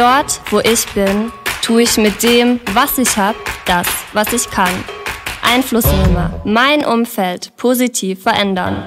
Dort, 0.00 0.40
wo 0.50 0.60
ich 0.60 0.86
bin, 0.94 1.30
tue 1.60 1.82
ich 1.82 1.98
mit 1.98 2.22
dem, 2.22 2.58
was 2.72 2.96
ich 2.96 3.18
habe, 3.18 3.36
das, 3.66 3.86
was 4.14 4.32
ich 4.32 4.50
kann. 4.50 4.72
Einflussnehmer, 5.42 6.40
mein 6.46 6.86
Umfeld 6.86 7.54
positiv 7.58 8.22
verändern. 8.22 8.82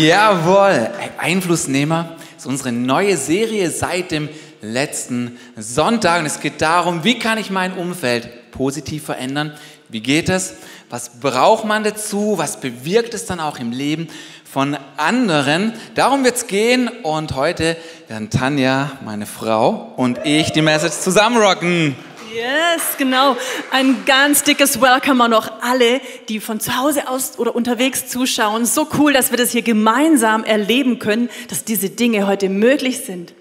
Jawohl, 0.00 0.88
Einflussnehmer 1.18 2.16
ist 2.38 2.46
unsere 2.46 2.72
neue 2.72 3.18
Serie 3.18 3.70
seit 3.70 4.12
dem 4.12 4.30
letzten 4.62 5.38
Sonntag. 5.58 6.20
Und 6.20 6.26
es 6.26 6.40
geht 6.40 6.62
darum, 6.62 7.04
wie 7.04 7.18
kann 7.18 7.36
ich 7.36 7.50
mein 7.50 7.74
Umfeld 7.74 8.50
positiv 8.50 9.04
verändern? 9.04 9.52
Wie 9.90 10.00
geht 10.00 10.30
es? 10.30 10.54
Was 10.90 11.10
braucht 11.20 11.66
man 11.66 11.84
dazu? 11.84 12.38
Was 12.38 12.60
bewirkt 12.60 13.12
es 13.12 13.26
dann 13.26 13.40
auch 13.40 13.58
im 13.58 13.72
Leben 13.72 14.08
von 14.50 14.74
anderen? 14.96 15.74
Darum 15.94 16.24
wird 16.24 16.36
es 16.36 16.46
gehen. 16.46 16.88
Und 17.02 17.34
heute 17.34 17.76
werden 18.08 18.30
Tanja, 18.30 18.92
meine 19.04 19.26
Frau, 19.26 19.92
und 19.96 20.20
ich 20.24 20.50
die 20.52 20.62
Message 20.62 20.94
zusammenrocken. 20.94 21.94
Yes, 22.34 22.96
genau. 22.98 23.36
Ein 23.70 24.04
ganz 24.04 24.42
dickes 24.42 24.80
Welcome 24.80 25.24
an 25.24 25.30
noch 25.30 25.62
alle, 25.62 26.00
die 26.28 26.40
von 26.40 26.60
zu 26.60 26.76
Hause 26.76 27.08
aus 27.08 27.38
oder 27.38 27.54
unterwegs 27.54 28.08
zuschauen. 28.08 28.66
So 28.66 28.86
cool, 28.98 29.14
dass 29.14 29.30
wir 29.30 29.38
das 29.38 29.52
hier 29.52 29.62
gemeinsam 29.62 30.44
erleben 30.44 30.98
können, 30.98 31.30
dass 31.48 31.64
diese 31.64 31.88
Dinge 31.88 32.26
heute 32.26 32.50
möglich 32.50 33.00
sind. 33.00 33.32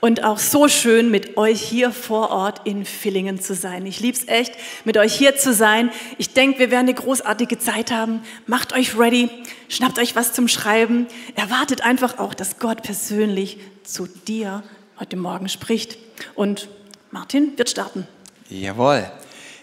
Und 0.00 0.24
auch 0.24 0.38
so 0.38 0.68
schön, 0.68 1.10
mit 1.10 1.38
euch 1.38 1.62
hier 1.62 1.90
vor 1.90 2.30
Ort 2.30 2.66
in 2.66 2.84
Villingen 2.84 3.40
zu 3.40 3.54
sein. 3.54 3.86
Ich 3.86 4.00
lieb's 4.00 4.24
echt, 4.26 4.52
mit 4.84 4.98
euch 4.98 5.14
hier 5.14 5.36
zu 5.36 5.54
sein. 5.54 5.90
Ich 6.18 6.34
denke, 6.34 6.58
wir 6.58 6.70
werden 6.70 6.86
eine 6.86 6.94
großartige 6.94 7.58
Zeit 7.58 7.90
haben. 7.90 8.22
Macht 8.46 8.74
euch 8.74 8.98
ready, 8.98 9.30
schnappt 9.70 9.98
euch 9.98 10.16
was 10.16 10.34
zum 10.34 10.48
Schreiben. 10.48 11.06
Erwartet 11.34 11.82
einfach 11.82 12.18
auch, 12.18 12.34
dass 12.34 12.58
Gott 12.58 12.82
persönlich 12.82 13.58
zu 13.84 14.06
dir 14.06 14.62
heute 15.00 15.16
Morgen 15.16 15.48
spricht. 15.48 15.96
Und 16.34 16.68
Martin 17.10 17.56
wird 17.56 17.70
starten. 17.70 18.06
Jawohl. 18.48 19.10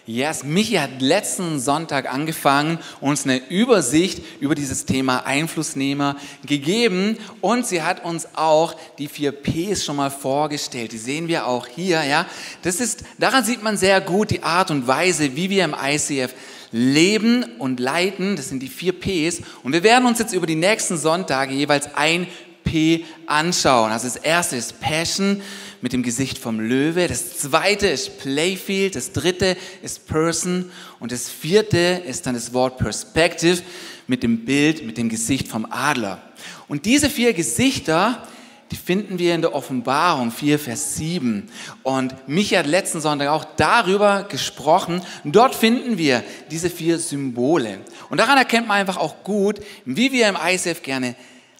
Yes, 0.04 0.42
Michi 0.42 0.74
hat 0.74 1.00
letzten 1.00 1.60
Sonntag 1.60 2.12
angefangen, 2.12 2.80
uns 3.00 3.22
eine 3.22 3.40
Übersicht 3.48 4.20
über 4.40 4.56
dieses 4.56 4.84
Thema 4.84 5.24
Einflussnehmer 5.26 6.16
gegeben 6.44 7.16
und 7.40 7.68
sie 7.68 7.82
hat 7.82 8.04
uns 8.04 8.26
auch 8.34 8.74
die 8.98 9.06
vier 9.06 9.30
Ps 9.30 9.84
schon 9.84 9.94
mal 9.94 10.10
vorgestellt. 10.10 10.90
Die 10.90 10.98
sehen 10.98 11.28
wir 11.28 11.46
auch 11.46 11.68
hier, 11.68 12.02
ja. 12.02 12.26
Das 12.62 12.80
ist, 12.80 13.04
daran 13.20 13.44
sieht 13.44 13.62
man 13.62 13.76
sehr 13.76 14.00
gut 14.00 14.32
die 14.32 14.42
Art 14.42 14.72
und 14.72 14.88
Weise, 14.88 15.36
wie 15.36 15.50
wir 15.50 15.64
im 15.64 15.76
ICF 15.80 16.34
leben 16.72 17.44
und 17.60 17.78
leiten. 17.78 18.34
Das 18.34 18.48
sind 18.48 18.60
die 18.60 18.68
vier 18.68 18.98
Ps 18.98 19.42
und 19.62 19.72
wir 19.72 19.84
werden 19.84 20.06
uns 20.06 20.18
jetzt 20.18 20.34
über 20.34 20.48
die 20.48 20.56
nächsten 20.56 20.98
Sonntage 20.98 21.54
jeweils 21.54 21.94
ein 21.94 22.26
P 22.64 23.04
anschauen. 23.26 23.92
Also 23.92 24.08
das 24.08 24.16
erste 24.16 24.56
ist 24.56 24.80
Passion 24.80 25.40
mit 25.82 25.92
dem 25.92 26.02
Gesicht 26.02 26.38
vom 26.38 26.60
Löwe. 26.60 27.08
Das 27.08 27.36
zweite 27.38 27.88
ist 27.88 28.18
Playfield. 28.18 28.96
Das 28.96 29.12
dritte 29.12 29.56
ist 29.82 30.06
Person. 30.06 30.70
Und 31.00 31.12
das 31.12 31.28
vierte 31.28 32.02
ist 32.06 32.24
dann 32.24 32.34
das 32.34 32.54
Wort 32.54 32.78
Perspective 32.78 33.60
mit 34.06 34.22
dem 34.22 34.44
Bild, 34.44 34.86
mit 34.86 34.96
dem 34.96 35.08
Gesicht 35.08 35.48
vom 35.48 35.66
Adler. 35.70 36.22
Und 36.68 36.86
diese 36.86 37.10
vier 37.10 37.34
Gesichter, 37.34 38.26
die 38.70 38.76
finden 38.76 39.18
wir 39.18 39.34
in 39.34 39.42
der 39.42 39.54
Offenbarung 39.54 40.30
4, 40.30 40.58
Vers 40.58 40.96
7. 40.96 41.48
Und 41.82 42.28
Micha 42.28 42.58
hat 42.58 42.66
letzten 42.66 43.00
Sonntag 43.00 43.28
auch 43.28 43.44
darüber 43.56 44.22
gesprochen. 44.28 45.02
dort 45.24 45.54
finden 45.54 45.98
wir 45.98 46.22
diese 46.50 46.70
vier 46.70 46.98
Symbole. 46.98 47.80
Und 48.08 48.18
daran 48.18 48.38
erkennt 48.38 48.68
man 48.68 48.78
einfach 48.78 48.98
auch 48.98 49.24
gut, 49.24 49.60
wie 49.84 50.12
wir 50.12 50.28
im 50.28 50.36
ISF 50.36 50.82
gerne 50.82 51.16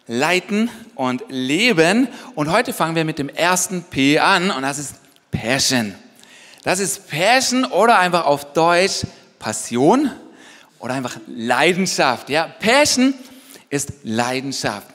leiten 0.07 0.69
und 0.95 1.23
leben. 1.29 2.07
Und 2.35 2.51
heute 2.51 2.73
fangen 2.73 2.95
wir 2.95 3.05
mit 3.05 3.19
dem 3.19 3.29
ersten 3.29 3.83
P 3.83 4.19
an 4.19 4.51
und 4.51 4.61
das 4.63 4.79
ist 4.79 4.95
Passion. 5.31 5.95
Das 6.63 6.79
ist 6.79 7.09
Passion 7.09 7.65
oder 7.65 7.99
einfach 7.99 8.25
auf 8.25 8.53
Deutsch 8.53 9.05
Passion 9.39 10.09
oder 10.79 10.93
einfach 10.93 11.17
Leidenschaft. 11.27 12.29
Ja, 12.29 12.47
Passion 12.59 13.13
ist 13.69 13.91
Leidenschaft. 14.03 14.87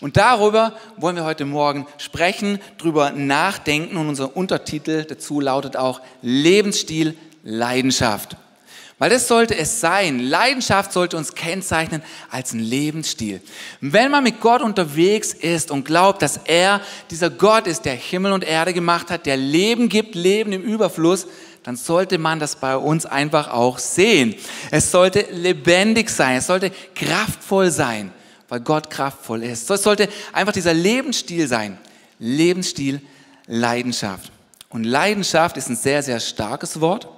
Und 0.00 0.16
darüber 0.16 0.72
wollen 0.96 1.14
wir 1.14 1.24
heute 1.24 1.44
Morgen 1.44 1.86
sprechen, 1.96 2.58
drüber 2.78 3.12
nachdenken 3.12 3.96
und 3.96 4.08
unser 4.08 4.36
Untertitel 4.36 5.04
dazu 5.04 5.38
lautet 5.38 5.76
auch 5.76 6.00
Lebensstil 6.22 7.16
Leidenschaft. 7.44 8.36
Weil 9.02 9.10
das 9.10 9.26
sollte 9.26 9.56
es 9.56 9.80
sein. 9.80 10.20
Leidenschaft 10.20 10.92
sollte 10.92 11.16
uns 11.16 11.34
kennzeichnen 11.34 12.04
als 12.30 12.52
ein 12.52 12.60
Lebensstil. 12.60 13.40
Wenn 13.80 14.12
man 14.12 14.22
mit 14.22 14.40
Gott 14.40 14.62
unterwegs 14.62 15.32
ist 15.32 15.72
und 15.72 15.84
glaubt, 15.84 16.22
dass 16.22 16.36
er 16.44 16.80
dieser 17.10 17.28
Gott 17.28 17.66
ist, 17.66 17.84
der 17.84 17.96
Himmel 17.96 18.30
und 18.30 18.44
Erde 18.44 18.72
gemacht 18.72 19.10
hat, 19.10 19.26
der 19.26 19.36
Leben 19.36 19.88
gibt, 19.88 20.14
Leben 20.14 20.52
im 20.52 20.62
Überfluss, 20.62 21.26
dann 21.64 21.74
sollte 21.74 22.16
man 22.16 22.38
das 22.38 22.54
bei 22.54 22.76
uns 22.76 23.04
einfach 23.04 23.52
auch 23.52 23.80
sehen. 23.80 24.36
Es 24.70 24.92
sollte 24.92 25.26
lebendig 25.32 26.08
sein, 26.08 26.36
es 26.36 26.46
sollte 26.46 26.70
kraftvoll 26.94 27.72
sein, 27.72 28.12
weil 28.48 28.60
Gott 28.60 28.88
kraftvoll 28.88 29.42
ist. 29.42 29.68
Es 29.68 29.82
sollte 29.82 30.08
einfach 30.32 30.52
dieser 30.52 30.74
Lebensstil 30.74 31.48
sein. 31.48 31.76
Lebensstil, 32.20 33.00
Leidenschaft. 33.48 34.30
Und 34.68 34.84
Leidenschaft 34.84 35.56
ist 35.56 35.68
ein 35.68 35.74
sehr, 35.74 36.04
sehr 36.04 36.20
starkes 36.20 36.80
Wort. 36.80 37.08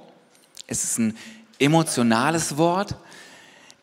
Es 0.67 0.83
ist 0.83 0.99
ein 0.99 1.15
emotionales 1.59 2.57
Wort. 2.57 2.97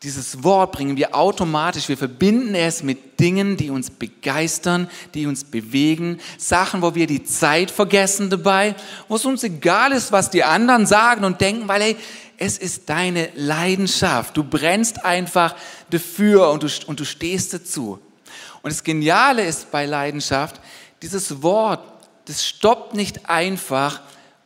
Dieses 0.02 0.42
Wort 0.42 0.72
bringen 0.72 0.96
wir 0.96 1.14
automatisch, 1.14 1.88
wir 1.88 1.96
verbinden 1.96 2.56
es 2.56 2.82
mit 2.82 3.20
Dingen, 3.20 3.56
die 3.56 3.70
uns 3.70 3.88
begeistern, 3.88 4.90
die 5.14 5.26
uns 5.26 5.44
bewegen, 5.44 6.18
Sachen, 6.38 6.82
wo 6.82 6.96
wir 6.96 7.06
die 7.06 7.22
Zeit 7.22 7.70
vergessen 7.70 8.28
dabei, 8.28 8.74
wo 9.06 9.14
es 9.14 9.24
uns 9.24 9.44
egal 9.44 9.92
ist, 9.92 10.10
was 10.10 10.28
die 10.28 10.42
anderen 10.42 10.86
sagen 10.86 11.24
und 11.24 11.40
denken, 11.40 11.68
weil 11.68 11.82
hey, 11.82 11.96
es 12.36 12.58
ist 12.58 12.88
deine 12.88 13.28
Leidenschaft. 13.36 14.36
Du 14.36 14.42
brennst 14.42 15.04
einfach 15.04 15.54
dafür 15.90 16.50
und 16.50 16.64
du, 16.64 16.68
und 16.88 16.98
du 16.98 17.04
stehst 17.04 17.54
dazu. 17.54 18.00
Und 18.62 18.72
das 18.72 18.82
Geniale 18.82 19.44
ist 19.44 19.70
bei 19.70 19.86
Leidenschaft, 19.86 20.60
dieses 21.00 21.42
Wort, 21.44 21.80
das 22.24 22.44
stoppt 22.44 22.94
nicht 22.94 23.30
einfach 23.30 24.00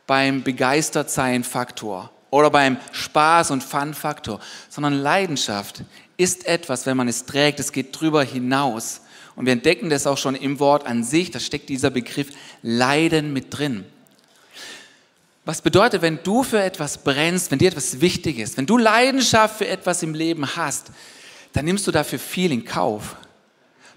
beim 0.05 0.43
Begeistertsein-Faktor 0.43 2.11
oder 2.29 2.49
beim 2.49 2.77
Spaß 2.91 3.51
und 3.51 3.63
Fun-Faktor, 3.63 4.39
sondern 4.69 4.93
Leidenschaft 4.93 5.83
ist 6.17 6.45
etwas, 6.45 6.85
wenn 6.85 6.97
man 6.97 7.07
es 7.07 7.25
trägt, 7.25 7.59
es 7.59 7.71
geht 7.71 7.99
drüber 7.99 8.23
hinaus. 8.23 9.01
Und 9.35 9.45
wir 9.45 9.53
entdecken 9.53 9.89
das 9.89 10.07
auch 10.07 10.17
schon 10.17 10.35
im 10.35 10.59
Wort 10.59 10.85
an 10.85 11.03
sich, 11.03 11.31
da 11.31 11.39
steckt 11.39 11.69
dieser 11.69 11.91
Begriff 11.91 12.29
Leiden 12.63 13.33
mit 13.33 13.57
drin. 13.57 13.85
Was 15.45 15.61
bedeutet, 15.61 16.01
wenn 16.01 16.19
du 16.23 16.43
für 16.43 16.61
etwas 16.61 16.97
brennst, 16.97 17.51
wenn 17.51 17.59
dir 17.59 17.69
etwas 17.69 18.01
wichtig 18.01 18.39
ist, 18.39 18.57
wenn 18.57 18.65
du 18.65 18.77
Leidenschaft 18.77 19.59
für 19.59 19.67
etwas 19.67 20.03
im 20.03 20.13
Leben 20.13 20.55
hast, 20.55 20.87
dann 21.53 21.65
nimmst 21.65 21.87
du 21.87 21.91
dafür 21.91 22.19
viel 22.19 22.51
in 22.51 22.65
Kauf. 22.65 23.15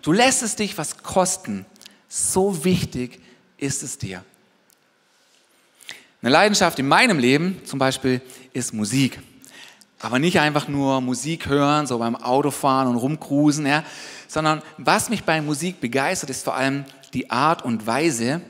Du 0.03 0.13
lässt 0.13 0.43
es 0.43 0.57
dich 0.57 0.79
was 0.79 1.03
kosten. 1.03 1.67
So 2.09 2.65
wichtig 2.65 3.21
ist 3.57 3.83
es 3.83 3.99
dir. 3.99 4.25
Eine 6.23 6.33
Leidenschaft 6.33 6.79
in 6.79 6.87
meinem 6.87 7.19
Leben 7.19 7.63
zum 7.65 7.79
Beispiel 7.79 8.21
ist 8.53 8.75
Musik. 8.75 9.21
Aber 10.01 10.19
nicht 10.19 10.39
einfach 10.39 10.69
nur 10.69 11.01
Musik 11.01 11.47
hören, 11.47 11.87
so 11.87 11.99
beim 11.99 12.15
Autofahren 12.15 12.89
und 12.89 12.97
rumcruisen, 12.97 13.65
ja, 13.65 13.85
sondern 14.29 14.61
was 14.77 15.09
mich 15.09 15.25
bei 15.25 15.41
Musik 15.41 15.81
begeistert, 15.81 16.29
ist 16.29 16.45
vor 16.45 16.57
allem 16.57 16.85
die 17.15 17.31
Art 17.31 17.65
und 17.65 17.87
Weise, 17.87 18.43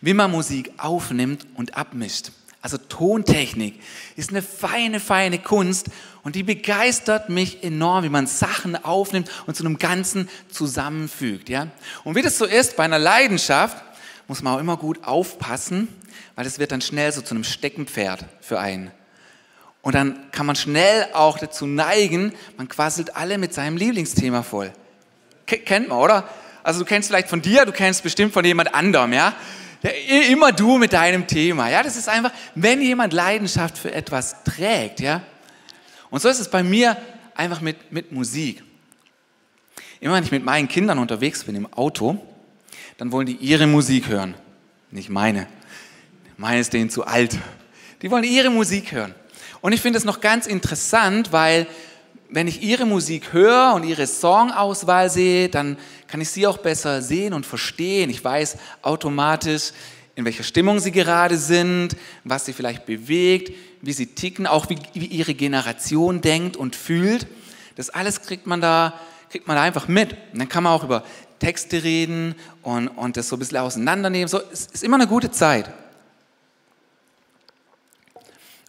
wie 0.00 0.14
man 0.14 0.30
Musik 0.30 0.70
aufnimmt 0.78 1.48
und 1.56 1.76
abmischt. 1.76 2.30
Also 2.62 2.78
Tontechnik 2.78 3.80
ist 4.14 4.30
eine 4.30 4.42
feine, 4.42 5.00
feine 5.00 5.40
Kunst 5.40 5.88
und 6.22 6.36
die 6.36 6.44
begeistert 6.44 7.28
mich 7.28 7.64
enorm, 7.64 8.04
wie 8.04 8.08
man 8.08 8.28
Sachen 8.28 8.76
aufnimmt 8.84 9.30
und 9.46 9.56
zu 9.56 9.64
einem 9.64 9.78
Ganzen 9.78 10.28
zusammenfügt. 10.48 11.48
Ja? 11.48 11.66
Und 12.04 12.14
wie 12.14 12.22
das 12.22 12.38
so 12.38 12.44
ist 12.44 12.76
bei 12.76 12.84
einer 12.84 13.00
Leidenschaft, 13.00 13.82
muss 14.28 14.42
man 14.42 14.54
auch 14.54 14.60
immer 14.60 14.76
gut 14.76 15.02
aufpassen, 15.02 15.88
weil 16.34 16.46
es 16.46 16.58
wird 16.58 16.72
dann 16.72 16.80
schnell 16.80 17.12
so 17.12 17.20
zu 17.20 17.34
einem 17.34 17.44
Steckenpferd 17.44 18.24
für 18.40 18.58
einen. 18.58 18.90
Und 19.82 19.94
dann 19.94 20.30
kann 20.32 20.46
man 20.46 20.56
schnell 20.56 21.06
auch 21.12 21.38
dazu 21.38 21.66
neigen, 21.66 22.32
man 22.56 22.68
quasselt 22.68 23.14
alle 23.16 23.38
mit 23.38 23.54
seinem 23.54 23.76
Lieblingsthema 23.76 24.42
voll. 24.42 24.72
Kennt 25.46 25.88
man, 25.88 25.98
oder? 25.98 26.28
Also 26.64 26.80
du 26.80 26.84
kennst 26.84 27.08
vielleicht 27.08 27.28
von 27.28 27.40
dir, 27.40 27.64
du 27.64 27.70
kennst 27.70 28.02
bestimmt 28.02 28.32
von 28.32 28.44
jemand 28.44 28.74
anderem, 28.74 29.12
ja? 29.12 29.32
ja? 29.82 29.90
Immer 30.28 30.50
du 30.50 30.78
mit 30.78 30.92
deinem 30.92 31.28
Thema, 31.28 31.70
ja? 31.70 31.84
Das 31.84 31.96
ist 31.96 32.08
einfach, 32.08 32.32
wenn 32.56 32.82
jemand 32.82 33.12
Leidenschaft 33.12 33.78
für 33.78 33.92
etwas 33.92 34.42
trägt, 34.42 34.98
ja? 34.98 35.22
Und 36.10 36.20
so 36.20 36.28
ist 36.28 36.40
es 36.40 36.50
bei 36.50 36.64
mir 36.64 36.96
einfach 37.36 37.60
mit, 37.60 37.92
mit 37.92 38.10
Musik. 38.10 38.64
Immer 40.00 40.14
wenn 40.14 40.24
ich 40.24 40.32
mit 40.32 40.44
meinen 40.44 40.66
Kindern 40.66 40.98
unterwegs 40.98 41.44
bin 41.44 41.54
im 41.54 41.72
Auto, 41.72 42.20
dann 42.98 43.12
wollen 43.12 43.26
die 43.26 43.36
ihre 43.36 43.68
Musik 43.68 44.08
hören, 44.08 44.34
nicht 44.90 45.10
meine. 45.10 45.46
Meine 46.36 46.60
ist 46.60 46.72
denen 46.72 46.90
zu 46.90 47.04
alt. 47.04 47.38
Die 48.02 48.10
wollen 48.10 48.24
ihre 48.24 48.50
Musik 48.50 48.92
hören. 48.92 49.14
Und 49.62 49.72
ich 49.72 49.80
finde 49.80 49.98
es 49.98 50.04
noch 50.04 50.20
ganz 50.20 50.46
interessant, 50.46 51.32
weil 51.32 51.66
wenn 52.28 52.46
ich 52.46 52.62
ihre 52.62 52.84
Musik 52.84 53.32
höre 53.32 53.72
und 53.74 53.84
ihre 53.84 54.06
Songauswahl 54.06 55.08
sehe, 55.08 55.48
dann 55.48 55.78
kann 56.08 56.20
ich 56.20 56.30
sie 56.30 56.46
auch 56.46 56.58
besser 56.58 57.00
sehen 57.00 57.32
und 57.32 57.46
verstehen. 57.46 58.10
Ich 58.10 58.22
weiß 58.22 58.58
automatisch, 58.82 59.72
in 60.14 60.24
welcher 60.24 60.42
Stimmung 60.42 60.78
sie 60.78 60.92
gerade 60.92 61.38
sind, 61.38 61.96
was 62.24 62.44
sie 62.46 62.52
vielleicht 62.52 62.86
bewegt, 62.86 63.52
wie 63.80 63.92
sie 63.92 64.06
ticken, 64.06 64.46
auch 64.46 64.68
wie, 64.68 64.78
wie 64.94 65.06
ihre 65.06 65.34
Generation 65.34 66.20
denkt 66.20 66.56
und 66.56 66.76
fühlt. 66.76 67.26
Das 67.76 67.90
alles 67.90 68.22
kriegt 68.22 68.46
man 68.46 68.60
da, 68.60 68.94
kriegt 69.30 69.46
man 69.46 69.56
da 69.56 69.62
einfach 69.62 69.88
mit. 69.88 70.12
Und 70.32 70.38
dann 70.38 70.48
kann 70.48 70.64
man 70.64 70.72
auch 70.72 70.84
über 70.84 71.04
Texte 71.38 71.82
reden 71.82 72.34
und, 72.62 72.88
und 72.88 73.16
das 73.16 73.28
so 73.28 73.36
ein 73.36 73.38
bisschen 73.38 73.58
auseinandernehmen. 73.58 74.28
So, 74.28 74.40
es 74.52 74.66
ist 74.66 74.84
immer 74.84 74.96
eine 74.96 75.06
gute 75.06 75.30
Zeit. 75.30 75.70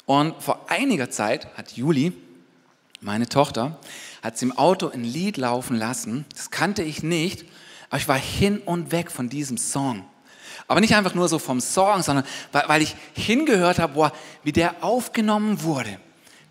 Und 0.08 0.42
vor 0.42 0.66
einiger 0.70 1.12
Zeit 1.12 1.48
hat 1.58 1.74
Juli, 1.74 2.14
meine 3.02 3.28
Tochter, 3.28 3.78
hat 4.24 4.38
sie 4.38 4.46
im 4.46 4.58
Auto 4.58 4.88
ein 4.88 5.04
Lied 5.04 5.36
laufen 5.36 5.76
lassen. 5.76 6.26
Das 6.34 6.50
kannte 6.50 6.82
ich 6.82 7.04
nicht, 7.04 7.46
aber 7.90 7.98
ich 7.98 8.08
war 8.08 8.18
hin 8.18 8.60
und 8.60 8.94
weg 8.94 9.12
von 9.12 9.28
diesem 9.28 9.58
Song. 9.58 10.06
Aber 10.70 10.80
nicht 10.80 10.96
einfach 10.96 11.14
nur 11.14 11.28
so 11.28 11.40
vom 11.40 11.60
Song, 11.60 12.04
sondern 12.04 12.26
weil, 12.54 12.82
ich 12.82 12.96
hingehört 13.14 13.80
habe, 13.80 13.94
boah, 13.94 14.14
wie 14.44 14.54
der 14.54 14.82
aufgenommen 14.82 15.62
wurde. 15.62 16.00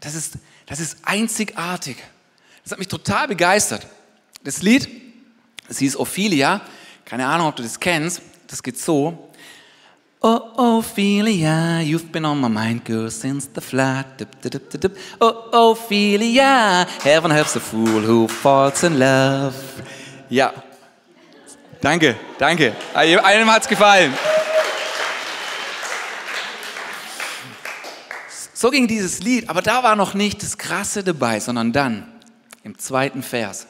Das 0.00 0.14
ist, 0.14 0.34
das 0.66 0.78
ist 0.78 0.98
einzigartig. 1.02 1.96
Das 2.62 2.72
hat 2.72 2.78
mich 2.78 2.88
total 2.88 3.26
begeistert. 3.26 3.86
Das 4.44 4.60
Lied, 4.60 4.86
das 5.66 5.78
hieß 5.78 5.96
Ophelia. 5.96 6.60
Keine 7.06 7.26
Ahnung, 7.26 7.48
ob 7.48 7.56
du 7.56 7.62
das 7.62 7.80
kennst. 7.80 8.20
Das 8.48 8.62
geht 8.62 8.78
so. 8.78 9.30
Oh, 10.22 10.78
Ophelia, 10.78 11.80
you've 11.82 12.10
been 12.10 12.24
on 12.24 12.40
my 12.40 12.48
mind, 12.48 12.84
girl, 12.84 13.10
since 13.10 13.46
the 13.52 13.60
flood. 13.60 14.06
Dip, 14.16 14.40
dip, 14.40 14.70
dip, 14.70 14.80
dip. 14.80 14.96
Oh, 15.20 15.70
Ophelia, 15.70 16.86
heaven 17.02 17.30
helps 17.30 17.54
a 17.54 17.60
fool 17.60 18.00
who 18.00 18.26
falls 18.26 18.82
in 18.82 18.98
love. 18.98 19.54
Ja. 20.28 20.52
Danke, 21.80 22.16
danke. 22.38 22.74
Einem 22.94 23.50
hat's 23.50 23.68
gefallen. 23.68 24.12
So 28.54 28.70
ging 28.70 28.88
dieses 28.88 29.20
Lied, 29.20 29.50
aber 29.50 29.60
da 29.60 29.82
war 29.82 29.94
noch 29.96 30.14
nicht 30.14 30.42
das 30.42 30.56
Krasse 30.56 31.04
dabei, 31.04 31.40
sondern 31.40 31.72
dann 31.72 32.10
im 32.64 32.78
zweiten 32.78 33.22
Vers. 33.22 33.66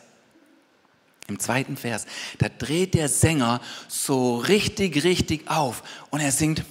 Im 1.28 1.40
zweiten 1.40 1.76
Vers, 1.76 2.06
da 2.38 2.46
dreht 2.49 2.94
der 2.94 3.08
Sänger 3.08 3.61
so 3.88 4.37
richtig, 4.37 5.02
richtig 5.02 5.50
auf 5.50 5.82
und 6.11 6.20
er 6.20 6.31
singt, 6.31 6.62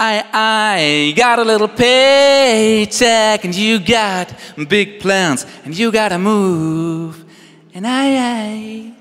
I, 0.00 0.22
I 0.32 1.12
got 1.14 1.38
a 1.38 1.42
little 1.42 1.68
paycheck 1.68 3.44
and 3.44 3.54
you 3.54 3.78
got 3.78 4.28
big 4.70 5.00
plans 5.00 5.46
and 5.66 5.76
you 5.76 5.92
gotta 5.92 6.16
move 6.16 7.26
and 7.74 7.86
I, 7.86 8.16
I. 8.16 8.92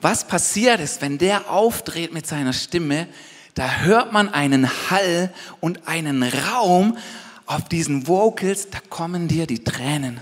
Was 0.00 0.26
passiert 0.26 0.80
ist, 0.80 1.00
wenn 1.00 1.18
der 1.18 1.48
aufdreht 1.48 2.12
mit 2.12 2.26
seiner 2.26 2.52
Stimme, 2.52 3.06
da 3.54 3.70
hört 3.76 4.12
man 4.12 4.28
einen 4.28 4.68
Hall 4.90 5.32
und 5.60 5.86
einen 5.86 6.24
Raum, 6.24 6.98
auf 7.46 7.68
diesen 7.68 8.06
Vocals, 8.06 8.70
da 8.70 8.78
kommen 8.88 9.28
dir 9.28 9.46
die 9.46 9.62
Tränen. 9.62 10.20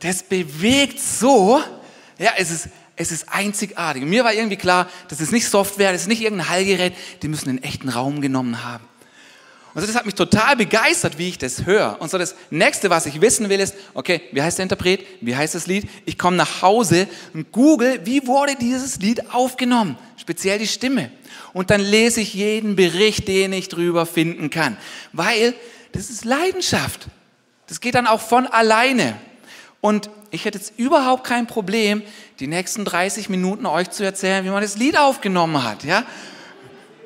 Das 0.00 0.22
bewegt 0.22 1.00
so, 1.00 1.60
ja, 2.18 2.32
es 2.36 2.50
ist, 2.50 2.68
es 2.96 3.12
ist 3.12 3.26
einzigartig. 3.30 4.04
Mir 4.04 4.24
war 4.24 4.34
irgendwie 4.34 4.56
klar, 4.56 4.88
das 5.08 5.20
ist 5.20 5.32
nicht 5.32 5.48
Software, 5.48 5.92
das 5.92 6.02
ist 6.02 6.08
nicht 6.08 6.22
irgendein 6.22 6.48
Hallgerät, 6.48 6.94
die 7.22 7.28
müssen 7.28 7.48
einen 7.48 7.62
echten 7.62 7.88
Raum 7.88 8.20
genommen 8.20 8.64
haben. 8.64 8.84
Und 9.76 9.82
so, 9.82 9.88
das 9.88 9.96
hat 9.96 10.06
mich 10.06 10.14
total 10.14 10.56
begeistert, 10.56 11.18
wie 11.18 11.28
ich 11.28 11.36
das 11.36 11.66
höre. 11.66 12.00
Und 12.00 12.10
so 12.10 12.16
das 12.16 12.34
nächste, 12.48 12.88
was 12.88 13.04
ich 13.04 13.20
wissen 13.20 13.50
will, 13.50 13.60
ist, 13.60 13.74
okay, 13.92 14.22
wie 14.32 14.40
heißt 14.40 14.56
der 14.56 14.62
Interpret? 14.62 15.04
Wie 15.20 15.36
heißt 15.36 15.54
das 15.54 15.66
Lied? 15.66 15.86
Ich 16.06 16.16
komme 16.16 16.38
nach 16.38 16.62
Hause 16.62 17.06
und 17.34 17.52
google, 17.52 18.00
wie 18.04 18.26
wurde 18.26 18.56
dieses 18.58 18.98
Lied 19.00 19.34
aufgenommen? 19.34 19.98
Speziell 20.16 20.58
die 20.58 20.66
Stimme. 20.66 21.10
Und 21.52 21.68
dann 21.68 21.82
lese 21.82 22.22
ich 22.22 22.32
jeden 22.32 22.74
Bericht, 22.74 23.28
den 23.28 23.52
ich 23.52 23.68
drüber 23.68 24.06
finden 24.06 24.48
kann. 24.48 24.78
Weil 25.12 25.52
das 25.96 26.10
ist 26.10 26.24
Leidenschaft. 26.24 27.06
Das 27.68 27.80
geht 27.80 27.94
dann 27.94 28.06
auch 28.06 28.20
von 28.20 28.46
alleine. 28.46 29.16
Und 29.80 30.10
ich 30.30 30.44
hätte 30.44 30.58
jetzt 30.58 30.78
überhaupt 30.78 31.24
kein 31.24 31.46
Problem, 31.46 32.02
die 32.38 32.46
nächsten 32.46 32.84
30 32.84 33.28
Minuten 33.28 33.66
euch 33.66 33.90
zu 33.90 34.04
erzählen, 34.04 34.44
wie 34.44 34.50
man 34.50 34.62
das 34.62 34.76
Lied 34.76 34.98
aufgenommen 34.98 35.64
hat, 35.64 35.84
ja? 35.84 36.04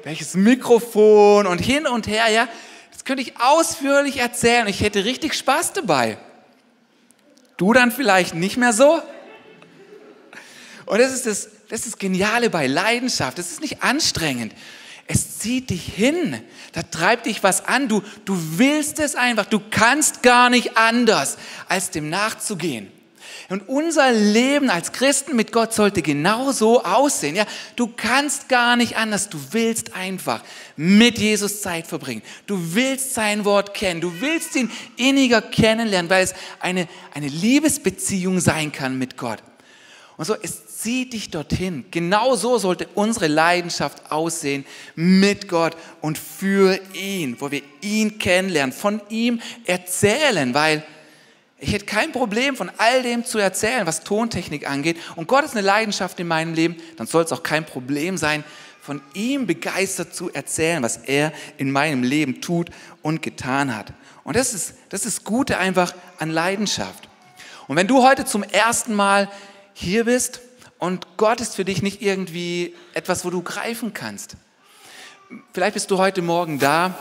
Welches 0.03 0.35
Mikrofon 0.35 1.47
und 1.47 1.59
hin 1.59 1.87
und 1.87 2.07
her, 2.07 2.29
ja? 2.31 2.49
Das 2.91 3.05
könnte 3.05 3.23
ich 3.23 3.41
ausführlich 3.41 4.19
erzählen. 4.19 4.67
Ich 4.67 4.81
hätte 4.81 5.05
richtig 5.05 5.35
Spaß 5.35 5.73
dabei. 5.73 6.19
Du 7.57 7.73
dann 7.73 7.93
vielleicht 7.93 8.35
nicht 8.35 8.57
mehr 8.57 8.73
so? 8.73 9.01
Und 10.87 10.99
das 10.99 11.13
ist 11.13 11.27
das, 11.27 11.49
das 11.69 11.87
ist 11.87 11.99
Geniale 11.99 12.51
bei 12.51 12.67
Leidenschaft. 12.67 13.39
Das 13.39 13.51
ist 13.51 13.61
nicht 13.61 13.83
anstrengend. 13.83 14.55
Es 15.13 15.41
zieht 15.41 15.71
dich 15.71 15.83
hin. 15.83 16.41
Da 16.71 16.85
treibt 16.85 17.27
dich 17.27 17.43
was 17.43 17.65
an. 17.65 17.89
Du, 17.89 18.01
du 18.25 18.37
willst 18.59 19.01
es 19.01 19.17
einfach. 19.17 19.45
Du 19.45 19.61
kannst 19.73 20.23
gar 20.23 20.51
nicht 20.51 20.77
anders, 20.77 21.37
als 21.67 21.91
dem 21.91 22.11
nachzugehen. 22.11 22.93
Und 23.49 23.69
unser 23.69 24.13
Leben 24.13 24.71
als 24.71 24.93
Christen 24.93 25.35
mit 25.35 25.51
Gott 25.51 25.75
sollte 25.75 26.01
genau 26.01 26.53
so 26.53 26.85
aussehen. 26.85 27.35
Ja, 27.35 27.45
du 27.75 27.89
kannst 27.89 28.49
gar 28.49 28.77
nicht 28.77 28.97
anders. 28.97 29.29
Du 29.29 29.39
willst 29.51 29.97
einfach 29.97 30.45
mit 30.77 31.19
Jesus 31.19 31.61
Zeit 31.61 31.89
verbringen. 31.89 32.23
Du 32.47 32.77
willst 32.77 33.13
sein 33.13 33.45
Wort 33.45 33.75
kennen. 33.75 34.01
Du 34.01 34.21
willst 34.21 34.55
ihn 34.55 34.71
inniger 34.97 35.43
kennenlernen, 35.43 36.09
weil 36.09 36.23
es 36.23 36.35
eine, 36.61 36.87
eine 37.15 37.27
Liebesbeziehung 37.27 38.39
sein 38.39 38.71
kann 38.71 38.97
mit 38.97 39.17
Gott. 39.17 39.43
Und 40.21 40.27
so, 40.27 40.37
es 40.43 40.77
zieht 40.77 41.15
dich 41.15 41.31
dorthin. 41.31 41.87
Genau 41.91 42.37
so 42.37 42.59
sollte 42.59 42.87
unsere 42.95 43.27
Leidenschaft 43.27 44.13
aussehen 44.13 44.67
mit 44.95 45.49
Gott 45.49 45.75
und 46.03 46.19
für 46.19 46.79
ihn, 46.93 47.39
wo 47.41 47.51
wir 47.51 47.63
ihn 47.81 48.19
kennenlernen, 48.19 48.75
von 48.75 49.01
ihm 49.09 49.41
erzählen, 49.65 50.53
weil 50.53 50.85
ich 51.59 51.73
hätte 51.73 51.87
kein 51.87 52.13
Problem, 52.13 52.55
von 52.55 52.71
all 52.77 53.03
dem 53.03 53.25
zu 53.25 53.39
erzählen, 53.39 53.87
was 53.87 54.05
Tontechnik 54.05 54.69
angeht. 54.69 54.99
Und 55.17 55.27
Gott 55.27 55.43
ist 55.43 55.53
eine 55.53 55.67
Leidenschaft 55.67 56.21
in 56.21 56.29
meinem 56.29 56.53
Leben, 56.53 56.77
dann 56.99 57.07
soll 57.07 57.25
es 57.25 57.33
auch 57.33 57.43
kein 57.43 57.65
Problem 57.65 58.19
sein, 58.19 58.45
von 58.83 59.01
ihm 59.15 59.47
begeistert 59.47 60.15
zu 60.15 60.31
erzählen, 60.31 60.83
was 60.83 60.99
er 60.99 61.33
in 61.57 61.71
meinem 61.71 62.03
Leben 62.03 62.43
tut 62.43 62.69
und 63.01 63.23
getan 63.23 63.75
hat. 63.75 63.95
Und 64.25 64.37
das 64.37 64.53
ist 64.53 64.75
das 64.91 65.07
ist 65.07 65.25
Gute 65.25 65.57
einfach 65.57 65.95
an 66.19 66.29
Leidenschaft. 66.29 67.09
Und 67.69 67.77
wenn 67.77 67.87
du 67.87 68.03
heute 68.03 68.27
zum 68.27 68.43
ersten 68.43 68.95
Mal 68.95 69.31
hier 69.81 70.05
bist 70.05 70.41
und 70.79 71.07
Gott 71.17 71.41
ist 71.41 71.57
für 71.57 71.65
dich 71.65 71.83
nicht 71.83 72.03
irgendwie 72.03 72.75
etwas, 72.95 73.25
wo 73.25 73.31
du 73.31 73.43
greifen 73.43 73.95
kannst. 73.95 74.37
Vielleicht 75.53 75.75
bist 75.75 75.91
du 75.91 75.99
heute 75.99 76.23
Morgen 76.23 76.59
da, 76.59 76.95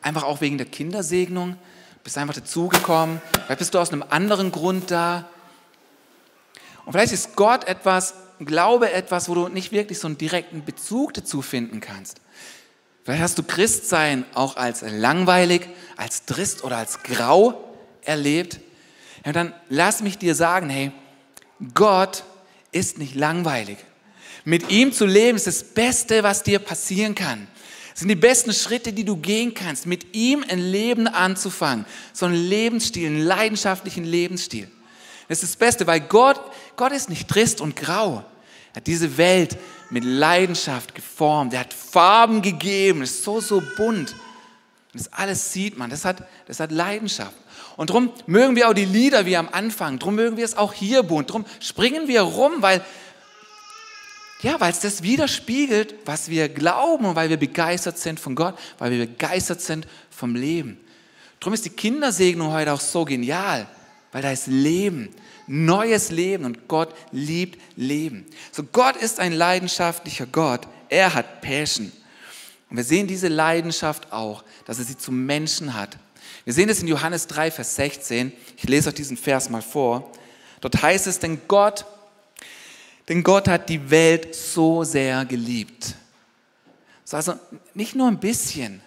einfach 0.00 0.22
auch 0.24 0.40
wegen 0.40 0.56
der 0.56 0.66
Kindersegnung, 0.66 1.56
bist 2.04 2.16
einfach 2.16 2.34
dazugekommen. 2.34 3.20
Vielleicht 3.32 3.58
bist 3.58 3.74
du 3.74 3.78
aus 3.78 3.92
einem 3.92 4.04
anderen 4.08 4.50
Grund 4.50 4.90
da. 4.90 5.28
Und 6.84 6.92
vielleicht 6.92 7.12
ist 7.12 7.36
Gott 7.36 7.64
etwas, 7.64 8.14
Glaube 8.44 8.90
etwas, 8.92 9.28
wo 9.28 9.34
du 9.34 9.48
nicht 9.48 9.70
wirklich 9.70 10.00
so 10.00 10.08
einen 10.08 10.18
direkten 10.18 10.64
Bezug 10.64 11.14
dazu 11.14 11.42
finden 11.42 11.80
kannst. 11.80 12.20
Vielleicht 13.04 13.22
hast 13.22 13.38
du 13.38 13.44
Christsein 13.44 14.24
auch 14.34 14.56
als 14.56 14.82
langweilig, 14.82 15.68
als 15.96 16.24
trist 16.24 16.64
oder 16.64 16.78
als 16.78 17.04
grau 17.04 17.62
erlebt. 18.02 18.58
Ja, 19.24 19.32
dann 19.32 19.52
lass 19.68 20.00
mich 20.00 20.18
dir 20.18 20.34
sagen, 20.34 20.70
hey, 20.70 20.90
Gott 21.74 22.24
ist 22.72 22.98
nicht 22.98 23.14
langweilig. 23.14 23.78
Mit 24.44 24.70
ihm 24.70 24.92
zu 24.92 25.06
leben 25.06 25.36
ist 25.36 25.46
das 25.46 25.62
Beste, 25.62 26.22
was 26.22 26.42
dir 26.42 26.58
passieren 26.58 27.14
kann. 27.14 27.46
Das 27.90 28.00
sind 28.00 28.08
die 28.08 28.16
besten 28.16 28.52
Schritte, 28.52 28.92
die 28.92 29.04
du 29.04 29.16
gehen 29.16 29.54
kannst, 29.54 29.86
mit 29.86 30.14
ihm 30.14 30.44
ein 30.48 30.58
Leben 30.58 31.06
anzufangen. 31.06 31.84
So 32.12 32.26
einen 32.26 32.34
Lebensstil, 32.34 33.06
einen 33.06 33.20
leidenschaftlichen 33.20 34.04
Lebensstil. 34.04 34.68
Das 35.28 35.42
ist 35.42 35.52
das 35.52 35.56
Beste, 35.56 35.86
weil 35.86 36.00
Gott, 36.00 36.40
Gott 36.76 36.92
ist 36.92 37.08
nicht 37.08 37.28
trist 37.28 37.60
und 37.60 37.76
grau. 37.76 38.24
Er 38.72 38.76
hat 38.76 38.86
diese 38.86 39.16
Welt 39.18 39.58
mit 39.90 40.04
Leidenschaft 40.04 40.94
geformt. 40.94 41.52
Er 41.52 41.60
hat 41.60 41.74
Farben 41.74 42.40
gegeben. 42.40 43.02
Es 43.02 43.10
ist 43.10 43.24
so, 43.24 43.40
so 43.40 43.62
bunt. 43.76 44.16
Das 44.94 45.12
alles 45.12 45.52
sieht 45.52 45.76
man. 45.76 45.90
Das 45.90 46.04
hat, 46.04 46.26
das 46.46 46.60
hat 46.60 46.72
Leidenschaft. 46.72 47.36
Und 47.76 47.90
darum 47.90 48.10
mögen 48.26 48.56
wir 48.56 48.68
auch 48.68 48.74
die 48.74 48.84
Lieder 48.84 49.26
wie 49.26 49.36
am 49.36 49.48
Anfang, 49.50 49.98
darum 49.98 50.14
mögen 50.14 50.36
wir 50.36 50.44
es 50.44 50.56
auch 50.56 50.72
hier 50.72 51.02
bunt, 51.02 51.30
darum 51.30 51.44
springen 51.60 52.08
wir 52.08 52.22
rum, 52.22 52.54
weil 52.60 52.84
ja, 54.42 54.56
es 54.68 54.80
das 54.80 55.02
widerspiegelt, 55.02 55.94
was 56.04 56.28
wir 56.28 56.48
glauben 56.48 57.06
und 57.06 57.14
weil 57.14 57.30
wir 57.30 57.36
begeistert 57.36 57.98
sind 57.98 58.18
von 58.18 58.34
Gott, 58.34 58.58
weil 58.78 58.90
wir 58.90 59.06
begeistert 59.06 59.60
sind 59.60 59.86
vom 60.10 60.34
Leben. 60.34 60.80
Darum 61.38 61.54
ist 61.54 61.64
die 61.64 61.70
Kindersegnung 61.70 62.52
heute 62.52 62.72
auch 62.72 62.80
so 62.80 63.04
genial, 63.04 63.68
weil 64.10 64.22
da 64.22 64.32
ist 64.32 64.48
Leben, 64.48 65.10
neues 65.46 66.10
Leben 66.10 66.44
und 66.44 66.68
Gott 66.68 66.94
liebt 67.12 67.60
Leben. 67.76 68.26
So 68.50 68.64
Gott 68.64 68.96
ist 68.96 69.20
ein 69.20 69.32
leidenschaftlicher 69.32 70.26
Gott. 70.26 70.66
Er 70.88 71.14
hat 71.14 71.40
Passion. 71.40 71.92
Und 72.68 72.76
wir 72.76 72.84
sehen 72.84 73.06
diese 73.06 73.28
Leidenschaft 73.28 74.12
auch, 74.12 74.44
dass 74.64 74.78
er 74.78 74.84
sie 74.84 74.96
zum 74.96 75.24
Menschen 75.24 75.74
hat. 75.74 75.98
Wir 76.44 76.52
sehen 76.52 76.68
es 76.68 76.80
in 76.80 76.88
Johannes 76.88 77.26
3, 77.28 77.50
Vers 77.50 77.76
16. 77.76 78.32
Ich 78.56 78.64
lese 78.64 78.88
euch 78.88 78.94
diesen 78.94 79.16
Vers 79.16 79.48
mal 79.48 79.62
vor. 79.62 80.10
Dort 80.60 80.82
heißt 80.82 81.06
es, 81.06 81.18
denn 81.18 81.40
Gott, 81.48 81.84
denn 83.08 83.22
Gott 83.22 83.48
hat 83.48 83.68
die 83.68 83.90
Welt 83.90 84.34
so 84.34 84.84
sehr 84.84 85.24
geliebt. 85.24 85.94
Also 87.10 87.34
nicht 87.74 87.94
nur 87.94 88.08
ein 88.08 88.18
bisschen, 88.18 88.80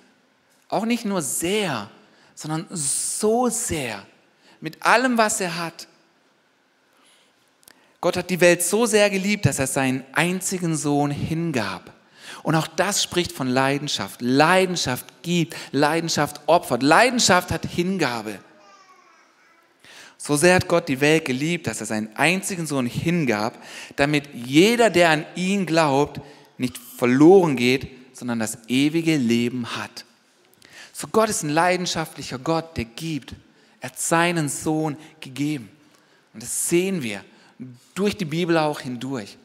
auch 0.68 0.86
nicht 0.86 1.06
nur 1.06 1.22
sehr, 1.22 1.92
sondern 2.34 2.66
so 2.72 3.50
sehr, 3.50 4.04
mit 4.60 4.82
allem, 4.82 5.18
was 5.18 5.40
er 5.42 5.58
hat. 5.58 5.88
Gott 8.02 8.18
hat 8.18 8.30
die 8.30 8.42
Welt 8.42 8.64
so 8.64 8.88
sehr 8.88 9.10
geliebt, 9.12 9.46
dass 9.46 9.60
er 9.60 9.68
seinen 9.68 10.04
einzigen 10.14 10.76
Sohn 10.76 11.12
hingab. 11.12 11.95
Und 12.46 12.54
auch 12.54 12.68
das 12.68 13.02
spricht 13.02 13.32
von 13.32 13.48
Leidenschaft. 13.48 14.22
Leidenschaft 14.22 15.08
gibt, 15.24 15.56
Leidenschaft 15.72 16.42
opfert. 16.46 16.84
Leidenschaft 16.84 17.50
hat 17.50 17.66
Hingabe. 17.66 18.38
So 20.20 20.36
sehr 20.36 20.54
hat 20.54 20.68
Gott 20.68 20.88
die 20.88 21.02
Welt 21.02 21.26
geliebt, 21.26 21.66
dass 21.66 21.80
er 21.80 21.88
seinen 21.88 22.16
einzigen 22.16 22.68
Sohn 22.68 22.86
hingab, 22.86 23.58
damit 23.96 24.30
jeder, 24.36 24.92
der 24.92 25.10
an 25.10 25.26
ihn 25.34 25.66
glaubt, 25.66 26.22
nicht 26.60 26.78
verloren 26.78 27.56
geht, 27.56 27.88
sondern 28.16 28.38
das 28.38 28.60
ewige 28.68 29.18
Leben 29.18 29.76
hat. 29.76 30.06
So 30.94 31.08
Gott 31.08 31.30
ist 31.30 31.42
ein 31.42 31.50
leidenschaftlicher 31.50 32.38
Gott, 32.38 32.78
der 32.78 32.86
gibt. 32.86 33.34
Er 33.82 33.90
hat 33.90 34.00
seinen 34.00 34.50
Sohn 34.50 34.98
gegeben. 35.20 35.72
Und 36.32 36.44
das 36.44 36.70
sehen 36.70 37.02
wir 37.02 37.26
durch 37.96 38.16
die 38.16 38.26
Bibel 38.26 38.56
auch 38.60 38.82
hindurch. 38.82 39.36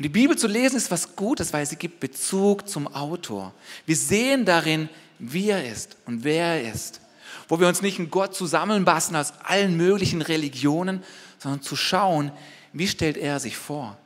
Und 0.00 0.04
die 0.04 0.08
Bibel 0.08 0.34
zu 0.34 0.46
lesen 0.46 0.76
ist 0.76 0.90
was 0.90 1.14
Gutes, 1.14 1.52
weil 1.52 1.66
sie 1.66 1.76
gibt 1.76 2.00
Bezug 2.00 2.66
zum 2.66 2.86
Autor. 2.86 3.52
Wir 3.84 3.96
sehen 3.96 4.46
darin, 4.46 4.88
wie 5.18 5.50
er 5.50 5.70
ist 5.70 5.94
und 6.06 6.24
wer 6.24 6.54
er 6.54 6.72
ist. 6.72 7.02
Wo 7.48 7.60
wir 7.60 7.68
uns 7.68 7.82
nicht 7.82 7.98
einen 7.98 8.10
Gott 8.10 8.34
zusammenbassen 8.34 9.14
aus 9.14 9.34
allen 9.44 9.76
möglichen 9.76 10.22
Religionen, 10.22 11.02
sondern 11.38 11.60
zu 11.60 11.76
schauen, 11.76 12.32
wie 12.72 12.88
stellt 12.88 13.18
er 13.18 13.40
sich 13.40 13.58
vor? 13.58 13.98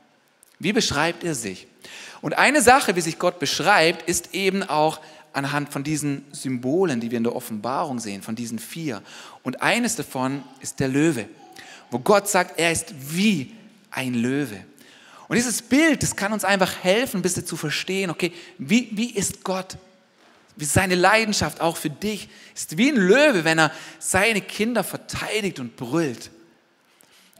Wie 0.59 0.73
beschreibt 0.73 1.23
er 1.23 1.33
sich? 1.33 1.65
Und 2.21 2.37
eine 2.37 2.61
Sache, 2.61 2.97
wie 2.97 3.01
sich 3.01 3.17
Gott 3.17 3.39
beschreibt, 3.39 4.01
ist 4.09 4.33
eben 4.33 4.63
auch 4.63 4.99
anhand 5.31 5.71
von 5.71 5.85
diesen 5.85 6.25
Symbolen, 6.33 6.99
die 6.99 7.09
wir 7.09 7.19
in 7.19 7.23
der 7.23 7.37
Offenbarung 7.37 7.99
sehen, 7.99 8.21
von 8.21 8.35
diesen 8.35 8.59
vier. 8.59 9.01
Und 9.43 9.61
eines 9.61 9.95
davon 9.95 10.43
ist 10.59 10.81
der 10.81 10.89
Löwe, 10.89 11.29
wo 11.89 11.99
Gott 11.99 12.27
sagt, 12.27 12.59
er 12.59 12.73
ist 12.73 12.93
wie 13.13 13.53
ein 13.91 14.13
Löwe. 14.13 14.65
Und 15.27 15.35
dieses 15.35 15.61
Bild, 15.61 16.03
das 16.03 16.15
kann 16.15 16.33
uns 16.33 16.45
einfach 16.45 16.83
helfen, 16.83 17.19
ein 17.19 17.23
bisschen 17.23 17.45
zu 17.45 17.57
verstehen, 17.57 18.09
okay, 18.09 18.31
wie, 18.57 18.89
wie 18.91 19.11
ist 19.11 19.43
Gott? 19.43 19.77
Wie 20.55 20.65
seine 20.65 20.95
Leidenschaft 20.95 21.61
auch 21.61 21.77
für 21.77 21.89
dich 21.89 22.29
ist 22.53 22.77
wie 22.77 22.89
ein 22.89 22.95
Löwe, 22.95 23.43
wenn 23.43 23.59
er 23.59 23.71
seine 23.99 24.41
Kinder 24.41 24.83
verteidigt 24.83 25.59
und 25.59 25.75
brüllt. 25.75 26.31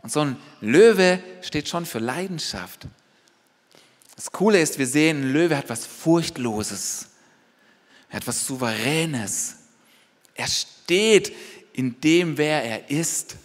Und 0.02 0.12
so 0.12 0.20
ein 0.20 0.38
Löwe 0.62 1.24
steht 1.42 1.70
schon 1.70 1.86
für 1.86 2.00
Leidenschaft. 2.00 2.88
Das 4.16 4.32
Coole 4.32 4.62
ist, 4.62 4.78
wir 4.78 4.88
sehen, 4.88 5.22
ein 5.22 5.34
Löwe 5.34 5.58
hat 5.58 5.70
was 5.70 5.86
Furchtloses. 5.86 7.08
Er 8.10 8.18
hat 8.18 8.28
was 8.28 8.46
Souveränes. 8.46 9.56
Er 10.36 10.48
steht 10.48 11.34
in 11.74 12.00
dem, 12.02 12.38
wer 12.38 12.64
er 12.64 12.90
ist. 12.90 13.38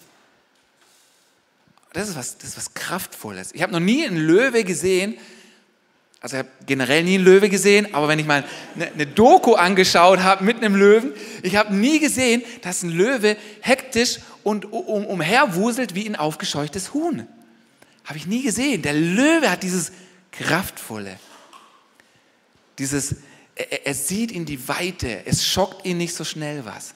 Das 1.93 2.09
ist 2.09 2.17
was, 2.17 2.39
das 2.39 2.51
ist 2.51 2.57
was 2.57 2.75
Kraftvolles. 2.75 3.53
Ich 3.53 3.63
habe 3.63 3.73
noch 3.73 3.81
nie 3.81 4.07
einen 4.07 4.17
Löwe 4.17 4.65
gesehen, 4.65 5.19
also 6.21 6.37
ich 6.37 6.41
habe 6.41 6.51
generell 6.67 7.03
nie 7.03 7.15
einen 7.15 7.25
Löwe 7.25 7.49
gesehen, 7.49 7.95
aber 7.95 8.07
wenn 8.09 8.19
ich 8.19 8.27
mal 8.27 8.45
eine, 8.75 8.93
eine 8.93 9.07
Doku 9.07 9.55
angeschaut 9.55 10.21
habe 10.21 10.45
mit 10.45 10.59
einem 10.59 10.77
Löwen, 10.77 11.13
ich 11.43 11.57
habe 11.57 11.75
nie 11.75 11.99
gesehen, 11.99 12.43
dass 12.61 12.83
ein 12.83 12.91
Löwe 12.91 13.37
hektisch 13.61 14.19
und 14.43 14.71
um, 14.71 15.07
umherwuselt 15.07 15.95
wie 15.95 16.07
ein 16.07 16.17
aufgescheuchtes 16.17 16.93
Huhn. 16.93 17.27
Habe 18.05 18.19
ich 18.19 18.27
nie 18.27 18.43
gesehen. 18.43 18.83
Der 18.83 18.93
Löwe 18.93 19.51
hat 19.51 19.63
dieses 19.63 19.93
Kraftvolle, 20.31 21.19
dieses, 22.79 23.17
er, 23.55 23.87
er 23.87 23.95
sieht 23.95 24.31
in 24.31 24.45
die 24.45 24.69
Weite, 24.69 25.25
es 25.25 25.47
schockt 25.47 25.87
ihn 25.87 25.97
nicht 25.97 26.15
so 26.15 26.25
schnell 26.25 26.65
was. 26.67 26.95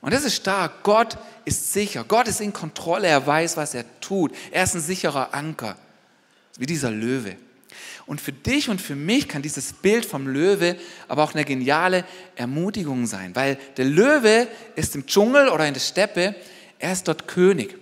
Und 0.00 0.12
das 0.12 0.24
ist 0.24 0.36
stark. 0.36 0.82
Gott 0.82 1.18
ist 1.44 1.72
sicher. 1.72 2.04
Gott 2.06 2.28
ist 2.28 2.40
in 2.40 2.52
Kontrolle. 2.52 3.08
Er 3.08 3.26
weiß, 3.26 3.56
was 3.56 3.74
er 3.74 3.84
tut. 4.00 4.32
Er 4.50 4.64
ist 4.64 4.74
ein 4.74 4.80
sicherer 4.80 5.34
Anker. 5.34 5.76
Wie 6.56 6.66
dieser 6.66 6.90
Löwe. 6.90 7.36
Und 8.06 8.20
für 8.20 8.32
dich 8.32 8.70
und 8.70 8.80
für 8.80 8.96
mich 8.96 9.28
kann 9.28 9.42
dieses 9.42 9.72
Bild 9.72 10.06
vom 10.06 10.26
Löwe 10.26 10.76
aber 11.08 11.22
auch 11.24 11.34
eine 11.34 11.44
geniale 11.44 12.04
Ermutigung 12.36 13.06
sein, 13.06 13.36
weil 13.36 13.58
der 13.76 13.84
Löwe 13.84 14.48
ist 14.76 14.94
im 14.94 15.06
Dschungel 15.06 15.48
oder 15.48 15.66
in 15.66 15.74
der 15.74 15.80
Steppe, 15.80 16.34
er 16.78 16.92
ist 16.92 17.06
dort 17.06 17.28
König. 17.28 17.76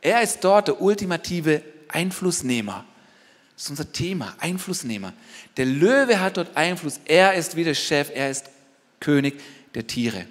Er 0.00 0.22
ist 0.22 0.42
dort 0.42 0.66
der 0.66 0.80
ultimative 0.80 1.62
Einflussnehmer. 1.88 2.84
Das 3.54 3.64
ist 3.64 3.70
unser 3.70 3.92
Thema, 3.92 4.34
Einflussnehmer. 4.40 5.12
Der 5.56 5.66
Löwe 5.66 6.20
hat 6.20 6.36
dort 6.36 6.56
Einfluss. 6.56 7.00
Er 7.04 7.34
ist 7.34 7.54
wie 7.54 7.64
der 7.64 7.74
Chef, 7.74 8.10
er 8.12 8.30
ist 8.30 8.46
König 9.00 9.40
der 9.74 9.86
Tiere. 9.86 10.26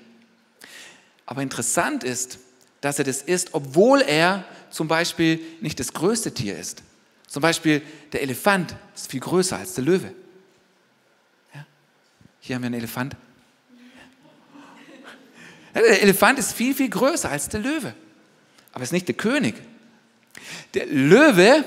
Aber 1.28 1.44
interessant 1.44 2.04
ist, 2.04 2.40
dass 2.82 2.98
er 2.98 3.06
das 3.06 3.22
ist, 3.22 3.54
obwohl 3.54 4.02
er 4.02 4.46
zum 4.72 4.88
Beispiel 4.88 5.40
nicht 5.62 5.80
das 5.80 5.94
größte 5.94 6.34
Tier 6.34 6.58
ist. 6.58 6.82
Zum 7.28 7.42
Beispiel 7.42 7.82
der 8.14 8.24
Elefant 8.24 8.76
ist 8.96 9.12
viel 9.12 9.20
größer 9.20 9.58
als 9.58 9.74
der 9.76 9.84
Löwe. 9.84 10.14
Ja? 11.54 11.66
Hier 12.40 12.56
haben 12.56 12.64
wir 12.64 12.68
einen 12.68 12.76
Elefant. 12.76 13.16
Ja, 15.76 15.82
der 15.82 16.02
Elefant 16.02 16.40
ist 16.40 16.54
viel, 16.54 16.74
viel 16.74 16.90
größer 16.90 17.30
als 17.30 17.50
der 17.50 17.60
Löwe. 17.60 17.94
Aber 18.72 18.84
ist 18.84 18.94
nicht 18.94 19.08
der 19.08 19.16
König. 19.16 19.56
Der 20.74 20.86
Löwe 20.86 21.66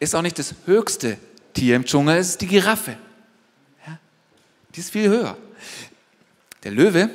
ist 0.00 0.14
auch 0.14 0.22
nicht 0.22 0.38
das 0.38 0.54
höchste 0.64 1.18
Tier 1.52 1.76
im 1.76 1.84
Dschungel, 1.84 2.16
es 2.16 2.30
ist 2.30 2.40
die 2.40 2.46
Giraffe. 2.46 2.96
Ja? 3.86 3.98
Die 4.74 4.80
ist 4.80 4.90
viel 4.90 5.08
höher. 5.08 5.36
Der 6.62 6.72
Löwe 6.72 7.10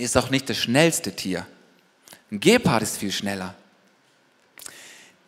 ist 0.00 0.16
auch 0.16 0.30
nicht 0.30 0.48
das 0.48 0.58
schnellste 0.58 1.12
Tier. 1.12 1.46
Ein 2.30 2.40
Gepard 2.40 2.82
ist 2.82 2.98
viel 2.98 3.12
schneller. 3.12 3.54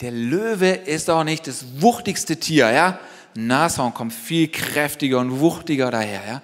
Der 0.00 0.10
Löwe 0.10 0.70
ist 0.70 1.10
auch 1.10 1.24
nicht 1.24 1.46
das 1.46 1.64
wuchtigste 1.80 2.36
Tier, 2.36 2.70
ja? 2.72 2.98
Ein 3.36 3.46
Nashorn 3.46 3.94
kommt 3.94 4.12
viel 4.12 4.48
kräftiger 4.48 5.18
und 5.20 5.40
wuchtiger 5.40 5.90
daher, 5.90 6.26
ja? 6.26 6.42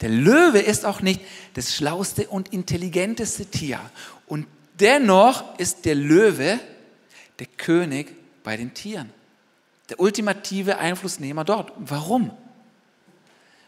Der 0.00 0.10
Löwe 0.10 0.60
ist 0.60 0.84
auch 0.84 1.00
nicht 1.00 1.20
das 1.54 1.74
schlauste 1.74 2.28
und 2.28 2.52
intelligenteste 2.52 3.46
Tier. 3.46 3.80
Und 4.26 4.46
dennoch 4.78 5.58
ist 5.58 5.84
der 5.84 5.94
Löwe 5.94 6.60
der 7.38 7.46
König 7.46 8.14
bei 8.44 8.56
den 8.56 8.74
Tieren. 8.74 9.10
Der 9.88 9.98
ultimative 9.98 10.78
Einflussnehmer 10.78 11.44
dort. 11.44 11.72
Warum? 11.78 12.30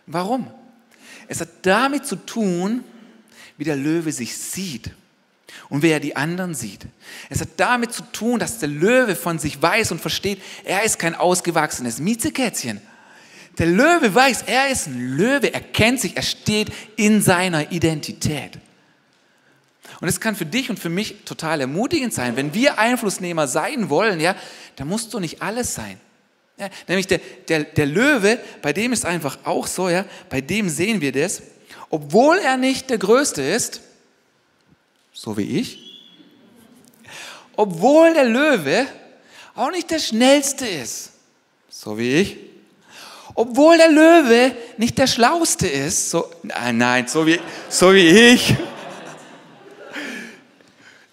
Warum? 0.07 0.51
Es 1.29 1.41
hat 1.41 1.49
damit 1.63 2.07
zu 2.07 2.17
tun, 2.17 2.85
wie 3.61 3.65
der 3.65 3.77
Löwe 3.77 4.11
sich 4.11 4.39
sieht 4.39 4.91
und 5.69 5.83
wie 5.83 5.91
er 5.91 6.01
die 6.01 6.17
anderen 6.17 6.55
sieht. 6.55 6.87
Es 7.29 7.43
hat 7.43 7.51
damit 7.59 7.93
zu 7.93 8.03
tun, 8.05 8.41
dass 8.41 8.59
der 8.59 8.71
Löwe 8.71 9.15
von 9.15 9.39
sich 9.39 9.61
weiß 9.61 9.93
und 9.93 10.01
versteht, 10.01 10.41
er 10.65 10.83
ist 10.83 10.99
kein 10.99 11.15
ausgewachsenes 11.15 11.99
Miezekätzchen. 11.99 12.81
Der 13.59 13.67
Löwe 13.67 14.15
weiß, 14.15 14.45
er 14.47 14.71
ist 14.71 14.87
ein 14.87 15.15
Löwe, 15.15 15.53
er 15.53 15.61
kennt 15.61 16.01
sich, 16.01 16.17
er 16.17 16.23
steht 16.23 16.73
in 16.97 17.21
seiner 17.21 17.71
Identität. 17.71 18.59
Und 20.01 20.09
es 20.09 20.21
kann 20.21 20.37
für 20.37 20.47
dich 20.47 20.71
und 20.71 20.79
für 20.79 20.89
mich 20.89 21.17
total 21.27 21.61
ermutigend 21.61 22.15
sein. 22.15 22.37
Wenn 22.37 22.55
wir 22.55 22.79
Einflussnehmer 22.79 23.47
sein 23.47 23.91
wollen, 23.91 24.21
ja, 24.21 24.37
dann 24.77 24.89
musst 24.89 25.13
du 25.13 25.21
nicht 25.21 25.43
alles 25.43 25.75
sein. 25.75 26.01
Ja, 26.57 26.71
nämlich 26.89 27.09
der, 27.09 27.21
der, 27.49 27.65
der 27.65 27.85
Löwe, 27.85 28.39
bei 28.63 28.73
dem 28.73 28.95
ist 28.95 29.05
einfach 29.05 29.37
auch 29.45 29.67
so, 29.67 29.91
ja, 29.91 30.07
bei 30.31 30.41
dem 30.41 30.71
sehen 30.71 31.03
wir 31.03 31.13
das, 31.13 31.43
obwohl 31.91 32.39
er 32.39 32.57
nicht 32.57 32.89
der 32.89 32.99
Größte 32.99 33.43
ist, 33.43 33.81
so 35.13 35.37
wie 35.37 35.59
ich, 35.59 35.79
obwohl 37.57 38.15
der 38.15 38.25
Löwe 38.25 38.87
auch 39.55 39.71
nicht 39.71 39.91
der 39.91 39.99
Schnellste 39.99 40.67
ist, 40.67 41.11
so 41.69 41.99
wie 41.99 42.15
ich, 42.15 42.37
obwohl 43.35 43.77
der 43.77 43.91
Löwe 43.91 44.57
nicht 44.77 44.97
der 44.99 45.07
Schlauste 45.07 45.67
ist, 45.67 46.11
so, 46.11 46.31
nein, 46.43 46.79
nein, 46.79 47.09
so 47.09 47.27
wie, 47.27 47.41
so 47.69 47.93
wie 47.93 48.09
ich, 48.09 48.55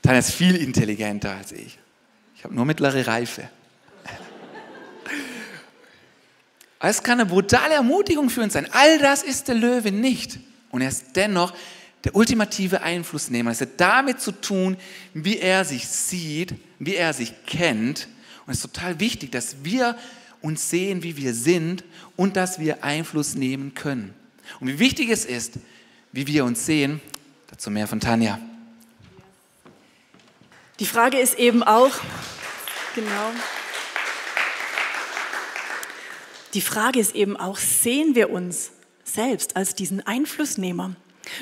dann 0.02 0.16
ist 0.16 0.32
viel 0.32 0.56
intelligenter 0.56 1.36
als 1.36 1.52
ich. 1.52 1.78
Ich 2.36 2.44
habe 2.44 2.54
nur 2.54 2.66
mittlere 2.66 3.06
Reife. 3.06 3.50
Es 6.80 7.02
kann 7.02 7.20
eine 7.20 7.28
brutale 7.28 7.74
Ermutigung 7.74 8.30
für 8.30 8.42
uns 8.42 8.54
sein. 8.54 8.68
All 8.72 9.00
das 9.00 9.24
ist 9.24 9.48
der 9.48 9.56
Löwe 9.56 9.92
nicht. 9.92 10.40
Und 10.72 10.82
er 10.82 10.90
ist 10.90 11.16
dennoch 11.16 11.54
der 12.04 12.16
ultimative 12.16 12.82
Einflussnehmer. 12.82 13.52
Es 13.52 13.62
hat 13.62 13.70
damit 13.78 14.22
zu 14.22 14.32
tun, 14.32 14.78
wie 15.14 15.40
er 15.40 15.66
sich 15.66 15.88
sieht, 15.88 16.56
wie 16.80 16.96
er 16.96 17.14
sich 17.14 17.34
kennt. 17.46 18.08
Und 18.46 18.54
es 18.54 18.60
ist 18.64 18.74
total 18.74 19.00
wichtig, 19.00 19.32
dass 19.32 19.64
wir 19.64 19.98
uns 20.42 20.70
sehen, 20.70 21.04
wie 21.04 21.18
wir 21.18 21.34
sind 21.34 21.84
und 22.16 22.36
dass 22.36 22.60
wir 22.60 22.84
Einfluss 22.84 23.36
nehmen 23.36 23.74
können. 23.74 24.14
Und 24.60 24.68
wie 24.68 24.80
wichtig 24.80 25.10
es 25.10 25.26
ist, 25.26 25.54
wie 26.12 26.28
wir 26.28 26.46
uns 26.46 26.66
sehen, 26.66 27.02
dazu 27.48 27.70
mehr 27.70 27.88
von 27.88 28.00
Tanja. 28.00 28.40
Die 30.80 30.86
Frage 30.86 31.20
ist 31.20 31.38
eben 31.40 31.64
auch, 31.64 31.92
genau. 32.96 33.32
Die 36.54 36.62
Frage 36.62 37.00
ist 37.00 37.16
eben 37.16 37.36
auch, 37.36 37.58
sehen 37.58 38.16
wir 38.16 38.30
uns 38.30 38.72
selbst 39.18 39.56
als 39.56 39.74
diesen 39.74 40.06
Einflussnehmer? 40.06 40.96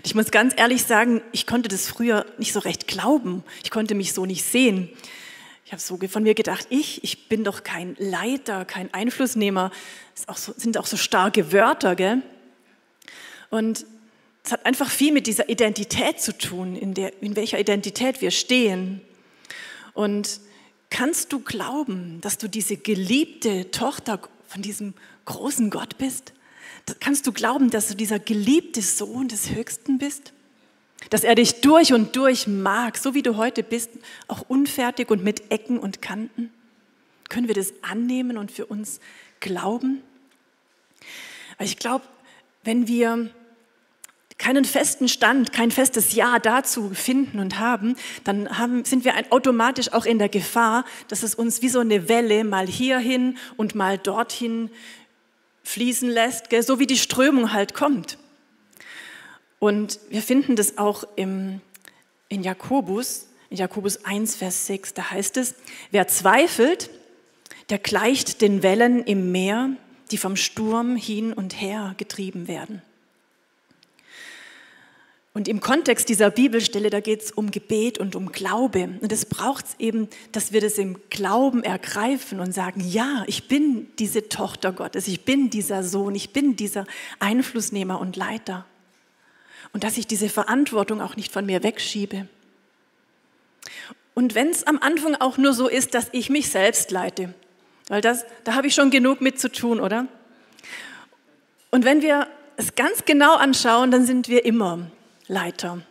Ich 0.04 0.16
muss 0.16 0.32
ganz 0.32 0.54
ehrlich 0.56 0.84
sagen, 0.84 1.22
ich 1.34 1.46
konnte 1.46 1.68
das 1.68 1.88
früher 1.88 2.26
nicht 2.38 2.54
so 2.54 2.60
recht 2.60 2.88
glauben. 2.88 3.44
Ich 3.64 3.70
konnte 3.70 3.96
mich 3.96 4.14
so 4.14 4.26
nicht 4.26 4.46
sehen. 4.46 4.90
Ich 5.66 5.74
habe 5.74 5.82
so 5.82 5.98
von 6.08 6.24
mir 6.24 6.36
gedacht, 6.36 6.68
ich, 6.70 7.04
ich 7.04 7.28
bin 7.28 7.44
doch 7.44 7.64
kein 7.64 7.98
Leiter, 8.00 8.64
kein 8.64 8.94
Einflussnehmer. 8.94 9.72
Das 10.16 10.30
auch 10.30 10.38
so, 10.38 10.54
sind 10.56 10.78
auch 10.78 10.86
so 10.86 10.96
starke 10.96 11.52
Wörter, 11.52 11.98
gell? 11.98 12.22
Und 13.50 13.86
es 14.44 14.54
hat 14.54 14.66
einfach 14.66 14.90
viel 14.90 15.12
mit 15.12 15.28
dieser 15.28 15.50
Identität 15.50 16.22
zu 16.22 16.38
tun, 16.38 16.78
in, 16.78 16.94
der, 16.94 17.22
in 17.22 17.36
welcher 17.36 17.60
Identität 17.60 18.22
wir 18.22 18.32
stehen. 18.32 19.02
Und 19.94 20.40
kannst 20.90 21.34
du 21.34 21.42
glauben, 21.42 22.22
dass 22.22 22.38
du 22.38 22.48
diese 22.48 22.78
geliebte 22.78 23.70
Tochter 23.72 24.22
von 24.48 24.62
diesem 24.62 24.94
großen 25.26 25.70
Gott 25.70 25.98
bist? 25.98 26.32
Kannst 27.00 27.26
du 27.28 27.32
glauben, 27.32 27.70
dass 27.70 27.88
du 27.88 27.96
dieser 27.96 28.20
geliebte 28.20 28.82
Sohn 28.82 29.28
des 29.28 29.50
Höchsten 29.52 29.98
bist? 29.98 30.34
Dass 31.10 31.24
er 31.24 31.36
dich 31.36 31.62
durch 31.62 31.94
und 31.94 32.16
durch 32.16 32.48
mag, 32.48 32.98
so 32.98 33.14
wie 33.14 33.22
du 33.22 33.38
heute 33.38 33.64
bist, 33.64 33.90
auch 34.28 34.46
unfertig 34.48 35.10
und 35.12 35.24
mit 35.24 35.52
Ecken 35.52 35.78
und 35.78 36.02
Kanten? 36.02 36.52
Können 37.30 37.48
wir 37.48 37.56
das 37.56 37.74
annehmen 37.82 38.38
und 38.38 38.52
für 38.52 38.66
uns 38.66 39.00
glauben? 39.40 40.02
Ich 41.60 41.78
glaube, 41.78 42.06
wenn 42.64 42.88
wir 42.88 43.30
keinen 44.38 44.66
festen 44.66 45.08
Stand, 45.08 45.54
kein 45.54 45.72
festes 45.72 46.14
Ja 46.14 46.40
dazu 46.40 46.92
finden 46.94 47.40
und 47.40 47.58
haben, 47.58 47.96
dann 48.26 48.58
haben, 48.58 48.84
sind 48.84 49.06
wir 49.06 49.14
automatisch 49.30 49.94
auch 49.94 50.06
in 50.06 50.20
der 50.20 50.30
Gefahr, 50.30 50.84
dass 51.08 51.24
es 51.24 51.36
uns 51.36 51.62
wie 51.62 51.70
so 51.70 51.80
eine 51.80 52.10
Welle 52.10 52.44
mal 52.44 52.68
hierhin 52.68 53.38
und 53.56 53.76
mal 53.76 53.98
dorthin 53.98 54.70
fließen 55.66 56.10
lässt, 56.10 56.50
gell? 56.50 56.64
so 56.64 56.80
wie 56.80 56.88
die 56.88 56.98
Strömung 56.98 57.52
halt 57.52 57.74
kommt. 57.74 58.18
Und 59.60 60.00
wir 60.10 60.22
finden 60.22 60.56
das 60.56 60.78
auch 60.78 61.04
im, 61.16 61.60
in 62.30 62.44
Jakobus, 62.44 63.28
in 63.50 63.58
Jakobus 63.58 64.06
1, 64.06 64.36
Vers 64.36 64.68
6, 64.68 64.94
da 64.94 65.12
heißt 65.12 65.38
es, 65.38 65.56
wer 65.92 66.08
zweifelt, 66.08 66.90
der 67.70 67.80
gleicht 67.80 68.42
den 68.42 68.64
Wellen 68.64 69.04
im 69.04 69.32
Meer, 69.32 69.72
die 70.12 70.18
vom 70.18 70.36
Sturm 70.36 70.96
hin 70.96 71.34
und 71.34 71.60
her 71.60 71.96
getrieben 71.98 72.48
werden. 72.48 72.82
Und 75.36 75.50
im 75.50 75.60
Kontext 75.60 76.08
dieser 76.08 76.30
Bibelstelle, 76.32 76.90
da 76.90 77.02
geht 77.02 77.24
es 77.24 77.32
um 77.32 77.52
Gebet 77.52 77.98
und 77.98 78.16
um 78.16 78.32
Glaube. 78.32 78.98
Und 79.02 79.12
es 79.12 79.26
braucht 79.26 79.66
eben, 79.80 80.08
dass 80.32 80.54
wir 80.54 80.62
das 80.62 80.78
im 80.78 80.98
Glauben 81.10 81.62
ergreifen 81.62 82.40
und 82.40 82.54
sagen, 82.54 82.80
ja, 82.80 83.26
ich 83.28 83.50
bin 83.50 83.88
diese 84.00 84.30
Tochter 84.30 84.72
Gottes, 84.72 85.10
ich 85.10 85.26
bin 85.26 85.50
dieser 85.50 85.84
Sohn, 85.84 86.16
ich 86.16 86.30
bin 86.30 86.56
dieser 86.56 86.88
Einflussnehmer 87.20 88.00
und 88.00 88.16
Leiter. 88.16 88.66
Und 89.74 89.84
dass 89.84 89.98
ich 89.98 90.08
diese 90.08 90.30
Verantwortung 90.30 91.02
auch 91.02 91.18
nicht 91.18 91.34
von 91.34 91.46
mir 91.46 91.64
wegschiebe. 91.64 92.30
Und 94.14 94.36
wenn 94.36 94.52
es 94.52 94.66
am 94.66 94.78
Anfang 94.80 95.16
auch 95.16 95.38
nur 95.38 95.52
so 95.52 95.68
ist, 95.68 95.96
dass 95.96 96.08
ich 96.14 96.30
mich 96.30 96.50
selbst 96.50 96.92
leite, 96.92 97.34
weil 97.90 98.00
das, 98.00 98.24
da 98.46 98.56
habe 98.56 98.68
ich 98.68 98.74
schon 98.74 98.90
genug 98.90 99.20
mit 99.20 99.38
zu 99.38 99.52
tun, 99.52 99.82
oder? 99.82 100.08
Und 101.72 101.84
wenn 101.84 102.02
wir 102.02 102.30
es 102.56 102.76
ganz 102.76 103.04
genau 103.04 103.36
anschauen, 103.36 103.92
dann 103.92 104.06
sind 104.06 104.30
wir 104.30 104.46
immer 104.46 104.90
Leiter. 105.28 105.82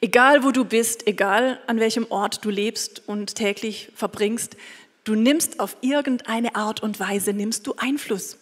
Egal 0.00 0.44
wo 0.44 0.50
du 0.50 0.64
bist, 0.64 1.06
egal 1.06 1.58
an 1.66 1.80
welchem 1.80 2.06
Ort 2.10 2.44
du 2.44 2.50
lebst 2.50 3.02
und 3.06 3.34
täglich 3.34 3.90
verbringst, 3.94 4.56
du 5.04 5.14
nimmst 5.14 5.60
auf 5.60 5.76
irgendeine 5.80 6.54
Art 6.54 6.82
und 6.82 7.00
Weise, 7.00 7.32
nimmst 7.32 7.66
du 7.66 7.74
Einfluss. 7.76 8.38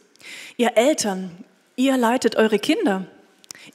Ihr 0.57 0.77
Eltern, 0.77 1.45
ihr 1.77 1.97
leitet 1.97 2.37
eure 2.37 2.59
Kinder. 2.59 3.07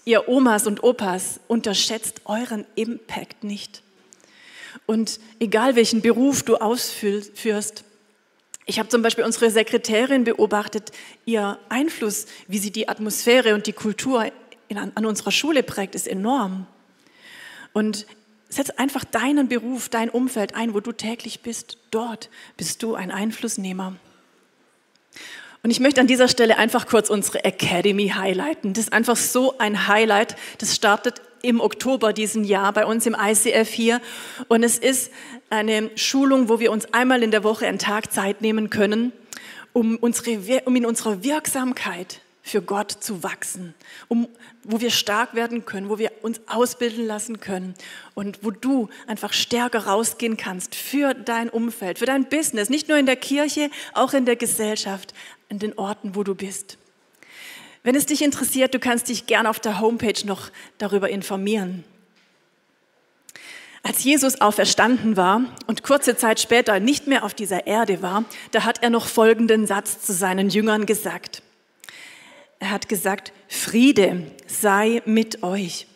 Ihr 0.04 0.28
Omas 0.28 0.68
und 0.68 0.84
Opas 0.84 1.40
unterschätzt 1.48 2.22
euren 2.26 2.66
Impact 2.76 3.44
nicht. 3.44 3.82
Und 4.86 5.20
egal 5.40 5.76
welchen 5.76 6.02
Beruf 6.02 6.44
du 6.44 6.58
ausführst, 6.58 7.84
ich 8.68 8.80
habe 8.80 8.90
zum 8.90 9.02
Beispiel 9.02 9.24
unsere 9.24 9.52
Sekretärin 9.52 10.24
beobachtet, 10.24 10.92
ihr 11.26 11.60
Einfluss, 11.70 12.26
wie 12.48 12.58
sie 12.58 12.72
die 12.72 12.90
Atmosphäre 12.90 13.54
und 13.54 13.68
die 13.68 13.74
Kultur 13.74 14.32
in, 14.68 14.78
an 14.78 15.06
unserer 15.06 15.32
Schule 15.32 15.64
prägt, 15.64 15.96
ist 15.96 16.08
enorm. 16.08 16.68
Und 17.74 18.06
setz 18.50 18.70
einfach 18.72 19.04
deinen 19.04 19.48
Beruf, 19.48 19.90
dein 19.90 20.10
Umfeld 20.10 20.56
ein, 20.56 20.74
wo 20.74 20.80
du 20.80 20.92
täglich 20.92 21.42
bist. 21.42 21.78
Dort 21.92 22.30
bist 22.58 22.84
du 22.84 22.96
ein 22.96 23.12
Einflussnehmer. 23.12 23.96
Und 25.64 25.72
ich 25.72 25.80
möchte 25.80 26.00
an 26.00 26.08
dieser 26.08 26.28
Stelle 26.28 26.58
einfach 26.58 26.86
kurz 26.86 27.10
unsere 27.10 27.44
Academy 27.44 28.10
highlighten. 28.10 28.74
Das 28.74 28.86
ist 28.86 28.94
einfach 28.94 29.18
so 29.18 29.58
ein 29.58 29.88
Highlight. 29.88 30.36
Das 30.60 30.76
startet 30.76 31.22
im 31.42 31.60
Oktober 31.60 32.14
diesen 32.14 32.44
Jahr 32.44 32.72
bei 32.72 32.86
uns 32.86 33.06
im 33.06 33.16
ICF 33.20 33.70
hier. 33.70 34.02
Und 34.48 34.64
es 34.64 34.78
ist 34.78 35.12
eine 35.50 35.90
Schulung, 35.96 36.50
wo 36.50 36.60
wir 36.60 36.72
uns 36.72 36.94
einmal 36.94 37.24
in 37.24 37.32
der 37.32 37.44
Woche 37.44 37.68
einen 37.68 37.80
Tag 37.80 38.12
Zeit 38.12 38.42
nehmen 38.42 38.70
können, 38.70 39.12
um, 39.74 39.98
unsere, 39.98 40.62
um 40.66 40.76
in 40.76 40.86
unserer 40.86 41.24
Wirksamkeit 41.24 42.22
für 42.46 42.62
Gott 42.62 42.92
zu 42.92 43.24
wachsen, 43.24 43.74
um, 44.08 44.28
wo 44.64 44.80
wir 44.80 44.92
stark 44.92 45.34
werden 45.34 45.66
können, 45.66 45.90
wo 45.90 45.98
wir 45.98 46.12
uns 46.22 46.40
ausbilden 46.46 47.08
lassen 47.08 47.40
können 47.40 47.74
und 48.14 48.44
wo 48.44 48.52
du 48.52 48.88
einfach 49.08 49.34
stärker 49.34 49.88
rausgehen 49.88 50.38
kannst 50.38 50.76
für 50.76 51.16
dein 51.16 51.50
Umfeld, 51.50 51.98
für 51.98 52.06
dein 52.06 52.30
Business, 52.30 52.70
nicht 52.70 52.88
nur 52.88 53.00
in 53.00 53.08
der 53.08 53.16
Kirche, 53.16 53.72
auch 53.96 54.14
in 54.14 54.26
der 54.26 54.36
Gesellschaft, 54.36 55.16
in 55.50 55.58
den 55.58 55.76
Orten, 55.80 56.14
wo 56.14 56.24
du 56.24 56.36
bist. 56.36 56.78
Wenn 57.82 57.96
es 57.96 58.06
dich 58.06 58.22
interessiert, 58.22 58.76
du 58.76 58.80
kannst 58.80 59.10
dich 59.10 59.26
gern 59.26 59.48
auf 59.48 59.60
der 59.60 59.80
Homepage 59.80 60.26
noch 60.28 60.52
darüber 60.78 61.10
informieren. 61.10 61.84
Als 63.82 64.04
Jesus 64.04 64.40
auferstanden 64.40 65.18
war 65.18 65.42
und 65.66 65.82
kurze 65.82 66.16
Zeit 66.16 66.40
später 66.40 66.80
nicht 66.80 67.08
mehr 67.08 67.24
auf 67.24 67.34
dieser 67.34 67.66
Erde 67.66 68.04
war, 68.04 68.24
da 68.52 68.66
hat 68.66 68.84
er 68.84 68.92
noch 68.92 69.08
folgenden 69.08 69.66
Satz 69.66 70.02
zu 70.02 70.14
seinen 70.14 70.52
Jüngern 70.52 70.86
gesagt. 70.86 71.42
Er 72.60 72.72
hat 72.72 72.90
gesagt, 72.90 73.34
Friede 73.48 74.32
sei 74.48 75.02
mit 75.06 75.44
euch. 75.44 75.88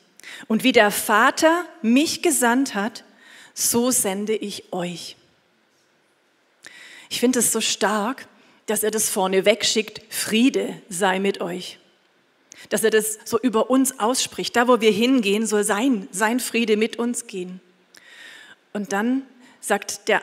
Und 0.48 0.64
wie 0.64 0.72
der 0.72 0.92
Vater 0.92 1.66
mich 1.82 2.22
gesandt 2.22 2.76
hat, 2.76 3.04
so 3.54 3.92
sende 3.92 4.36
ich 4.36 4.72
euch. 4.72 5.16
Ich 7.10 7.20
finde 7.20 7.40
es 7.40 7.52
so 7.52 7.62
stark, 7.62 8.28
dass 8.68 8.84
er 8.84 8.92
das 8.92 9.10
vorne 9.10 9.46
wegschickt, 9.46 10.02
Friede 10.10 10.80
sei 10.90 11.20
mit 11.20 11.42
euch. 11.42 11.80
Dass 12.70 12.84
er 12.84 12.92
das 12.92 13.18
so 13.26 13.40
über 13.40 13.70
uns 13.70 14.00
ausspricht. 14.00 14.56
Da, 14.56 14.68
wo 14.68 14.80
wir 14.80 14.92
hingehen, 14.92 15.48
soll 15.48 15.64
sein, 15.64 16.08
sein 16.12 16.40
Friede 16.40 16.78
mit 16.78 16.98
uns 16.98 17.26
gehen. 17.26 17.62
Und 18.74 18.94
dann 18.94 19.24
sagt 19.60 20.08
der 20.08 20.22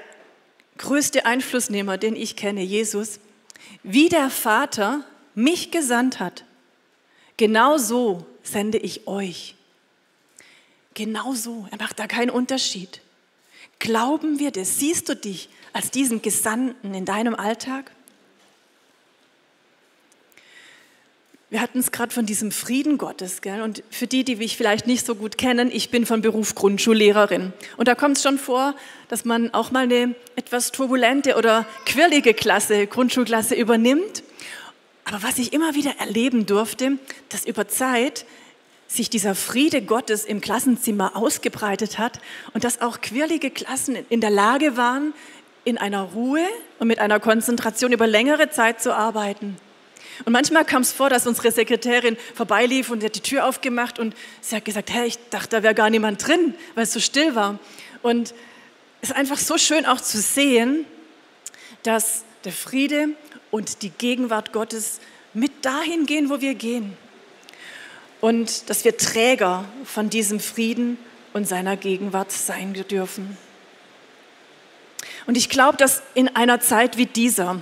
größte 0.78 1.26
Einflussnehmer, 1.26 1.98
den 1.98 2.14
ich 2.14 2.36
kenne, 2.36 2.62
Jesus, 2.62 3.18
wie 3.82 4.08
der 4.08 4.30
Vater 4.30 5.04
mich 5.36 5.70
gesandt 5.70 6.18
hat, 6.18 6.44
genau 7.36 7.78
so 7.78 8.26
sende 8.42 8.78
ich 8.78 9.06
euch. 9.06 9.54
Genau 10.94 11.34
so. 11.34 11.68
Er 11.70 11.78
macht 11.78 11.98
da 11.98 12.06
keinen 12.06 12.30
Unterschied. 12.30 13.02
Glauben 13.78 14.38
wir 14.38 14.50
das? 14.50 14.78
Siehst 14.78 15.08
du 15.08 15.14
dich 15.14 15.50
als 15.72 15.90
diesen 15.90 16.22
Gesandten 16.22 16.94
in 16.94 17.04
deinem 17.04 17.34
Alltag? 17.34 17.90
Wir 21.50 21.60
hatten 21.60 21.78
es 21.78 21.92
gerade 21.92 22.12
von 22.12 22.26
diesem 22.26 22.50
Frieden 22.50 22.96
Gottes. 22.96 23.42
Gell? 23.42 23.60
Und 23.60 23.82
für 23.90 24.06
die, 24.06 24.24
die 24.24 24.36
mich 24.36 24.56
vielleicht 24.56 24.86
nicht 24.86 25.04
so 25.04 25.14
gut 25.14 25.38
kennen, 25.38 25.70
ich 25.70 25.90
bin 25.90 26.06
von 26.06 26.22
Beruf 26.22 26.54
Grundschullehrerin. 26.54 27.52
Und 27.76 27.88
da 27.88 27.94
kommt 27.94 28.16
es 28.16 28.22
schon 28.22 28.38
vor, 28.38 28.74
dass 29.08 29.26
man 29.26 29.52
auch 29.52 29.70
mal 29.70 29.84
eine 29.84 30.14
etwas 30.34 30.72
turbulente 30.72 31.36
oder 31.36 31.66
quirlige 31.84 32.32
Klasse, 32.32 32.86
Grundschulklasse 32.86 33.54
übernimmt. 33.54 34.22
Aber 35.08 35.22
was 35.22 35.38
ich 35.38 35.52
immer 35.52 35.74
wieder 35.76 35.94
erleben 35.98 36.46
durfte, 36.46 36.98
dass 37.28 37.46
über 37.46 37.68
Zeit 37.68 38.26
sich 38.88 39.08
dieser 39.08 39.36
Friede 39.36 39.80
Gottes 39.80 40.24
im 40.24 40.40
Klassenzimmer 40.40 41.14
ausgebreitet 41.14 41.98
hat 41.98 42.20
und 42.54 42.64
dass 42.64 42.80
auch 42.80 43.00
quirlige 43.00 43.50
Klassen 43.50 43.96
in 44.08 44.20
der 44.20 44.30
Lage 44.30 44.76
waren, 44.76 45.14
in 45.64 45.78
einer 45.78 46.02
Ruhe 46.02 46.44
und 46.80 46.88
mit 46.88 46.98
einer 46.98 47.20
Konzentration 47.20 47.92
über 47.92 48.08
längere 48.08 48.50
Zeit 48.50 48.82
zu 48.82 48.94
arbeiten. 48.94 49.56
Und 50.24 50.32
manchmal 50.32 50.64
kam 50.64 50.82
es 50.82 50.92
vor, 50.92 51.08
dass 51.08 51.26
unsere 51.26 51.52
Sekretärin 51.52 52.16
vorbeilief 52.34 52.90
und 52.90 53.00
sie 53.00 53.06
hat 53.06 53.14
die 53.14 53.20
Tür 53.20 53.46
aufgemacht 53.46 54.00
und 54.00 54.14
sie 54.40 54.56
hat 54.56 54.64
gesagt, 54.64 54.92
hey, 54.92 55.06
ich 55.06 55.18
dachte, 55.30 55.56
da 55.56 55.62
wäre 55.62 55.74
gar 55.74 55.90
niemand 55.90 56.26
drin, 56.26 56.54
weil 56.74 56.84
es 56.84 56.92
so 56.92 57.00
still 57.00 57.36
war. 57.36 57.60
Und 58.02 58.34
es 59.02 59.10
ist 59.10 59.16
einfach 59.16 59.38
so 59.38 59.56
schön 59.56 59.86
auch 59.86 60.00
zu 60.00 60.18
sehen, 60.18 60.84
dass 61.84 62.24
der 62.44 62.52
Friede 62.52 63.10
und 63.56 63.80
die 63.80 63.88
Gegenwart 63.88 64.52
Gottes 64.52 65.00
mit 65.32 65.64
dahin 65.64 66.04
gehen, 66.04 66.28
wo 66.28 66.42
wir 66.42 66.54
gehen. 66.54 66.96
und 68.20 68.70
dass 68.70 68.84
wir 68.84 68.96
Träger 68.96 69.64
von 69.84 70.10
diesem 70.10 70.40
Frieden 70.40 70.98
und 71.32 71.46
seiner 71.46 71.76
Gegenwart 71.76 72.32
sein 72.32 72.72
dürfen. 72.72 73.36
Und 75.26 75.36
ich 75.36 75.48
glaube, 75.48 75.76
dass 75.76 76.02
in 76.14 76.34
einer 76.34 76.60
Zeit 76.60 76.96
wie 76.96 77.06
dieser, 77.06 77.60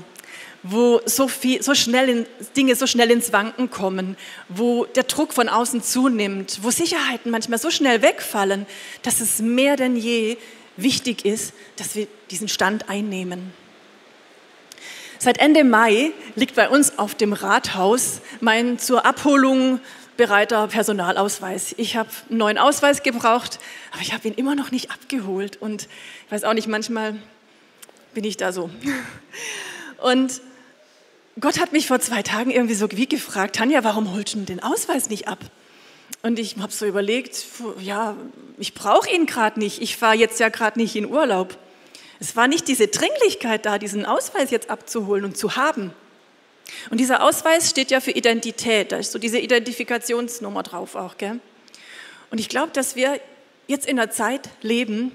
wo 0.62 1.00
so, 1.06 1.28
viel, 1.28 1.62
so 1.62 1.74
schnell 1.74 2.08
in, 2.08 2.26
Dinge 2.56 2.76
so 2.76 2.86
schnell 2.86 3.10
ins 3.10 3.32
Wanken 3.32 3.70
kommen, 3.70 4.16
wo 4.48 4.84
der 4.84 5.02
Druck 5.04 5.32
von 5.32 5.48
außen 5.48 5.82
zunimmt, 5.82 6.60
wo 6.62 6.70
Sicherheiten 6.70 7.30
manchmal 7.30 7.58
so 7.58 7.70
schnell 7.70 8.00
wegfallen, 8.00 8.66
dass 9.02 9.20
es 9.20 9.40
mehr 9.40 9.76
denn 9.76 9.96
je 9.96 10.36
wichtig 10.76 11.24
ist, 11.24 11.52
dass 11.76 11.94
wir 11.94 12.06
diesen 12.30 12.48
Stand 12.48 12.88
einnehmen. 12.88 13.52
Seit 15.24 15.38
Ende 15.38 15.64
Mai 15.64 16.12
liegt 16.36 16.54
bei 16.54 16.68
uns 16.68 16.98
auf 16.98 17.14
dem 17.14 17.32
Rathaus 17.32 18.20
mein 18.42 18.78
zur 18.78 19.06
Abholung 19.06 19.80
bereiter 20.18 20.68
Personalausweis. 20.68 21.74
Ich 21.78 21.96
habe 21.96 22.10
einen 22.28 22.36
neuen 22.36 22.58
Ausweis 22.58 23.02
gebraucht, 23.02 23.58
aber 23.92 24.02
ich 24.02 24.12
habe 24.12 24.28
ihn 24.28 24.34
immer 24.34 24.54
noch 24.54 24.70
nicht 24.70 24.90
abgeholt. 24.90 25.56
Und 25.56 25.88
ich 26.26 26.32
weiß 26.32 26.44
auch 26.44 26.52
nicht, 26.52 26.68
manchmal 26.68 27.16
bin 28.12 28.22
ich 28.24 28.36
da 28.36 28.52
so. 28.52 28.68
Und 30.02 30.42
Gott 31.40 31.58
hat 31.58 31.72
mich 31.72 31.86
vor 31.86 32.00
zwei 32.00 32.22
Tagen 32.22 32.50
irgendwie 32.50 32.74
so 32.74 32.86
wie 32.90 33.06
gefragt, 33.06 33.56
Tanja, 33.56 33.82
warum 33.82 34.12
holst 34.12 34.34
du 34.34 34.40
den 34.40 34.62
Ausweis 34.62 35.08
nicht 35.08 35.26
ab? 35.26 35.38
Und 36.20 36.38
ich 36.38 36.58
habe 36.58 36.70
so 36.70 36.84
überlegt, 36.84 37.46
ja, 37.80 38.14
ich 38.58 38.74
brauche 38.74 39.08
ihn 39.08 39.24
gerade 39.24 39.58
nicht. 39.58 39.80
Ich 39.80 39.96
fahre 39.96 40.16
jetzt 40.16 40.38
ja 40.38 40.50
gerade 40.50 40.78
nicht 40.78 40.94
in 40.96 41.06
Urlaub. 41.06 41.56
Es 42.20 42.36
war 42.36 42.48
nicht 42.48 42.68
diese 42.68 42.88
Dringlichkeit 42.88 43.66
da, 43.66 43.78
diesen 43.78 44.06
Ausweis 44.06 44.50
jetzt 44.50 44.70
abzuholen 44.70 45.24
und 45.24 45.36
zu 45.36 45.56
haben. 45.56 45.92
Und 46.90 46.98
dieser 46.98 47.22
Ausweis 47.22 47.70
steht 47.70 47.90
ja 47.90 48.00
für 48.00 48.12
Identität. 48.12 48.92
Da 48.92 48.96
ist 48.96 49.12
so 49.12 49.18
diese 49.18 49.38
Identifikationsnummer 49.38 50.62
drauf 50.62 50.94
auch. 50.94 51.18
Gell? 51.18 51.40
Und 52.30 52.38
ich 52.38 52.48
glaube, 52.48 52.72
dass 52.72 52.96
wir 52.96 53.20
jetzt 53.66 53.86
in 53.86 53.98
einer 53.98 54.10
Zeit 54.10 54.48
leben, 54.62 55.12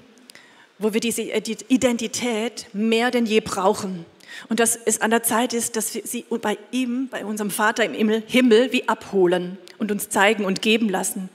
wo 0.78 0.94
wir 0.94 1.00
diese 1.00 1.22
Identität 1.22 2.66
mehr 2.72 3.10
denn 3.10 3.26
je 3.26 3.40
brauchen. 3.40 4.06
Und 4.48 4.60
dass 4.60 4.76
es 4.76 5.00
an 5.00 5.10
der 5.10 5.22
Zeit 5.22 5.52
ist, 5.52 5.76
dass 5.76 5.94
wir 5.94 6.02
sie 6.04 6.24
bei 6.40 6.56
ihm, 6.70 7.08
bei 7.08 7.24
unserem 7.24 7.50
Vater 7.50 7.84
im 7.84 8.08
Himmel, 8.08 8.72
wie 8.72 8.88
abholen 8.88 9.58
und 9.78 9.90
uns 9.90 10.08
zeigen 10.08 10.44
und 10.44 10.62
geben 10.62 10.88
lassen. 10.88 11.28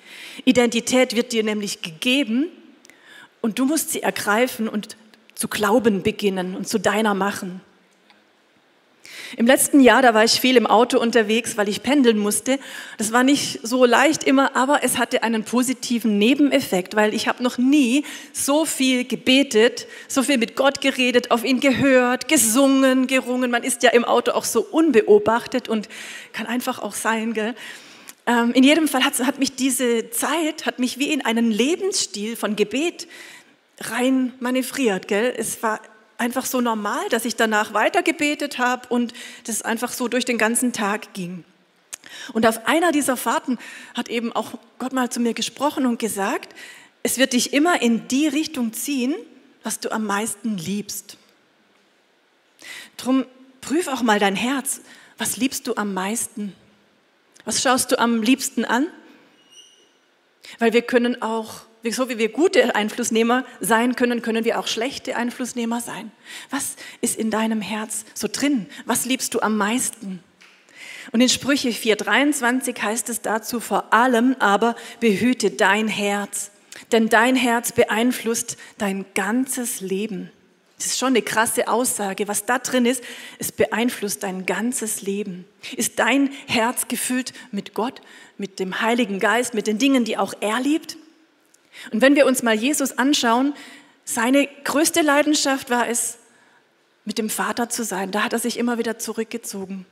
Identität 0.45 1.15
wird 1.15 1.33
dir 1.33 1.43
nämlich 1.43 1.81
gegeben 1.81 2.47
und 3.41 3.59
du 3.59 3.65
musst 3.65 3.91
sie 3.91 4.01
ergreifen 4.01 4.67
und 4.67 4.97
zu 5.35 5.47
glauben 5.47 6.01
beginnen 6.01 6.55
und 6.55 6.67
zu 6.67 6.79
deiner 6.79 7.13
machen. 7.13 7.61
Im 9.37 9.47
letzten 9.47 9.81
Jahr, 9.81 10.01
da 10.01 10.13
war 10.13 10.23
ich 10.23 10.39
viel 10.39 10.55
im 10.55 10.67
Auto 10.67 10.99
unterwegs, 10.99 11.57
weil 11.57 11.67
ich 11.67 11.83
pendeln 11.83 12.17
musste. 12.17 12.59
Das 12.97 13.11
war 13.11 13.23
nicht 13.23 13.59
so 13.63 13.83
leicht 13.83 14.23
immer, 14.23 14.55
aber 14.55 14.83
es 14.83 14.97
hatte 14.97 15.23
einen 15.23 15.43
positiven 15.43 16.17
Nebeneffekt, 16.17 16.95
weil 16.95 17.13
ich 17.13 17.27
habe 17.27 17.43
noch 17.43 17.57
nie 17.57 18.05
so 18.31 18.65
viel 18.65 19.03
gebetet, 19.03 19.87
so 20.07 20.23
viel 20.23 20.37
mit 20.37 20.55
Gott 20.55 20.79
geredet, 20.79 21.31
auf 21.31 21.43
ihn 21.43 21.59
gehört, 21.59 22.27
gesungen, 22.27 23.07
gerungen. 23.07 23.51
Man 23.51 23.63
ist 23.63 23.83
ja 23.83 23.89
im 23.89 24.05
Auto 24.05 24.31
auch 24.31 24.45
so 24.45 24.61
unbeobachtet 24.61 25.67
und 25.67 25.89
kann 26.31 26.45
einfach 26.45 26.79
auch 26.79 26.93
sein, 26.93 27.33
gell? 27.33 27.55
Ähm, 28.27 28.53
in 28.53 28.63
jedem 28.63 28.87
Fall 28.87 29.03
hat, 29.03 29.19
hat 29.19 29.37
mich 29.37 29.55
diese 29.55 30.09
Zeit, 30.09 30.65
hat 30.65 30.79
mich 30.79 30.97
wie 30.97 31.11
in 31.11 31.23
einen 31.23 31.51
Lebensstil 31.51 32.35
von 32.35 32.55
Gebet 32.55 33.07
rein 33.79 34.33
manövriert, 34.39 35.07
gell? 35.07 35.33
Es 35.37 35.61
war 35.63 35.81
einfach 36.17 36.45
so 36.45 36.61
normal, 36.61 37.07
dass 37.09 37.25
ich 37.25 37.35
danach 37.35 37.73
weitergebetet 37.73 38.57
habe 38.57 38.87
und 38.89 39.13
das 39.45 39.61
einfach 39.61 39.91
so 39.91 40.07
durch 40.07 40.25
den 40.25 40.37
ganzen 40.37 40.73
Tag 40.73 41.13
ging. 41.13 41.43
Und 42.33 42.45
auf 42.45 42.67
einer 42.67 42.91
dieser 42.91 43.17
Fahrten 43.17 43.57
hat 43.93 44.09
eben 44.09 44.31
auch 44.31 44.53
Gott 44.79 44.93
mal 44.93 45.09
zu 45.09 45.19
mir 45.19 45.33
gesprochen 45.33 45.85
und 45.85 45.99
gesagt, 45.99 46.55
es 47.03 47.17
wird 47.17 47.33
dich 47.33 47.53
immer 47.53 47.81
in 47.81 48.07
die 48.07 48.27
Richtung 48.27 48.73
ziehen, 48.73 49.13
was 49.63 49.79
du 49.79 49.91
am 49.91 50.05
meisten 50.05 50.57
liebst. 50.57 51.17
Drum 52.97 53.25
prüf 53.61 53.87
auch 53.87 54.01
mal 54.01 54.19
dein 54.19 54.35
Herz. 54.35 54.81
Was 55.17 55.37
liebst 55.37 55.67
du 55.67 55.75
am 55.75 55.93
meisten? 55.93 56.53
Was 57.45 57.61
schaust 57.61 57.91
du 57.91 57.99
am 57.99 58.21
liebsten 58.21 58.65
an? 58.65 58.87
Weil 60.59 60.73
wir 60.73 60.81
können 60.81 61.21
auch 61.21 61.61
so 61.93 62.09
wie 62.09 62.17
wir 62.17 62.29
gute 62.29 62.75
Einflussnehmer 62.75 63.45
sein 63.59 63.95
können, 63.95 64.21
können 64.21 64.45
wir 64.45 64.59
auch 64.59 64.67
schlechte 64.67 65.15
Einflussnehmer 65.15 65.81
sein. 65.81 66.11
Was 66.49 66.75
ist 67.01 67.17
in 67.17 67.29
deinem 67.31 67.61
Herz 67.61 68.05
so 68.13 68.27
drin? 68.31 68.67
Was 68.85 69.05
liebst 69.05 69.33
du 69.33 69.41
am 69.41 69.57
meisten? 69.57 70.23
Und 71.11 71.21
in 71.21 71.29
Sprüche 71.29 71.69
4:23 71.69 72.81
heißt 72.81 73.09
es 73.09 73.21
dazu 73.21 73.59
vor 73.59 73.93
allem 73.93 74.35
aber 74.39 74.75
behüte 74.99 75.51
dein 75.51 75.87
Herz, 75.87 76.51
denn 76.91 77.09
dein 77.09 77.35
Herz 77.35 77.71
beeinflusst 77.71 78.57
dein 78.77 79.05
ganzes 79.13 79.81
Leben. 79.81 80.31
Das 80.77 80.87
ist 80.87 80.99
schon 80.99 81.09
eine 81.09 81.21
krasse 81.21 81.67
Aussage. 81.67 82.27
Was 82.27 82.45
da 82.45 82.59
drin 82.59 82.85
ist, 82.85 83.03
es 83.39 83.51
beeinflusst 83.51 84.23
dein 84.23 84.45
ganzes 84.45 85.01
Leben. 85.01 85.45
Ist 85.77 85.99
dein 85.99 86.31
Herz 86.47 86.87
gefüllt 86.87 87.33
mit 87.51 87.73
Gott, 87.73 88.01
mit 88.37 88.59
dem 88.59 88.81
Heiligen 88.81 89.19
Geist, 89.19 89.53
mit 89.53 89.67
den 89.67 89.77
Dingen, 89.77 90.03
die 90.03 90.17
auch 90.17 90.33
er 90.41 90.59
liebt? 90.59 90.97
Und 91.91 92.01
wenn 92.01 92.15
wir 92.15 92.25
uns 92.25 92.43
mal 92.43 92.55
Jesus 92.55 92.97
anschauen, 92.97 93.53
seine 94.03 94.47
größte 94.63 95.01
Leidenschaft 95.01 95.69
war 95.69 95.87
es, 95.87 96.17
mit 97.05 97.19
dem 97.19 97.29
Vater 97.29 97.69
zu 97.69 97.83
sein. 97.83 98.11
Da 98.11 98.23
hat 98.23 98.33
er 98.33 98.39
sich 98.39 98.57
immer 98.57 98.77
wieder 98.77 98.97
zurückgezogen. 98.97 99.85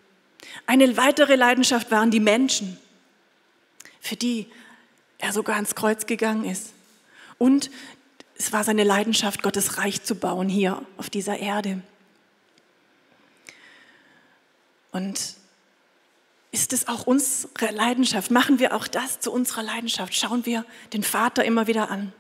Eine 0.66 0.98
weitere 0.98 1.36
Leidenschaft 1.36 1.92
waren 1.92 2.12
die 2.12 2.20
Menschen, 2.20 2.78
für 4.02 4.16
die 4.16 4.48
er 5.20 5.32
sogar 5.32 5.56
ans 5.56 5.76
Kreuz 5.76 6.06
gegangen 6.06 6.44
ist. 6.44 6.74
Und 7.38 7.70
es 8.36 8.52
war 8.52 8.64
seine 8.64 8.84
Leidenschaft, 8.84 9.44
Gottes 9.44 9.78
Reich 9.78 10.04
zu 10.04 10.16
bauen 10.16 10.50
hier 10.50 10.82
auf 10.98 11.10
dieser 11.10 11.38
Erde. 11.38 11.82
Und 14.92 15.36
ist 16.54 16.72
es 16.72 16.88
auch 16.88 17.08
unsere 17.08 17.72
Leidenschaft? 17.72 18.30
Machen 18.30 18.60
wir 18.60 18.76
auch 18.76 18.88
das 18.88 19.20
zu 19.20 19.32
unserer 19.32 19.64
Leidenschaft? 19.64 20.14
Schauen 20.14 20.46
wir 20.46 20.64
den 20.94 21.02
Vater 21.02 21.44
immer 21.44 21.66
wieder 21.66 21.90
an? 21.90 22.14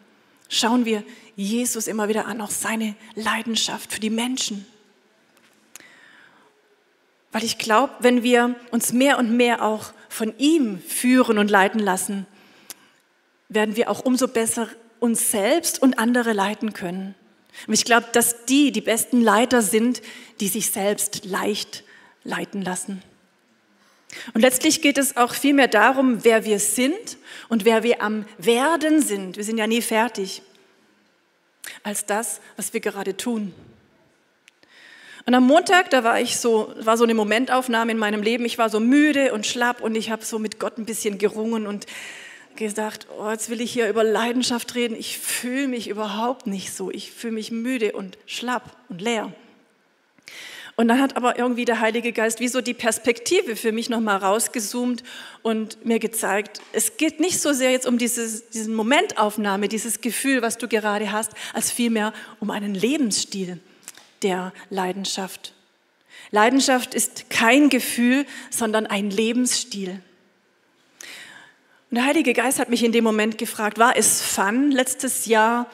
Schauen 0.49 0.85
wir 0.85 1.03
Jesus 1.35 1.85
immer 1.85 2.09
wieder 2.09 2.25
an, 2.25 2.41
auch 2.41 2.49
seine 2.49 2.95
Leidenschaft 3.13 3.93
für 3.93 3.99
die 3.99 4.09
Menschen? 4.09 4.65
Weil 7.31 7.43
ich 7.43 7.59
glaube, 7.59 7.93
wenn 7.99 8.23
wir 8.23 8.55
uns 8.71 8.91
mehr 8.91 9.19
und 9.19 9.37
mehr 9.37 9.63
auch 9.63 9.93
von 10.09 10.33
ihm 10.39 10.81
führen 10.81 11.37
und 11.37 11.51
leiten 11.51 11.79
lassen, 11.79 12.25
werden 13.49 13.75
wir 13.75 13.87
auch 13.87 14.03
umso 14.03 14.27
besser 14.27 14.67
uns 14.99 15.29
selbst 15.29 15.79
und 15.79 15.99
andere 15.99 16.33
leiten 16.33 16.73
können. 16.73 17.13
Und 17.67 17.75
ich 17.75 17.85
glaube, 17.85 18.07
dass 18.13 18.45
die 18.45 18.71
die 18.71 18.81
besten 18.81 19.21
Leiter 19.21 19.61
sind, 19.61 20.01
die 20.39 20.47
sich 20.47 20.71
selbst 20.71 21.23
leicht 21.23 21.83
leiten 22.23 22.63
lassen. 22.63 23.03
Und 24.33 24.41
letztlich 24.41 24.81
geht 24.81 24.97
es 24.97 25.17
auch 25.17 25.33
vielmehr 25.33 25.67
darum, 25.67 26.23
wer 26.23 26.45
wir 26.45 26.59
sind 26.59 27.17
und 27.49 27.65
wer 27.65 27.83
wir 27.83 28.01
am 28.01 28.25
Werden 28.37 29.01
sind. 29.01 29.37
Wir 29.37 29.43
sind 29.43 29.57
ja 29.57 29.67
nie 29.67 29.81
fertig, 29.81 30.41
als 31.83 32.05
das, 32.05 32.41
was 32.55 32.73
wir 32.73 32.79
gerade 32.79 33.17
tun. 33.17 33.53
Und 35.25 35.33
am 35.35 35.47
Montag, 35.47 35.89
da 35.89 36.03
war 36.03 36.19
ich 36.19 36.37
so, 36.37 36.73
war 36.79 36.97
so 36.97 37.05
eine 37.05 37.13
Momentaufnahme 37.13 37.93
in 37.93 37.97
meinem 37.97 38.21
Leben. 38.21 38.43
Ich 38.43 38.57
war 38.57 38.69
so 38.69 38.79
müde 38.79 39.33
und 39.33 39.45
schlapp 39.45 39.81
und 39.81 39.95
ich 39.95 40.11
habe 40.11 40.25
so 40.25 40.37
mit 40.37 40.59
Gott 40.59 40.77
ein 40.77 40.85
bisschen 40.85 41.17
gerungen 41.17 41.65
und 41.65 41.85
gesagt, 42.55 43.07
oh, 43.17 43.29
jetzt 43.29 43.49
will 43.49 43.61
ich 43.61 43.71
hier 43.71 43.87
über 43.87 44.03
Leidenschaft 44.03 44.75
reden. 44.75 44.95
Ich 44.97 45.17
fühle 45.17 45.69
mich 45.69 45.87
überhaupt 45.87 46.45
nicht 46.45 46.73
so. 46.73 46.91
Ich 46.91 47.11
fühle 47.11 47.33
mich 47.33 47.51
müde 47.51 47.93
und 47.93 48.17
schlapp 48.25 48.75
und 48.89 49.01
leer. 49.01 49.33
Und 50.75 50.87
dann 50.87 50.99
hat 50.99 51.15
aber 51.15 51.37
irgendwie 51.37 51.65
der 51.65 51.79
Heilige 51.79 52.11
Geist 52.11 52.39
wie 52.39 52.47
so 52.47 52.59
die 52.59 52.73
Perspektive 52.73 53.55
für 53.55 53.71
mich 53.71 53.89
nochmal 53.89 54.17
rausgezoomt 54.17 55.03
und 55.43 55.85
mir 55.85 55.99
gezeigt, 55.99 56.61
es 56.71 56.97
geht 56.97 57.19
nicht 57.19 57.39
so 57.39 57.53
sehr 57.53 57.71
jetzt 57.71 57.85
um 57.85 57.99
dieses, 57.99 58.49
diesen 58.49 58.73
Momentaufnahme, 58.73 59.67
dieses 59.67 60.01
Gefühl, 60.01 60.41
was 60.41 60.57
du 60.57 60.67
gerade 60.67 61.11
hast, 61.11 61.33
als 61.53 61.71
vielmehr 61.71 62.11
um 62.39 62.49
einen 62.49 62.73
Lebensstil 62.73 63.59
der 64.23 64.51
Leidenschaft. 64.71 65.53
Leidenschaft 66.31 66.95
ist 66.95 67.29
kein 67.29 67.69
Gefühl, 67.69 68.25
sondern 68.49 68.87
ein 68.87 69.11
Lebensstil. 69.11 70.01
Und 71.91 71.97
der 71.97 72.05
Heilige 72.05 72.33
Geist 72.33 72.57
hat 72.57 72.69
mich 72.69 72.83
in 72.83 72.91
dem 72.91 73.03
Moment 73.03 73.37
gefragt, 73.37 73.77
war 73.77 73.95
es 73.95 74.21
Fun, 74.21 74.71
letztes 74.71 75.27
Jahr 75.27 75.69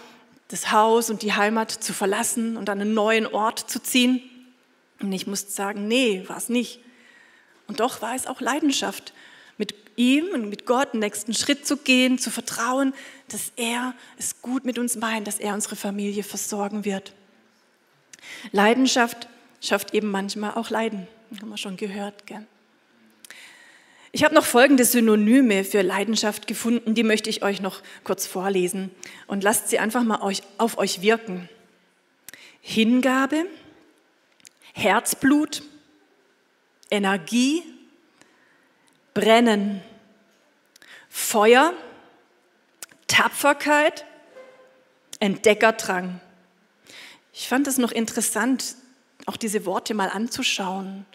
das 0.49 0.73
Haus 0.73 1.09
und 1.09 1.21
die 1.21 1.31
Heimat 1.31 1.71
zu 1.71 1.93
verlassen 1.93 2.57
und 2.57 2.69
an 2.69 2.81
einen 2.81 2.93
neuen 2.93 3.25
Ort 3.25 3.59
zu 3.59 3.81
ziehen? 3.81 4.21
Und 5.01 5.11
ich 5.11 5.27
musste 5.27 5.51
sagen, 5.51 5.87
nee, 5.87 6.23
war 6.27 6.37
es 6.37 6.49
nicht. 6.49 6.79
Und 7.67 7.79
doch 7.79 8.01
war 8.01 8.15
es 8.15 8.27
auch 8.27 8.41
Leidenschaft, 8.41 9.13
mit 9.57 9.75
ihm 9.97 10.27
und 10.33 10.49
mit 10.49 10.65
Gott 10.65 10.93
den 10.93 11.01
nächsten 11.01 11.33
Schritt 11.33 11.67
zu 11.67 11.77
gehen, 11.77 12.17
zu 12.17 12.31
vertrauen, 12.31 12.93
dass 13.27 13.51
er 13.57 13.93
es 14.17 14.41
gut 14.41 14.65
mit 14.65 14.79
uns 14.79 14.95
meint, 14.95 15.27
dass 15.27 15.37
er 15.37 15.53
unsere 15.53 15.75
Familie 15.75 16.23
versorgen 16.23 16.85
wird. 16.85 17.13
Leidenschaft 18.51 19.27
schafft 19.61 19.93
eben 19.93 20.09
manchmal 20.09 20.53
auch 20.53 20.69
Leiden, 20.69 21.07
haben 21.39 21.49
wir 21.49 21.57
schon 21.57 21.75
gehört. 21.75 22.25
Gell? 22.25 22.47
Ich 24.11 24.23
habe 24.23 24.33
noch 24.33 24.45
folgende 24.45 24.85
Synonyme 24.85 25.63
für 25.63 25.81
Leidenschaft 25.81 26.47
gefunden, 26.47 26.95
die 26.95 27.03
möchte 27.03 27.29
ich 27.29 27.43
euch 27.43 27.61
noch 27.61 27.81
kurz 28.03 28.25
vorlesen 28.25 28.89
und 29.27 29.43
lasst 29.43 29.69
sie 29.69 29.77
einfach 29.77 30.03
mal 30.03 30.21
auf 30.57 30.77
euch 30.77 31.01
wirken. 31.01 31.49
Hingabe, 32.61 33.45
Herzblut, 34.73 35.63
Energie, 36.89 37.63
Brennen, 39.13 39.81
Feuer, 41.09 41.73
Tapferkeit, 43.07 44.05
Entdeckerdrang. 45.19 46.21
Ich 47.33 47.47
fand 47.47 47.67
es 47.67 47.77
noch 47.77 47.91
interessant, 47.91 48.75
auch 49.25 49.37
diese 49.37 49.65
Worte 49.65 49.93
mal 49.93 50.09
anzuschauen. 50.09 51.05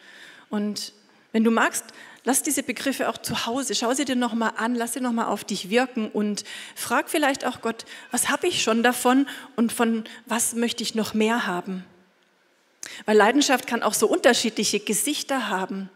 Und 0.50 0.92
wenn 1.32 1.44
du 1.44 1.50
magst, 1.50 1.84
lass 2.24 2.42
diese 2.42 2.62
Begriffe 2.62 3.08
auch 3.08 3.18
zu 3.18 3.46
Hause, 3.46 3.74
schau 3.74 3.92
sie 3.94 4.04
dir 4.04 4.16
nochmal 4.16 4.52
an, 4.56 4.74
lass 4.74 4.92
sie 4.92 5.00
nochmal 5.00 5.26
auf 5.26 5.44
dich 5.44 5.70
wirken 5.70 6.10
und 6.10 6.44
frag 6.74 7.10
vielleicht 7.10 7.44
auch 7.44 7.60
Gott, 7.60 7.84
was 8.10 8.28
habe 8.28 8.46
ich 8.46 8.62
schon 8.62 8.82
davon 8.82 9.26
und 9.56 9.72
von 9.72 10.04
was 10.26 10.54
möchte 10.54 10.82
ich 10.82 10.94
noch 10.94 11.14
mehr 11.14 11.46
haben? 11.46 11.84
Weil 13.06 13.16
Leidenschaft 13.16 13.66
kann 13.66 13.82
auch 13.82 13.94
so 13.94 14.06
unterschiedliche 14.06 14.80
Gesichter 14.80 15.48
haben. 15.48 15.90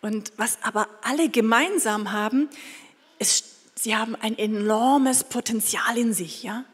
Und 0.00 0.32
was 0.36 0.58
aber 0.62 0.88
alle 1.02 1.28
gemeinsam 1.28 2.12
haben, 2.12 2.48
ist, 3.18 3.44
sie 3.74 3.96
haben 3.96 4.14
ein 4.16 4.38
enormes 4.38 5.24
Potenzial 5.24 5.98
in 5.98 6.12
sich, 6.12 6.42
ja? 6.42 6.64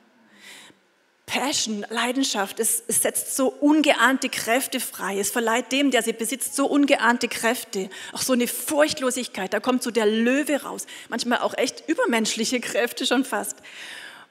Passion, 1.27 1.87
Leidenschaft, 1.89 2.61
es, 2.61 2.83
es, 2.87 3.01
setzt 3.01 3.35
so 3.35 3.49
ungeahnte 3.49 4.29
Kräfte 4.29 4.79
frei. 4.79 5.19
Es 5.19 5.31
verleiht 5.31 5.73
dem, 5.73 5.91
der 5.91 6.03
sie 6.03 6.13
besitzt, 6.13 6.55
so 6.55 6.67
ungeahnte 6.67 7.29
Kräfte. 7.29 7.89
Auch 8.13 8.21
so 8.21 8.35
eine 8.35 8.47
Furchtlosigkeit. 8.47 9.53
Da 9.53 9.59
kommt 9.59 9.83
so 9.83 9.91
der 9.91 10.05
Löwe 10.05 10.63
raus. 10.63 10.87
Manchmal 11.09 11.39
auch 11.39 11.57
echt 11.57 11.89
übermenschliche 11.89 12.61
Kräfte 12.61 13.07
schon 13.07 13.25
fast. 13.25 13.57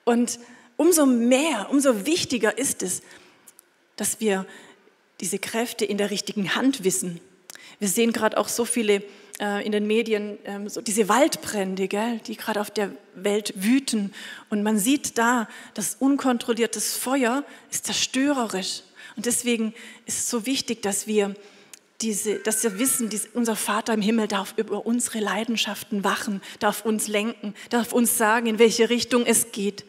Und 0.04 0.40
umso 0.78 1.08
mehr, 1.08 1.68
umso 1.72 2.06
wichtiger 2.06 2.58
ist 2.58 2.84
es, 2.84 3.02
dass 3.96 4.20
wir 4.20 4.46
diese 5.24 5.40
Kräfte 5.40 5.86
in 5.86 5.98
der 5.98 6.12
richtigen 6.12 6.54
Hand 6.54 6.84
wissen. 6.84 7.22
Wir 7.80 7.88
sehen 7.88 8.12
gerade 8.12 8.38
auch 8.38 8.50
so 8.50 8.66
viele 8.66 9.02
äh, 9.40 9.66
in 9.66 9.72
den 9.72 9.88
Medien, 9.88 10.38
ähm, 10.44 10.68
so 10.68 10.82
diese 10.82 11.08
Waldbrände, 11.08 11.88
gell, 11.88 12.20
die 12.28 12.36
gerade 12.36 12.60
auf 12.60 12.70
der 12.70 12.92
Welt 13.16 13.54
wüten. 13.56 14.14
Und 14.50 14.64
man 14.64 14.78
sieht 14.78 15.18
da, 15.18 15.48
das 15.76 15.96
unkontrolliertes 15.96 16.98
Feuer 16.98 17.46
ist 17.72 17.86
zerstörerisch. 17.86 18.82
Und 19.16 19.26
deswegen 19.26 19.74
ist 20.06 20.20
es 20.20 20.30
so 20.30 20.46
wichtig, 20.46 20.82
dass 20.82 21.08
wir 21.08 21.34
diese, 22.02 22.40
dass 22.40 22.62
wir 22.64 22.78
wissen, 22.78 23.08
dies, 23.08 23.30
unser 23.34 23.56
Vater 23.56 23.94
im 23.94 24.02
Himmel 24.02 24.28
darf 24.28 24.54
über 24.58 24.86
unsere 24.86 25.20
Leidenschaften 25.20 26.04
wachen, 26.04 26.42
darf 26.60 26.84
uns 26.84 27.08
lenken, 27.08 27.56
darf 27.70 27.94
uns 27.94 28.18
sagen, 28.18 28.48
in 28.48 28.60
welche 28.60 28.90
Richtung 28.90 29.26
es 29.26 29.54
geht. 29.54 29.86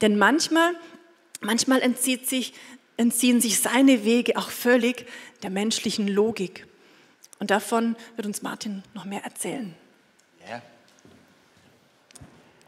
Denn 0.00 0.16
manchmal, 0.16 0.72
manchmal 1.42 1.82
entzieht 1.82 2.26
sich 2.26 2.54
entziehen 2.98 3.40
sich 3.40 3.60
seine 3.60 4.04
Wege 4.04 4.36
auch 4.36 4.50
völlig 4.50 5.06
der 5.42 5.50
menschlichen 5.50 6.06
Logik. 6.06 6.66
Und 7.38 7.50
davon 7.50 7.96
wird 8.16 8.26
uns 8.26 8.42
Martin 8.42 8.82
noch 8.92 9.06
mehr 9.06 9.24
erzählen. 9.24 9.74
Ja. 10.48 10.60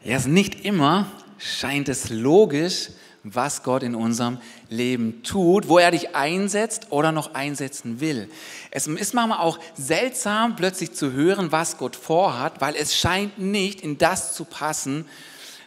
Ja, 0.03 0.17
es 0.17 0.25
nicht 0.25 0.65
immer 0.65 1.11
scheint 1.37 1.89
es 1.89 2.09
logisch, 2.09 2.89
was 3.23 3.61
Gott 3.61 3.83
in 3.83 3.93
unserem 3.93 4.39
Leben 4.69 5.21
tut, 5.21 5.67
wo 5.67 5.77
er 5.77 5.91
dich 5.91 6.15
einsetzt 6.15 6.87
oder 6.89 7.11
noch 7.11 7.35
einsetzen 7.35 7.99
will. 7.99 8.29
Es 8.71 8.87
ist 8.87 9.13
manchmal 9.13 9.39
auch 9.39 9.59
seltsam, 9.75 10.55
plötzlich 10.55 10.93
zu 10.93 11.11
hören, 11.11 11.51
was 11.51 11.77
Gott 11.77 11.95
vorhat, 11.95 12.61
weil 12.61 12.75
es 12.75 12.95
scheint 12.95 13.37
nicht 13.37 13.81
in 13.81 13.97
das 13.97 14.33
zu 14.33 14.45
passen, 14.45 15.05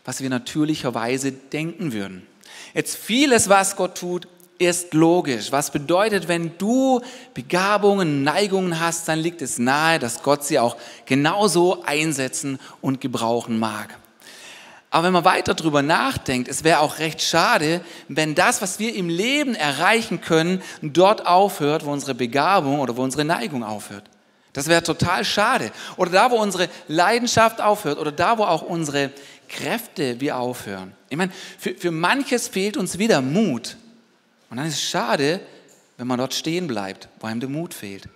was 0.04 0.20
wir 0.20 0.30
natürlicherweise 0.30 1.30
denken 1.30 1.92
würden. 1.92 2.26
Jetzt 2.74 2.96
vieles, 2.96 3.48
was 3.48 3.76
Gott 3.76 3.96
tut, 3.96 4.26
ist 4.58 4.94
logisch. 4.94 5.50
Was 5.52 5.70
bedeutet, 5.70 6.28
wenn 6.28 6.56
du 6.58 7.00
Begabungen, 7.34 8.22
Neigungen 8.22 8.78
hast, 8.80 9.08
dann 9.08 9.18
liegt 9.18 9.42
es 9.42 9.58
nahe, 9.58 9.98
dass 9.98 10.22
Gott 10.22 10.44
sie 10.44 10.58
auch 10.58 10.76
genauso 11.06 11.82
einsetzen 11.84 12.58
und 12.80 13.00
gebrauchen 13.00 13.58
mag. 13.58 13.96
Aber 14.90 15.06
wenn 15.06 15.12
man 15.12 15.24
weiter 15.24 15.54
darüber 15.54 15.82
nachdenkt, 15.82 16.46
es 16.48 16.62
wäre 16.62 16.78
auch 16.78 17.00
recht 17.00 17.20
schade, 17.20 17.80
wenn 18.06 18.36
das, 18.36 18.62
was 18.62 18.78
wir 18.78 18.94
im 18.94 19.08
Leben 19.08 19.56
erreichen 19.56 20.20
können, 20.20 20.62
dort 20.82 21.26
aufhört, 21.26 21.84
wo 21.84 21.90
unsere 21.90 22.14
Begabung 22.14 22.78
oder 22.78 22.96
wo 22.96 23.02
unsere 23.02 23.24
Neigung 23.24 23.64
aufhört. 23.64 24.04
Das 24.52 24.68
wäre 24.68 24.84
total 24.84 25.24
schade. 25.24 25.72
Oder 25.96 26.12
da, 26.12 26.30
wo 26.30 26.36
unsere 26.36 26.68
Leidenschaft 26.86 27.60
aufhört 27.60 27.98
oder 27.98 28.12
da, 28.12 28.38
wo 28.38 28.44
auch 28.44 28.62
unsere 28.62 29.10
Kräfte 29.48 30.20
wie 30.20 30.30
aufhören. 30.30 30.92
Ich 31.08 31.16
meine, 31.16 31.32
für, 31.58 31.74
für 31.74 31.90
manches 31.90 32.46
fehlt 32.46 32.76
uns 32.76 32.96
wieder 32.98 33.20
Mut. 33.20 33.76
Und 34.54 34.58
dann 34.58 34.68
ist 34.68 34.74
es 34.74 34.88
schade, 34.88 35.40
wenn 35.96 36.06
man 36.06 36.16
dort 36.16 36.32
stehen 36.32 36.68
bleibt, 36.68 37.08
wo 37.18 37.26
einem 37.26 37.40
der 37.40 37.48
Mut 37.48 37.74
fehlt. 37.74 38.08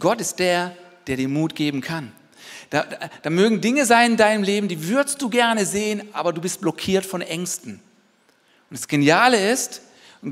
Gott 0.00 0.20
ist 0.20 0.40
der, 0.40 0.76
der 1.06 1.16
dir 1.16 1.28
Mut 1.28 1.54
geben 1.54 1.80
kann. 1.80 2.10
Da, 2.70 2.82
da, 2.82 3.08
da, 3.22 3.30
mögen 3.30 3.60
Dinge 3.60 3.86
sein 3.86 4.10
in 4.10 4.16
deinem 4.16 4.42
Leben, 4.42 4.66
die 4.66 4.88
würdest 4.88 5.22
du 5.22 5.30
gerne 5.30 5.64
sehen, 5.64 6.02
aber 6.14 6.32
du 6.32 6.40
bist 6.40 6.62
blockiert 6.62 7.06
von 7.06 7.20
Ängsten. 7.20 7.74
Und 7.74 7.80
das 8.76 8.88
Geniale 8.88 9.52
ist, 9.52 9.82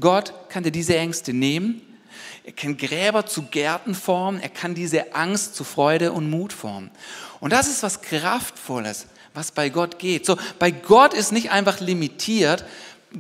Gott 0.01 0.35
kann 0.49 0.65
dir 0.65 0.73
diese 0.73 0.97
Ängste 0.97 1.33
nehmen. 1.33 1.81
Er 2.43 2.51
kann 2.51 2.77
Gräber 2.77 3.25
zu 3.25 3.43
Gärten 3.43 3.95
formen. 3.95 4.41
Er 4.41 4.49
kann 4.49 4.75
diese 4.75 5.15
Angst 5.15 5.55
zu 5.55 5.63
Freude 5.63 6.11
und 6.11 6.29
Mut 6.29 6.53
formen. 6.53 6.91
Und 7.39 7.53
das 7.53 7.69
ist 7.69 7.85
was 7.85 8.03
Kraftvolles, 8.03 9.07
was 9.33 9.53
bei 9.53 9.69
Gott 9.69 10.01
geht. 10.01 10.27
So, 10.27 10.37
bei 10.59 10.73
Gott 10.73 11.15
ist 11.15 11.31
nicht 11.31 11.53
einfach 11.53 11.79
limitiert. 11.79 12.65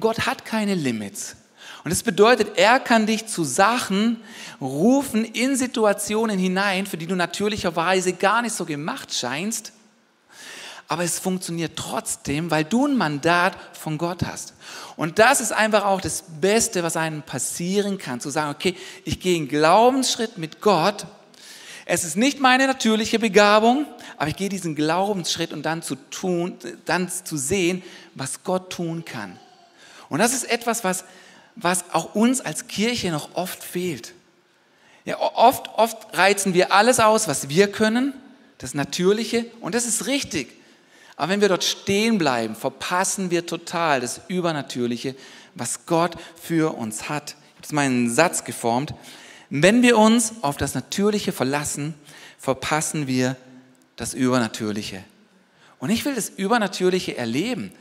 Gott 0.00 0.26
hat 0.26 0.44
keine 0.44 0.74
Limits. 0.74 1.36
Und 1.82 1.90
das 1.90 2.02
bedeutet, 2.02 2.58
er 2.58 2.78
kann 2.78 3.06
dich 3.06 3.26
zu 3.26 3.42
Sachen 3.42 4.22
rufen 4.60 5.24
in 5.24 5.56
Situationen 5.56 6.38
hinein, 6.38 6.86
für 6.86 6.98
die 6.98 7.06
du 7.06 7.14
natürlicherweise 7.14 8.12
gar 8.12 8.42
nicht 8.42 8.54
so 8.54 8.66
gemacht 8.66 9.14
scheinst. 9.14 9.72
Aber 10.88 11.04
es 11.04 11.18
funktioniert 11.18 11.76
trotzdem, 11.76 12.50
weil 12.50 12.64
du 12.64 12.86
ein 12.86 12.96
Mandat 12.96 13.56
von 13.72 13.96
Gott 13.96 14.24
hast. 14.26 14.54
Und 14.96 15.18
das 15.18 15.40
ist 15.40 15.52
einfach 15.52 15.84
auch 15.84 16.00
das 16.00 16.24
Beste, 16.40 16.82
was 16.82 16.96
einem 16.96 17.22
passieren 17.22 17.96
kann, 17.96 18.20
zu 18.20 18.28
sagen, 18.28 18.50
okay, 18.50 18.76
ich 19.04 19.20
gehe 19.20 19.36
einen 19.36 19.48
Glaubensschritt 19.48 20.36
mit 20.36 20.60
Gott. 20.60 21.06
Es 21.86 22.04
ist 22.04 22.16
nicht 22.16 22.40
meine 22.40 22.66
natürliche 22.66 23.18
Begabung, 23.18 23.86
aber 24.16 24.28
ich 24.28 24.36
gehe 24.36 24.48
diesen 24.48 24.74
Glaubensschritt 24.74 25.52
und 25.52 25.62
dann 25.62 25.82
zu 25.82 25.94
tun, 25.94 26.58
dann 26.84 27.08
zu 27.08 27.36
sehen, 27.36 27.82
was 28.14 28.42
Gott 28.42 28.70
tun 28.70 29.04
kann. 29.04 29.38
Und 30.08 30.18
das 30.18 30.34
ist 30.34 30.50
etwas, 30.50 30.84
was 30.84 31.04
was 31.62 31.84
auch 31.92 32.14
uns 32.14 32.40
als 32.40 32.66
Kirche 32.66 33.10
noch 33.10 33.34
oft 33.34 33.62
fehlt. 33.62 34.14
Ja, 35.04 35.18
oft, 35.18 35.68
oft 35.76 36.16
reizen 36.16 36.54
wir 36.54 36.72
alles 36.72 37.00
aus, 37.00 37.28
was 37.28 37.48
wir 37.48 37.70
können, 37.70 38.14
das 38.58 38.74
Natürliche, 38.74 39.46
und 39.60 39.74
das 39.74 39.86
ist 39.86 40.06
richtig. 40.06 40.48
Aber 41.16 41.32
wenn 41.32 41.40
wir 41.40 41.48
dort 41.48 41.64
stehen 41.64 42.18
bleiben, 42.18 42.54
verpassen 42.54 43.30
wir 43.30 43.46
total 43.46 44.00
das 44.00 44.20
Übernatürliche, 44.28 45.14
was 45.54 45.86
Gott 45.86 46.16
für 46.40 46.76
uns 46.76 47.08
hat. 47.08 47.30
Ich 47.30 47.36
habe 47.36 47.62
jetzt 47.62 47.72
meinen 47.72 48.10
Satz 48.10 48.44
geformt. 48.44 48.94
Wenn 49.50 49.82
wir 49.82 49.98
uns 49.98 50.34
auf 50.42 50.56
das 50.56 50.74
Natürliche 50.74 51.32
verlassen, 51.32 51.94
verpassen 52.38 53.06
wir 53.06 53.36
das 53.96 54.14
Übernatürliche. 54.14 55.04
Und 55.78 55.90
ich 55.90 56.04
will 56.04 56.14
das 56.14 56.28
Übernatürliche 56.28 57.16
erleben. 57.16 57.72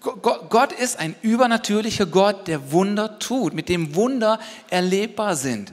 Gott 0.00 0.72
ist 0.72 0.98
ein 0.98 1.16
übernatürlicher 1.22 2.06
Gott, 2.06 2.46
der 2.46 2.70
Wunder 2.70 3.18
tut, 3.18 3.54
mit 3.54 3.68
dem 3.68 3.94
Wunder 3.96 4.38
erlebbar 4.70 5.34
sind. 5.34 5.72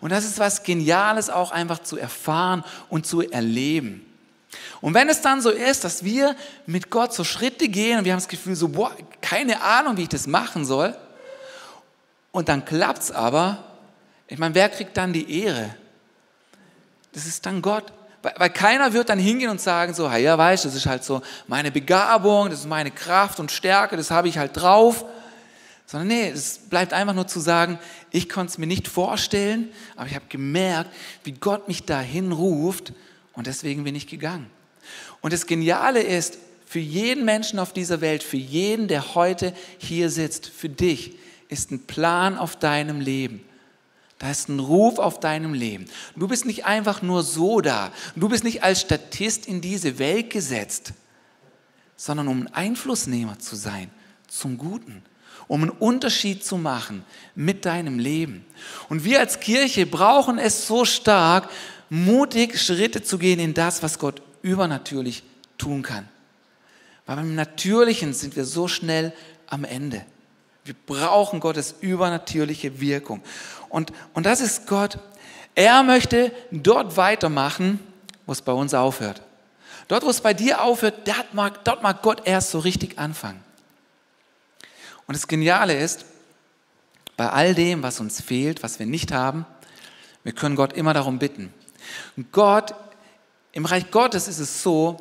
Und 0.00 0.10
das 0.10 0.24
ist 0.24 0.38
was 0.38 0.62
Geniales 0.62 1.30
auch 1.30 1.50
einfach 1.50 1.78
zu 1.80 1.96
erfahren 1.96 2.62
und 2.88 3.06
zu 3.06 3.22
erleben. 3.22 4.04
Und 4.80 4.94
wenn 4.94 5.08
es 5.08 5.22
dann 5.22 5.40
so 5.40 5.50
ist, 5.50 5.84
dass 5.84 6.04
wir 6.04 6.36
mit 6.66 6.90
Gott 6.90 7.12
so 7.12 7.24
Schritte 7.24 7.68
gehen 7.68 7.98
und 7.98 8.04
wir 8.04 8.12
haben 8.12 8.20
das 8.20 8.28
Gefühl 8.28 8.54
so, 8.54 8.68
boah, 8.68 8.94
keine 9.20 9.62
Ahnung, 9.62 9.96
wie 9.96 10.02
ich 10.02 10.08
das 10.08 10.26
machen 10.26 10.64
soll, 10.64 10.96
und 12.30 12.48
dann 12.48 12.64
klappt 12.64 13.02
es 13.02 13.10
aber, 13.10 13.64
ich 14.28 14.38
meine, 14.38 14.54
wer 14.54 14.68
kriegt 14.68 14.96
dann 14.96 15.12
die 15.12 15.42
Ehre? 15.42 15.74
Das 17.12 17.26
ist 17.26 17.44
dann 17.46 17.62
Gott. 17.62 17.92
Weil 18.22 18.50
keiner 18.50 18.92
wird 18.92 19.08
dann 19.10 19.18
hingehen 19.18 19.50
und 19.50 19.60
sagen 19.60 19.94
so, 19.94 20.10
ja, 20.10 20.36
weißt 20.36 20.64
du, 20.64 20.68
das 20.68 20.76
ist 20.76 20.86
halt 20.86 21.04
so 21.04 21.22
meine 21.46 21.70
Begabung, 21.70 22.50
das 22.50 22.60
ist 22.60 22.68
meine 22.68 22.90
Kraft 22.90 23.38
und 23.38 23.52
Stärke, 23.52 23.96
das 23.96 24.10
habe 24.10 24.28
ich 24.28 24.38
halt 24.38 24.56
drauf. 24.56 25.04
Sondern 25.86 26.08
nee, 26.08 26.28
es 26.28 26.58
bleibt 26.58 26.92
einfach 26.92 27.14
nur 27.14 27.26
zu 27.26 27.40
sagen, 27.40 27.78
ich 28.10 28.28
konnte 28.28 28.50
es 28.50 28.58
mir 28.58 28.66
nicht 28.66 28.88
vorstellen, 28.88 29.70
aber 29.96 30.06
ich 30.06 30.14
habe 30.14 30.26
gemerkt, 30.28 30.90
wie 31.24 31.32
Gott 31.32 31.68
mich 31.68 31.84
dahin 31.84 32.32
ruft 32.32 32.92
und 33.32 33.46
deswegen 33.46 33.84
bin 33.84 33.94
ich 33.94 34.06
gegangen. 34.06 34.50
Und 35.20 35.32
das 35.32 35.46
Geniale 35.46 36.02
ist, 36.02 36.38
für 36.66 36.80
jeden 36.80 37.24
Menschen 37.24 37.58
auf 37.58 37.72
dieser 37.72 38.02
Welt, 38.02 38.22
für 38.22 38.36
jeden, 38.36 38.88
der 38.88 39.14
heute 39.14 39.54
hier 39.78 40.10
sitzt, 40.10 40.48
für 40.48 40.68
dich 40.68 41.16
ist 41.48 41.70
ein 41.70 41.86
Plan 41.86 42.36
auf 42.36 42.56
deinem 42.56 43.00
Leben. 43.00 43.42
Da 44.18 44.30
ist 44.30 44.48
ein 44.48 44.58
Ruf 44.58 44.98
auf 44.98 45.20
deinem 45.20 45.54
Leben. 45.54 45.84
Du 46.16 46.26
bist 46.26 46.44
nicht 46.44 46.64
einfach 46.64 47.02
nur 47.02 47.22
so 47.22 47.60
da. 47.60 47.92
Du 48.16 48.28
bist 48.28 48.42
nicht 48.42 48.64
als 48.64 48.80
Statist 48.80 49.46
in 49.46 49.60
diese 49.60 49.98
Welt 49.98 50.30
gesetzt, 50.30 50.92
sondern 51.96 52.28
um 52.28 52.42
ein 52.42 52.54
Einflussnehmer 52.54 53.38
zu 53.38 53.54
sein 53.54 53.90
zum 54.26 54.58
Guten, 54.58 55.02
um 55.46 55.62
einen 55.62 55.70
Unterschied 55.70 56.44
zu 56.44 56.58
machen 56.58 57.04
mit 57.34 57.64
deinem 57.64 57.98
Leben. 57.98 58.44
Und 58.88 59.04
wir 59.04 59.20
als 59.20 59.40
Kirche 59.40 59.86
brauchen 59.86 60.38
es 60.38 60.66
so 60.66 60.84
stark, 60.84 61.48
mutig 61.88 62.60
Schritte 62.60 63.02
zu 63.02 63.18
gehen 63.18 63.38
in 63.38 63.54
das, 63.54 63.82
was 63.82 63.98
Gott 63.98 64.20
übernatürlich 64.42 65.22
tun 65.58 65.82
kann. 65.82 66.08
Weil 67.06 67.16
beim 67.16 67.34
Natürlichen 67.34 68.12
sind 68.12 68.36
wir 68.36 68.44
so 68.44 68.68
schnell 68.68 69.12
am 69.46 69.64
Ende. 69.64 70.04
Wir 70.68 70.74
brauchen 70.86 71.40
Gottes 71.40 71.76
übernatürliche 71.80 72.78
Wirkung. 72.78 73.22
Und, 73.70 73.90
und 74.12 74.26
das 74.26 74.42
ist 74.42 74.66
Gott. 74.66 74.98
Er 75.54 75.82
möchte 75.82 76.30
dort 76.50 76.98
weitermachen, 76.98 77.80
wo 78.26 78.32
es 78.32 78.42
bei 78.42 78.52
uns 78.52 78.74
aufhört. 78.74 79.22
Dort, 79.88 80.04
wo 80.04 80.10
es 80.10 80.20
bei 80.20 80.34
dir 80.34 80.60
aufhört, 80.60 81.08
dort 81.08 81.32
mag, 81.32 81.64
dort 81.64 81.82
mag 81.82 82.02
Gott 82.02 82.20
erst 82.26 82.50
so 82.50 82.58
richtig 82.58 82.98
anfangen. 82.98 83.42
Und 85.06 85.16
das 85.16 85.26
Geniale 85.26 85.74
ist, 85.74 86.04
bei 87.16 87.30
all 87.30 87.54
dem, 87.54 87.82
was 87.82 87.98
uns 87.98 88.20
fehlt, 88.20 88.62
was 88.62 88.78
wir 88.78 88.84
nicht 88.84 89.10
haben, 89.10 89.46
wir 90.22 90.32
können 90.32 90.54
Gott 90.54 90.74
immer 90.74 90.92
darum 90.92 91.18
bitten. 91.18 91.50
Gott, 92.30 92.74
im 93.52 93.64
Reich 93.64 93.90
Gottes 93.90 94.28
ist 94.28 94.38
es 94.38 94.62
so, 94.62 95.00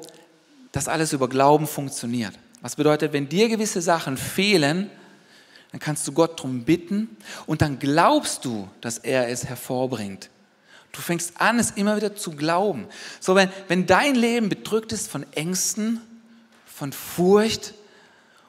dass 0.72 0.88
alles 0.88 1.12
über 1.12 1.28
Glauben 1.28 1.68
funktioniert. 1.68 2.34
Was 2.62 2.78
bedeutet, 2.78 3.12
wenn 3.12 3.28
dir 3.28 3.50
gewisse 3.50 3.82
Sachen 3.82 4.16
fehlen, 4.16 4.90
dann 5.72 5.80
kannst 5.80 6.08
du 6.08 6.12
Gott 6.12 6.40
darum 6.40 6.64
bitten 6.64 7.18
und 7.46 7.62
dann 7.62 7.80
glaubst 7.80 8.46
du, 8.46 8.68
dass 8.82 8.98
er 8.98 9.30
es 9.30 9.46
hervorbringt. 9.46 10.30
Du 10.92 11.02
fängst 11.02 11.40
an, 11.40 11.60
es 11.60 11.72
immer 11.72 11.96
wieder 11.96 12.16
zu 12.16 12.32
glauben. 12.32 12.88
So, 13.20 13.36
wenn, 13.36 13.50
wenn 13.68 13.86
dein 13.86 14.16
Leben 14.16 14.50
bedrückt 14.50 14.92
ist 14.92 15.10
von 15.10 15.26
Ängsten, 15.34 16.02
von 16.66 16.92
Furcht, 16.92 17.74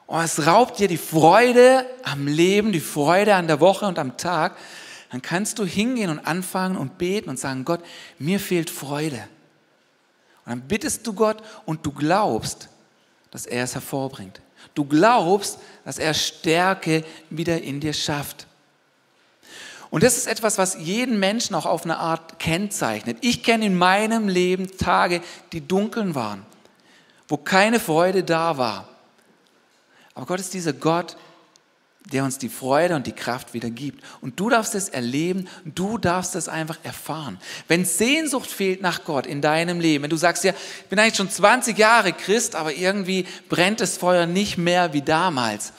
oh, 0.07 0.19
es 0.21 0.47
raubt 0.47 0.79
dir 0.79 0.89
die 0.89 0.97
Freude 0.97 1.85
am 2.05 2.27
Leben, 2.27 2.73
die 2.73 2.81
Freude 2.81 3.35
an 3.35 3.49
der 3.49 3.61
Woche 3.61 3.87
und 3.87 3.99
am 3.99 4.17
Tag, 4.17 4.57
dann 5.11 5.23
kannst 5.23 5.59
du 5.59 5.65
hingehen 5.65 6.11
und 6.11 6.21
anfangen 6.21 6.77
und 6.77 6.99
beten 6.99 7.31
und 7.31 7.39
sagen, 7.39 7.65
Gott, 7.65 7.81
mir 8.19 8.39
fehlt 8.41 8.71
Freude. 8.71 9.29
Und 10.45 10.51
dann 10.51 10.61
bittest 10.63 11.07
du 11.07 11.13
Gott 11.13 11.43
und 11.67 11.85
du 11.85 11.93
glaubst, 11.93 12.69
dass 13.31 13.45
er 13.45 13.65
es 13.65 13.75
hervorbringt. 13.75 14.41
Du 14.79 14.85
glaubst, 14.85 15.59
dass 15.85 15.99
er 15.99 16.15
Stärke 16.15 17.05
wieder 17.31 17.61
in 17.61 17.81
dir 17.81 17.93
schafft. 17.93 18.47
Und 19.91 20.05
das 20.05 20.17
ist 20.17 20.29
etwas, 20.29 20.57
was 20.57 20.77
jeden 20.79 21.19
Menschen 21.19 21.57
auch 21.57 21.67
auf 21.67 21.83
eine 21.83 21.99
Art 21.99 22.39
kennzeichnet. 22.39 23.19
Ich 23.21 23.43
kenne 23.43 23.67
in 23.67 23.77
meinem 23.77 24.29
Leben 24.29 24.71
Tage, 24.79 25.21
die 25.51 25.67
dunkeln 25.67 26.15
waren, 26.15 26.47
wo 27.27 27.37
keine 27.37 27.81
Freude 27.81 28.23
da 28.23 28.57
war. 28.57 28.87
Aber 30.15 30.27
Gott 30.27 30.39
ist 30.39 30.55
dieser 30.55 30.75
Gott, 30.75 31.17
der 32.13 32.25
uns 32.25 32.39
die 32.39 32.49
Freude 32.49 32.97
und 32.97 33.07
die 33.07 33.13
Kraft 33.13 33.53
wieder 33.53 33.71
gibt. 33.71 34.03
Und 34.21 34.41
du 34.41 34.49
darfst 34.49 34.75
es 34.75 34.89
erleben, 34.89 35.49
du 35.65 35.99
darfst 35.99 36.35
es 36.35 36.49
einfach 36.49 36.79
erfahren. 36.83 37.39
Wenn 37.67 37.85
Sehnsucht 37.85 38.51
fehlt 38.51 38.81
nach 38.81 39.05
Gott 39.05 39.27
in 39.27 39.43
deinem 39.43 39.81
Leben, 39.81 40.05
wenn 40.05 40.11
du 40.11 40.17
sagst, 40.17 40.45
ja, 40.45 40.53
ich 40.53 40.89
bin 40.89 40.99
eigentlich 40.99 41.17
schon 41.17 41.31
20 41.31 41.77
Jahre 41.77 42.13
Christ, 42.13 42.55
aber 42.55 42.73
irgendwie 42.73 43.27
brennt 43.49 43.81
das 43.81 43.99
Feuer 43.99 44.27
nicht 44.27 44.57
mehr 44.57 44.93
wie 44.95 45.03
damals, 45.03 45.73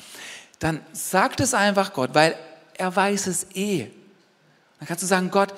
dann 0.60 0.82
sag 0.94 1.40
es 1.40 1.54
einfach 1.54 1.94
Gott, 1.94 2.12
weil 2.14 2.36
er 2.78 2.96
weiß 2.96 3.28
es 3.28 3.48
eh. 3.56 3.88
Dann 4.80 4.88
kannst 4.88 5.04
du 5.04 5.08
sagen, 5.08 5.32
Gott, 5.32 5.54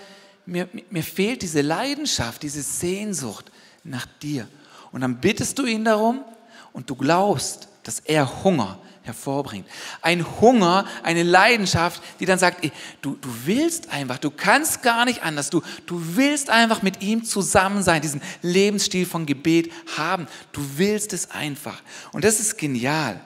mir, 0.46 0.70
mir 0.90 1.04
fehlt 1.04 1.42
diese 1.42 1.62
Leidenschaft, 1.62 2.44
diese 2.44 2.62
Sehnsucht 2.62 3.52
nach 3.84 4.06
dir. 4.22 4.48
Und 4.92 5.02
dann 5.02 5.20
bittest 5.20 5.60
du 5.60 5.66
ihn 5.66 5.86
darum 5.86 6.24
und 6.72 6.90
du 6.90 6.96
glaubst, 6.96 7.68
dass 7.84 8.00
er 8.00 8.44
Hunger 8.44 8.80
hervorbringt. 9.12 9.68
Ein 10.02 10.26
Hunger, 10.40 10.86
eine 11.04 11.24
Leidenschaft, 11.24 12.02
die 12.20 12.26
dann 12.26 12.40
sagt, 12.40 12.66
du, 13.02 13.16
du 13.16 13.30
willst 13.46 13.92
einfach, 13.92 14.18
du 14.18 14.32
kannst 14.32 14.82
gar 14.82 15.06
nicht 15.06 15.24
anders, 15.24 15.50
du, 15.50 15.62
du 15.86 16.16
willst 16.16 16.50
einfach 16.50 16.82
mit 16.82 17.02
ihm 17.02 17.24
zusammen 17.24 17.84
sein, 17.84 18.02
diesen 18.02 18.22
Lebensstil 18.42 19.06
von 19.06 19.26
Gebet 19.26 19.72
haben. 19.98 20.28
Du 20.54 20.62
willst 20.78 21.14
es 21.14 21.32
einfach. 21.32 21.82
Und 22.14 22.24
das 22.24 22.40
ist 22.40 22.58
genial, 22.58 23.20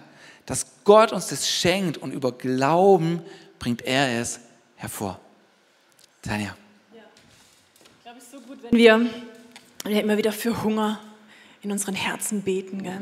dass 0.45 0.65
Gott 0.83 1.11
uns 1.11 1.27
das 1.27 1.49
schenkt 1.49 1.97
und 1.97 2.11
über 2.11 2.31
Glauben 2.31 3.21
bringt 3.59 3.83
er 3.83 4.19
es 4.19 4.39
hervor. 4.75 5.19
Tanja. 6.21 6.55
Ja, 6.93 7.01
ich 7.83 8.03
glaube, 8.03 8.17
es 8.17 8.23
ist 8.25 8.31
so 8.31 8.39
gut, 8.39 8.57
wenn 8.63 8.77
wir, 8.77 9.05
wir 9.85 10.01
immer 10.01 10.17
wieder 10.17 10.31
für 10.31 10.63
Hunger 10.63 10.99
in 11.61 11.71
unseren 11.71 11.95
Herzen 11.95 12.43
beten. 12.43 12.83
Gell? 12.83 13.01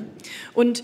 Und 0.53 0.83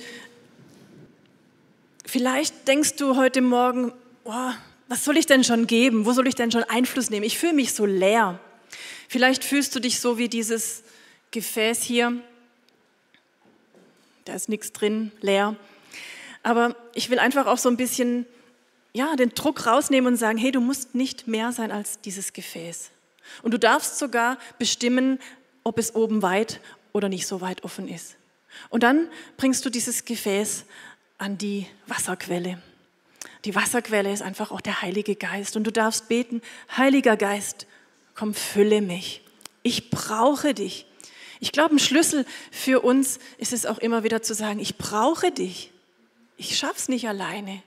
Vielleicht 2.10 2.68
denkst 2.68 2.96
du 2.96 3.18
heute 3.18 3.40
Morgen, 3.40 3.94
oh, 4.24 4.52
was 4.88 5.06
soll 5.06 5.16
ich 5.16 5.28
denn 5.28 5.44
schon 5.44 5.68
geben? 5.68 6.08
Wo 6.08 6.12
soll 6.12 6.28
ich 6.28 6.34
denn 6.34 6.52
schon 6.52 6.64
Einfluss 6.64 7.12
nehmen? 7.12 7.24
Ich 7.24 7.38
fühle 7.38 7.54
mich 7.54 7.76
so 7.76 7.86
leer. 7.86 8.40
Vielleicht 9.08 9.44
fühlst 9.44 9.76
du 9.76 9.80
dich 9.80 10.00
so 10.00 10.18
wie 10.18 10.28
dieses 10.28 10.82
Gefäß 11.30 11.84
hier. 11.84 12.20
Da 14.26 14.34
ist 14.34 14.50
nichts 14.50 14.72
drin, 14.72 15.12
leer. 15.22 15.56
Aber 16.42 16.76
ich 16.96 17.12
will 17.12 17.20
einfach 17.20 17.46
auch 17.46 17.60
so 17.60 17.70
ein 17.70 17.78
bisschen 17.78 18.26
ja, 18.92 19.16
den 19.16 19.30
Druck 19.36 19.68
rausnehmen 19.68 20.12
und 20.12 20.18
sagen, 20.18 20.40
hey, 20.40 20.52
du 20.52 20.62
musst 20.62 20.96
nicht 20.96 21.28
mehr 21.28 21.52
sein 21.52 21.72
als 21.72 22.02
dieses 22.02 22.34
Gefäß. 22.34 22.90
Und 23.44 23.54
du 23.54 23.60
darfst 23.60 24.00
sogar 24.00 24.40
bestimmen, 24.58 25.20
ob 25.64 25.78
es 25.78 25.94
oben 25.94 26.24
weit 26.24 26.60
oder 26.92 27.08
nicht 27.08 27.28
so 27.28 27.40
weit 27.40 27.64
offen 27.64 27.88
ist. 27.88 28.16
Und 28.70 28.82
dann 28.82 29.10
bringst 29.38 29.64
du 29.64 29.70
dieses 29.70 30.06
Gefäß 30.06 30.66
an 31.20 31.38
die 31.38 31.68
Wasserquelle. 31.86 32.62
Die 33.46 33.54
Wasserquelle 33.54 34.12
ist 34.12 34.22
einfach 34.22 34.52
auch 34.52 34.62
der 34.62 34.82
Heilige 34.82 35.16
Geist. 35.16 35.56
Und 35.56 35.66
du 35.66 35.72
darfst 35.72 36.08
beten, 36.08 36.42
Heiliger 36.76 37.18
Geist, 37.18 37.68
komm, 38.16 38.34
fülle 38.34 38.82
mich. 38.82 39.22
Ich 39.62 39.92
brauche 39.92 40.54
dich. 40.54 40.86
Ich 41.40 41.52
glaube, 41.52 41.76
ein 41.76 41.80
Schlüssel 41.80 42.26
für 42.52 42.82
uns 42.82 43.20
ist 43.38 43.54
es 43.54 43.66
auch 43.66 43.78
immer 43.78 44.04
wieder 44.04 44.22
zu 44.22 44.34
sagen, 44.34 44.60
ich 44.60 44.78
brauche 44.78 45.32
dich. 45.32 45.72
Ich 46.38 46.58
schaff's 46.58 46.90
nicht 46.90 47.08
alleine. 47.08 47.62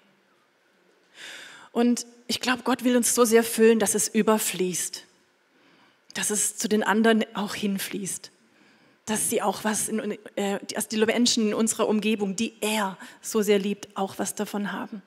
Und 1.70 2.06
ich 2.26 2.40
glaube, 2.40 2.62
Gott 2.64 2.84
will 2.84 2.96
uns 2.96 3.14
so 3.14 3.24
sehr 3.24 3.44
füllen, 3.44 3.78
dass 3.78 3.94
es 3.94 4.08
überfließt. 4.08 5.04
Dass 6.14 6.30
es 6.30 6.56
zu 6.56 6.68
den 6.68 6.82
anderen 6.82 7.24
auch 7.34 7.54
hinfließt 7.54 8.31
dass 9.12 9.28
sie 9.28 9.42
auch 9.42 9.62
was, 9.62 9.90
in, 9.90 10.16
äh, 10.36 10.58
dass 10.74 10.88
die 10.88 10.96
Menschen 10.96 11.48
in 11.48 11.54
unserer 11.54 11.86
Umgebung, 11.86 12.34
die 12.34 12.54
er 12.62 12.96
so 13.20 13.42
sehr 13.42 13.58
liebt, 13.58 13.94
auch 13.94 14.14
was 14.16 14.34
davon 14.34 14.72
haben. 14.72 15.02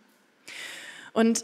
Und 1.12 1.44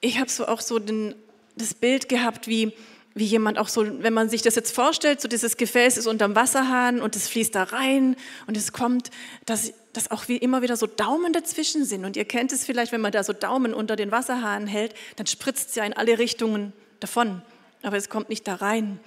ich 0.00 0.20
habe 0.20 0.30
so 0.30 0.46
auch 0.46 0.60
so 0.60 0.78
den, 0.78 1.16
das 1.56 1.74
Bild 1.74 2.08
gehabt, 2.08 2.46
wie, 2.46 2.72
wie 3.14 3.24
jemand 3.24 3.58
auch 3.58 3.66
so, 3.66 3.84
wenn 4.04 4.12
man 4.12 4.28
sich 4.28 4.40
das 4.40 4.54
jetzt 4.54 4.72
vorstellt, 4.72 5.20
so 5.20 5.26
dieses 5.26 5.56
Gefäß 5.56 5.96
ist 5.96 6.06
unterm 6.06 6.36
Wasserhahn 6.36 7.00
und 7.00 7.16
es 7.16 7.26
fließt 7.26 7.56
da 7.56 7.64
rein 7.64 8.14
und 8.46 8.56
es 8.56 8.72
kommt, 8.72 9.10
dass, 9.44 9.72
dass 9.92 10.12
auch 10.12 10.28
wie 10.28 10.36
immer 10.36 10.62
wieder 10.62 10.76
so 10.76 10.86
Daumen 10.86 11.32
dazwischen 11.32 11.84
sind. 11.84 12.04
Und 12.04 12.16
ihr 12.16 12.24
kennt 12.24 12.52
es 12.52 12.64
vielleicht, 12.64 12.92
wenn 12.92 13.00
man 13.00 13.10
da 13.10 13.24
so 13.24 13.32
Daumen 13.32 13.74
unter 13.74 13.96
den 13.96 14.12
Wasserhahn 14.12 14.68
hält, 14.68 14.94
dann 15.16 15.26
spritzt 15.26 15.70
es 15.70 15.74
ja 15.74 15.84
in 15.84 15.92
alle 15.92 16.20
Richtungen 16.20 16.72
davon, 17.00 17.42
aber 17.82 17.96
es 17.96 18.08
kommt 18.08 18.28
nicht 18.28 18.46
da 18.46 18.54
rein. 18.54 19.00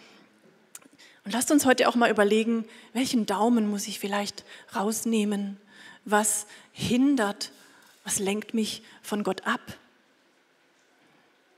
Und 1.26 1.32
lasst 1.32 1.52
uns 1.52 1.66
heute 1.66 1.88
auch 1.88 1.96
mal 1.96 2.12
überlegen, 2.12 2.66
welchen 2.94 3.26
Daumen 3.26 3.70
muss 3.70 3.88
ich 3.88 4.00
vielleicht 4.00 4.44
rausnehmen? 4.76 5.58
Was 6.06 6.48
hindert, 6.74 7.52
was 8.04 8.20
lenkt 8.20 8.54
mich 8.54 8.84
von 9.02 9.24
Gott 9.24 9.48
ab? 9.48 9.62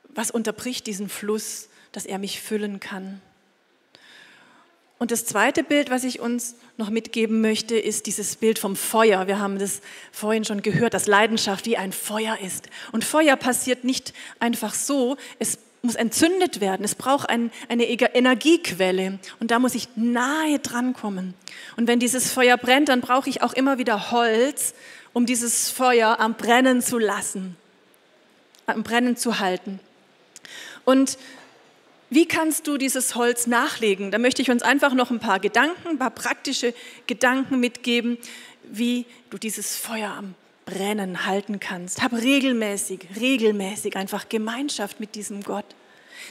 Was 0.10 0.32
unterbricht 0.32 0.86
diesen 0.88 1.10
Fluss, 1.10 1.70
dass 1.92 2.06
er 2.06 2.20
mich 2.20 2.42
füllen 2.42 2.80
kann? 2.80 3.22
Und 4.98 5.12
das 5.12 5.26
zweite 5.26 5.64
Bild, 5.64 5.90
was 5.90 6.06
ich 6.06 6.22
uns 6.22 6.56
noch 6.78 6.90
mitgeben 6.90 7.42
möchte, 7.42 7.78
ist 7.78 8.06
dieses 8.06 8.38
Bild 8.38 8.60
vom 8.60 8.78
Feuer. 8.78 9.28
Wir 9.28 9.40
haben 9.40 9.60
das 9.60 9.82
vorhin 10.12 10.46
schon 10.46 10.62
gehört, 10.62 10.94
dass 10.94 11.06
Leidenschaft 11.06 11.66
wie 11.66 11.76
ein 11.76 11.92
Feuer 11.92 12.38
ist. 12.40 12.70
Und 12.94 13.04
Feuer 13.04 13.36
passiert 13.36 13.84
nicht 13.84 14.14
einfach 14.40 14.74
so, 14.74 15.18
es 15.38 15.58
muss 15.86 15.96
entzündet 15.96 16.62
werden. 16.62 16.84
Es 16.84 16.96
braucht 16.96 17.30
ein, 17.30 17.52
eine 17.70 17.86
Energiequelle 17.86 19.20
und 19.40 19.52
da 19.52 19.60
muss 19.60 19.76
ich 19.76 19.90
nahe 19.96 20.60
dran 20.60 20.94
kommen. 20.94 21.34
Und 21.78 21.88
wenn 21.88 22.00
dieses 22.00 22.32
Feuer 22.32 22.58
brennt, 22.58 22.90
dann 22.90 23.02
brauche 23.02 23.30
ich 23.30 23.42
auch 23.42 23.54
immer 23.54 23.78
wieder 23.78 24.12
Holz, 24.12 24.74
um 25.14 25.26
dieses 25.26 25.70
Feuer 25.70 26.20
am 26.20 26.36
Brennen 26.36 26.82
zu 26.82 26.98
lassen, 26.98 27.56
am 28.66 28.84
Brennen 28.84 29.16
zu 29.16 29.40
halten. 29.40 29.80
Und 30.84 31.18
wie 32.10 32.28
kannst 32.28 32.68
du 32.68 32.78
dieses 32.78 33.16
Holz 33.16 33.48
nachlegen? 33.48 34.12
Da 34.12 34.20
möchte 34.20 34.42
ich 34.42 34.52
uns 34.52 34.62
einfach 34.62 34.94
noch 34.94 35.10
ein 35.12 35.20
paar 35.20 35.40
Gedanken, 35.40 35.88
ein 35.88 36.00
paar 36.00 36.12
praktische 36.12 36.74
Gedanken 37.08 37.60
mitgeben, 37.60 38.18
wie 38.64 39.06
du 39.30 39.38
dieses 39.38 39.76
Feuer 39.76 40.12
am 40.12 40.36
brennen 40.66 41.26
halten 41.26 41.60
kannst. 41.60 42.02
Hab 42.02 42.14
regelmäßig, 42.14 43.08
regelmäßig 43.20 43.96
einfach 43.96 44.30
Gemeinschaft 44.30 45.00
mit 45.00 45.16
diesem 45.16 45.44
Gott. 45.44 45.66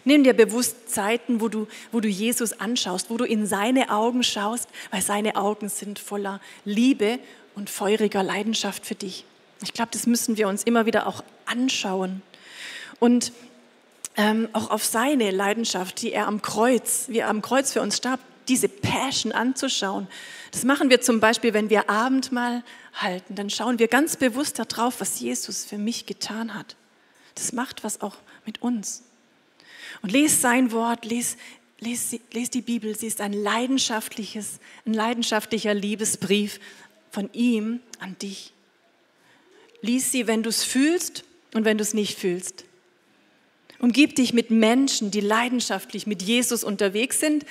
Nimm 0.05 0.25
dir 0.25 0.35
bewusst 0.35 0.91
Zeiten, 0.91 1.41
wo 1.41 1.49
du, 1.49 1.69
wo 1.93 2.01
du 2.01 2.09
Jesus 2.09 2.53
anschaust, 2.61 3.11
wo 3.11 3.17
du 3.17 3.25
in 3.25 3.47
seine 3.47 3.91
Augen 3.91 4.23
schaust, 4.23 4.69
weil 4.91 5.03
seine 5.03 5.37
Augen 5.37 5.69
sind 5.69 5.99
voller 5.99 6.41
Liebe 6.65 7.19
und 7.55 7.71
feuriger 7.71 8.23
Leidenschaft 8.23 8.85
für 8.85 8.97
dich. 8.97 9.25
Ich 9.63 9.73
glaube, 9.73 9.91
das 9.93 10.07
müssen 10.07 10.37
wir 10.37 10.49
uns 10.49 10.65
immer 10.65 10.87
wieder 10.87 11.07
auch 11.07 11.23
anschauen. 11.47 12.23
Und 12.99 13.33
ähm, 14.17 14.49
auch 14.53 14.71
auf 14.71 14.85
seine 14.85 15.31
Leidenschaft, 15.31 16.03
die 16.03 16.13
er 16.13 16.27
am 16.27 16.43
Kreuz, 16.43 17.07
wie 17.09 17.19
er 17.19 17.29
am 17.29 17.43
Kreuz 17.43 17.73
für 17.73 17.81
uns 17.81 17.97
starb, 17.97 18.21
diese 18.49 18.69
Passion 18.69 19.33
anzuschauen. 19.33 20.07
Das 20.55 20.63
machen 20.63 20.89
wir 20.89 21.01
zum 21.01 21.19
Beispiel, 21.19 21.53
wenn 21.53 21.69
wir 21.69 21.91
Abendmahl 21.91 22.63
halten. 22.93 23.35
Dann 23.35 23.51
schauen 23.51 23.81
wir 23.81 23.89
ganz 23.89 24.15
bewusst 24.17 24.61
darauf, 24.61 25.01
was 25.01 25.19
Jesus 25.19 25.65
für 25.65 25.79
mich 25.79 26.07
getan 26.07 26.55
hat. 26.55 26.77
Das 27.35 27.53
macht 27.53 27.83
was 27.83 28.01
auch 28.01 28.15
mit 28.47 28.63
uns. 28.63 29.03
Und 30.01 30.13
lese 30.13 30.37
sein 30.37 30.71
Wort, 30.71 31.07
lese, 31.07 31.39
lese, 31.81 32.21
lese 32.33 32.53
die 32.53 32.61
Bibel. 32.61 32.97
Sie 32.97 33.09
ist 33.09 33.21
ein 33.21 33.33
leidenschaftliches, 33.33 34.61
ein 34.87 34.95
leidenschaftlicher 34.95 35.75
Liebesbrief 35.75 36.61
von 37.11 37.29
ihm 37.33 37.81
an 37.99 38.17
dich. 38.23 38.53
Lies 39.81 40.13
sie, 40.13 40.29
wenn 40.29 40.45
du 40.45 40.51
es 40.51 40.63
fühlst 40.63 41.25
und 41.53 41.65
wenn 41.65 41.79
du 41.79 41.83
es 41.83 41.95
nicht 41.95 42.17
fühlst. 42.17 42.65
Umgib 43.81 44.15
dich 44.15 44.33
mit 44.33 44.53
Menschen, 44.53 45.11
die 45.11 45.21
leidenschaftlich 45.21 46.07
mit 46.07 46.23
Jesus 46.23 46.63
unterwegs 46.63 47.19
sind. 47.19 47.45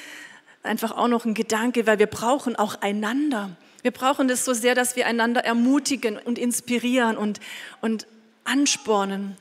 Einfach 0.64 0.95
auch 0.95 1.07
noch 1.07 1.26
ein 1.26 1.34
Gedanke, 1.34 1.86
weil 1.86 1.99
wir 1.99 2.07
brauchen 2.07 2.55
auch 2.55 2.82
einander. 2.82 3.51
Wir 3.82 3.91
brauchen 3.91 4.30
das 4.30 4.45
so 4.45 4.53
sehr, 4.53 4.76
dass 4.76 4.95
wir 4.95 5.05
einander 5.07 5.43
ermutigen 5.43 6.18
und 6.18 6.39
inspirieren 6.39 7.18
und, 7.18 7.41
und 7.82 8.07
anspornen 8.45 9.36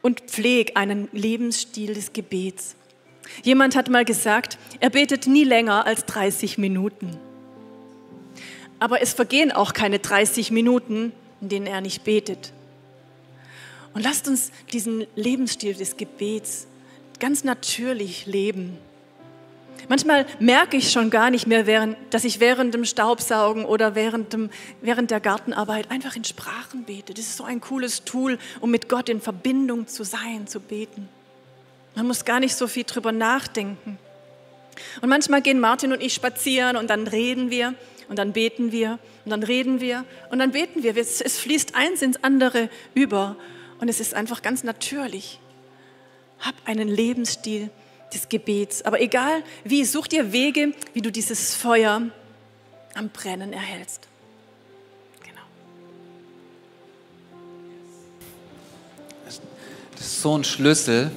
und 0.00 0.20
pfleg 0.22 0.76
einen 0.76 1.08
Lebensstil 1.12 1.94
des 1.94 2.12
Gebets. 2.12 2.74
Jemand 3.42 3.76
hat 3.76 3.90
mal 3.90 4.04
gesagt, 4.04 4.56
er 4.80 4.90
betet 4.90 5.26
nie 5.26 5.44
länger 5.44 5.84
als 5.84 6.06
30 6.06 6.58
Minuten. 6.58 7.18
Aber 8.78 9.02
es 9.02 9.14
vergehen 9.14 9.52
auch 9.52 9.72
keine 9.72 9.98
30 9.98 10.50
Minuten, 10.50 11.12
in 11.40 11.48
denen 11.48 11.66
er 11.66 11.80
nicht 11.80 12.04
betet. 12.04 12.52
Und 13.94 14.02
lasst 14.02 14.28
uns 14.28 14.52
diesen 14.72 15.06
Lebensstil 15.16 15.74
des 15.74 15.96
Gebets 15.96 16.66
ganz 17.18 17.44
natürlich 17.44 18.26
leben. 18.26 18.78
Manchmal 19.88 20.26
merke 20.40 20.76
ich 20.76 20.90
schon 20.90 21.10
gar 21.10 21.30
nicht 21.30 21.46
mehr, 21.46 21.66
während, 21.66 21.96
dass 22.10 22.24
ich 22.24 22.40
während 22.40 22.74
dem 22.74 22.84
Staubsaugen 22.84 23.64
oder 23.64 23.94
während, 23.94 24.32
dem, 24.32 24.50
während 24.80 25.10
der 25.10 25.20
Gartenarbeit 25.20 25.90
einfach 25.90 26.16
in 26.16 26.24
Sprachen 26.24 26.84
bete. 26.84 27.14
Das 27.14 27.24
ist 27.24 27.36
so 27.36 27.44
ein 27.44 27.60
cooles 27.60 28.04
Tool, 28.04 28.38
um 28.60 28.70
mit 28.70 28.88
Gott 28.88 29.08
in 29.08 29.20
Verbindung 29.20 29.86
zu 29.86 30.04
sein, 30.04 30.46
zu 30.46 30.60
beten. 30.60 31.08
Man 31.94 32.06
muss 32.06 32.24
gar 32.24 32.40
nicht 32.40 32.54
so 32.54 32.66
viel 32.66 32.84
drüber 32.84 33.12
nachdenken. 33.12 33.98
Und 35.00 35.08
manchmal 35.08 35.40
gehen 35.40 35.60
Martin 35.60 35.92
und 35.92 36.02
ich 36.02 36.14
spazieren 36.14 36.76
und 36.76 36.90
dann 36.90 37.06
reden 37.06 37.50
wir 37.50 37.74
und 38.08 38.18
dann 38.18 38.32
beten 38.32 38.72
wir 38.72 38.98
und 39.24 39.30
dann 39.30 39.42
reden 39.42 39.80
wir 39.80 40.04
und 40.30 40.38
dann 40.38 40.50
beten 40.50 40.82
wir. 40.82 40.96
Es, 40.96 41.20
es 41.20 41.38
fließt 41.38 41.74
eins 41.74 42.02
ins 42.02 42.22
andere 42.22 42.68
über. 42.94 43.36
Und 43.78 43.88
es 43.88 44.00
ist 44.00 44.14
einfach 44.14 44.42
ganz 44.42 44.64
natürlich. 44.64 45.38
Hab 46.40 46.54
einen 46.66 46.88
Lebensstil 46.88 47.70
des 48.12 48.28
Gebets. 48.28 48.82
Aber 48.82 49.00
egal 49.00 49.42
wie, 49.64 49.84
such 49.84 50.08
dir 50.08 50.32
Wege, 50.32 50.72
wie 50.94 51.02
du 51.02 51.10
dieses 51.10 51.54
Feuer 51.54 52.02
am 52.94 53.08
Brennen 53.10 53.52
erhältst. 53.52 54.08
Genau. 55.20 55.42
Das 59.94 60.00
ist 60.00 60.22
so 60.22 60.36
ein 60.36 60.44
Schlüssel, 60.44 61.10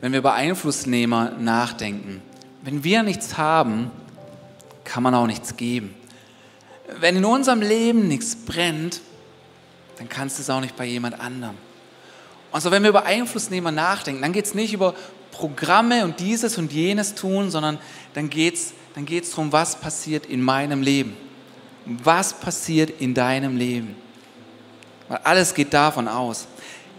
wenn 0.00 0.12
wir 0.12 0.18
über 0.18 0.34
Einflussnehmer 0.34 1.30
nachdenken. 1.38 2.22
Wenn 2.62 2.82
wir 2.84 3.02
nichts 3.02 3.38
haben, 3.38 3.90
kann 4.84 5.02
man 5.02 5.14
auch 5.14 5.26
nichts 5.26 5.56
geben. 5.56 5.94
Wenn 7.00 7.16
in 7.16 7.24
unserem 7.24 7.62
Leben 7.62 8.08
nichts 8.08 8.36
brennt, 8.36 9.00
dann 9.98 10.08
kannst 10.08 10.38
du 10.38 10.42
es 10.42 10.50
auch 10.50 10.60
nicht 10.60 10.76
bei 10.76 10.84
jemand 10.84 11.20
anderem. 11.20 11.56
Also 12.50 12.70
wenn 12.70 12.82
wir 12.82 12.90
über 12.90 13.04
Einflussnehmer 13.06 13.70
nachdenken, 13.70 14.20
dann 14.22 14.32
geht 14.32 14.44
es 14.44 14.54
nicht 14.54 14.74
über 14.74 14.94
Programme 15.32 16.04
und 16.04 16.20
dieses 16.20 16.56
und 16.58 16.72
jenes 16.72 17.16
tun, 17.16 17.50
sondern 17.50 17.78
dann 18.14 18.30
geht 18.30 18.54
es 18.54 18.74
dann 18.94 19.06
geht's 19.06 19.30
darum, 19.30 19.52
was 19.52 19.76
passiert 19.76 20.26
in 20.26 20.42
meinem 20.42 20.82
Leben. 20.82 21.16
Was 21.86 22.34
passiert 22.34 23.00
in 23.00 23.14
deinem 23.14 23.56
Leben? 23.56 23.96
Weil 25.08 25.18
alles 25.24 25.54
geht 25.54 25.72
davon 25.72 26.08
aus. 26.08 26.46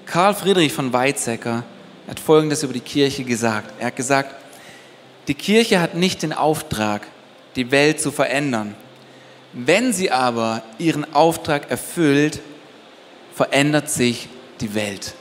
Karl 0.06 0.34
Friedrich 0.34 0.74
von 0.74 0.92
Weizsäcker 0.92 1.64
hat 2.08 2.20
Folgendes 2.20 2.64
über 2.64 2.74
die 2.74 2.80
Kirche 2.80 3.24
gesagt. 3.24 3.74
Er 3.80 3.88
hat 3.88 3.96
gesagt, 3.96 4.36
die 5.28 5.36
Kirche 5.36 5.80
hat 5.80 5.96
nicht 5.96 6.24
den 6.24 6.34
Auftrag, 6.34 7.08
die 7.56 7.72
Welt 7.72 8.02
zu 8.02 8.12
verändern. 8.12 8.76
Wenn 9.54 9.94
sie 9.94 10.12
aber 10.12 10.64
ihren 10.80 11.14
Auftrag 11.14 11.70
erfüllt, 11.70 12.42
verändert 13.34 13.90
sich 13.90 14.28
die 14.60 14.74
Welt. 14.74 15.14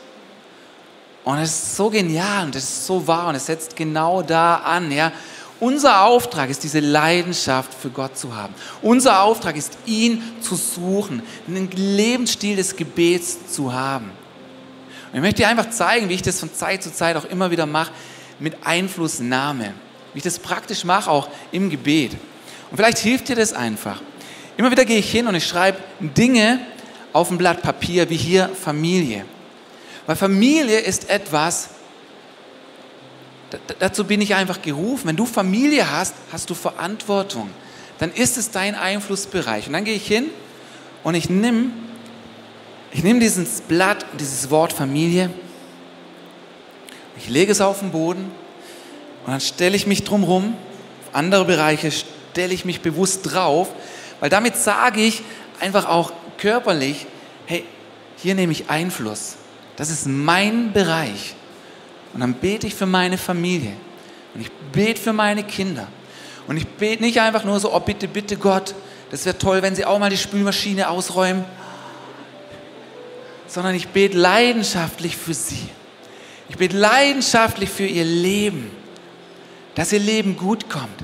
Und 1.25 1.39
es 1.39 1.51
ist 1.51 1.77
so 1.77 1.89
genial 1.89 2.47
und 2.47 2.57
es 2.57 2.64
ist 2.64 2.87
so 2.87 3.07
wahr 3.07 3.29
und 3.29 3.37
es 3.37 3.47
setzt 3.47 3.77
genau 3.77 4.23
da 4.23 4.57
an. 4.57 4.91
Ja. 4.91 5.12
Unser 5.61 6.03
Auftrag 6.03 6.51
ist, 6.51 6.64
diese 6.64 6.81
Leidenschaft 6.81 7.73
für 7.73 7.91
Gott 7.91 8.18
zu 8.18 8.35
haben. 8.35 8.53
Unser 8.83 9.23
Auftrag 9.23 9.57
ist, 9.57 9.79
ihn 9.87 10.23
zu 10.41 10.57
suchen, 10.57 11.23
einen 11.47 11.70
Lebensstil 11.70 12.57
des 12.57 12.75
Gebets 12.75 13.53
zu 13.53 13.73
haben. 13.73 14.07
Und 14.07 15.18
ich 15.18 15.20
möchte 15.20 15.43
dir 15.43 15.49
einfach 15.49 15.70
zeigen, 15.70 16.09
wie 16.09 16.14
ich 16.14 16.23
das 16.23 16.41
von 16.41 16.53
Zeit 16.53 16.83
zu 16.83 16.93
Zeit 16.93 17.16
auch 17.16 17.27
immer 17.27 17.53
wieder 17.53 17.66
mache, 17.66 17.93
mit 18.41 18.57
Einflussnahme. 18.64 19.73
Wie 20.12 20.18
ich 20.18 20.25
das 20.25 20.41
praktisch 20.41 20.85
mache, 20.85 21.09
auch 21.09 21.29
im 21.53 21.70
Gebet. 21.70 22.12
Und 22.70 22.77
vielleicht 22.77 22.99
hilft 22.99 23.29
dir 23.29 23.37
das 23.37 23.53
einfach. 23.53 24.03
Immer 24.57 24.73
wieder 24.73 24.85
gehe 24.85 24.99
ich 24.99 25.11
hin 25.11 25.29
und 25.29 25.35
ich 25.37 25.47
schreibe 25.47 25.79
Dinge 26.01 26.59
auf 27.12 27.31
ein 27.31 27.39
Blatt 27.39 27.62
Papier, 27.62 28.11
wie 28.11 28.16
hier 28.16 28.49
Familie. 28.49 29.25
Weil 30.07 30.17
Familie 30.17 30.81
ist 30.81 31.09
etwas, 31.09 31.71
dazu 33.79 34.05
bin 34.05 34.21
ich 34.21 34.35
einfach 34.35 34.61
gerufen. 34.63 35.09
Wenn 35.09 35.17
du 35.17 35.27
Familie 35.27 35.91
hast, 35.91 36.15
hast 36.33 36.51
du 36.51 36.55
Verantwortung. 36.55 37.51
Dann 37.99 38.13
ist 38.13 38.37
es 38.37 38.51
dein 38.51 38.75
Einflussbereich. 38.75 39.67
Und 39.67 39.75
dann 39.75 39.85
gehe 39.85 39.95
ich 39.95 40.07
hin 40.07 40.27
und 41.05 41.15
ich 41.15 41.31
nehme 41.31 41.71
ich 42.95 43.03
nehm 43.03 43.21
dieses 43.21 43.63
Blatt, 43.63 44.05
dieses 44.21 44.51
Wort 44.51 44.75
Familie, 44.75 45.31
ich 47.17 47.31
lege 47.31 47.51
es 47.51 47.63
auf 47.63 47.79
den 47.79 47.91
Boden 47.91 48.31
und 49.25 49.33
dann 49.33 49.41
stelle 49.41 49.75
ich 49.75 49.87
mich 49.87 50.05
drumherum, 50.05 50.55
auf 51.09 51.15
andere 51.15 51.47
Bereiche 51.47 51.91
stelle 51.91 52.53
ich 52.53 52.67
mich 52.67 52.83
bewusst 52.83 53.33
drauf, 53.33 53.69
weil 54.21 54.29
damit 54.29 54.57
sage 54.57 55.01
ich 55.01 55.23
einfach 55.59 55.89
auch 55.89 56.13
körperlich, 56.37 57.07
hey, 57.47 57.65
hier 58.19 58.35
nehme 58.35 58.53
ich 58.53 58.69
Einfluss. 58.69 59.37
Das 59.83 59.91
ist 59.91 60.07
mein 60.07 60.72
Bereich. 60.72 61.35
Und 62.14 62.20
dann 62.20 62.35
bete 62.35 62.68
ich 62.68 62.74
für 62.76 62.87
meine 62.87 63.18
Familie. 63.18 63.72
Und 64.33 64.43
ich 64.43 64.49
bete 64.70 65.01
für 65.01 65.12
meine 65.12 65.43
Kinder. 65.43 65.89
Und 66.47 66.57
ich 66.57 66.68
bete 66.68 67.03
nicht 67.03 67.20
einfach 67.20 67.43
nur 67.43 67.59
so, 67.59 67.74
oh 67.74 67.80
bitte, 67.80 68.07
bitte 68.07 68.37
Gott, 68.37 68.76
das 69.11 69.26
wäre 69.26 69.37
toll, 69.37 69.61
wenn 69.61 69.74
Sie 69.74 69.85
auch 69.85 69.99
mal 69.99 70.09
die 70.09 70.16
Spülmaschine 70.16 70.89
ausräumen. 70.89 71.45
Sondern 73.49 73.74
ich 73.74 73.89
bete 73.89 74.16
leidenschaftlich 74.16 75.16
für 75.16 75.35
Sie. 75.35 75.66
Ich 76.49 76.57
bete 76.57 76.76
leidenschaftlich 76.76 77.68
für 77.68 77.87
Ihr 77.87 78.05
Leben. 78.05 78.70
Dass 79.74 79.93
Ihr 79.93 79.99
Leben 79.99 80.37
gut 80.37 80.70
kommt. 80.70 81.03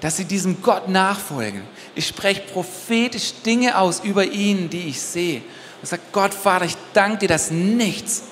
Dass 0.00 0.16
Sie 0.16 0.24
diesem 0.24 0.62
Gott 0.62 0.88
nachfolgen. 0.88 1.60
Ich 1.94 2.06
spreche 2.06 2.40
prophetisch 2.40 3.34
Dinge 3.44 3.76
aus 3.76 4.00
über 4.02 4.24
Ihnen, 4.24 4.70
die 4.70 4.88
ich 4.88 4.98
sehe 4.98 5.42
und 5.84 5.88
sagt, 5.88 6.14
Gott 6.14 6.32
Vater, 6.32 6.64
ich 6.64 6.78
danke 6.94 7.18
dir, 7.18 7.28
dass 7.28 7.50
nichts, 7.50 8.22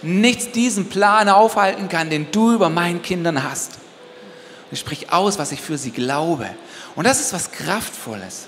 nichts 0.00 0.50
diesen 0.50 0.88
Plan 0.88 1.28
aufhalten 1.28 1.90
kann, 1.90 2.08
den 2.08 2.30
du 2.30 2.54
über 2.54 2.70
meinen 2.70 3.02
Kindern 3.02 3.44
hast. 3.44 3.72
Und 3.72 4.72
ich 4.72 4.80
spreche 4.80 5.12
aus, 5.12 5.38
was 5.38 5.52
ich 5.52 5.60
für 5.60 5.76
sie 5.76 5.90
glaube. 5.90 6.48
Und 6.96 7.06
das 7.06 7.20
ist 7.20 7.34
was 7.34 7.52
Kraftvolles. 7.52 8.46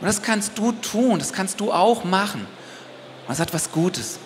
Und 0.00 0.08
das 0.08 0.22
kannst 0.22 0.58
du 0.58 0.72
tun, 0.72 1.20
das 1.20 1.32
kannst 1.32 1.60
du 1.60 1.70
auch 1.70 2.02
machen. 2.02 2.40
Und 2.40 3.28
das 3.28 3.38
hat 3.38 3.54
was 3.54 3.70
Gutes. 3.70 4.18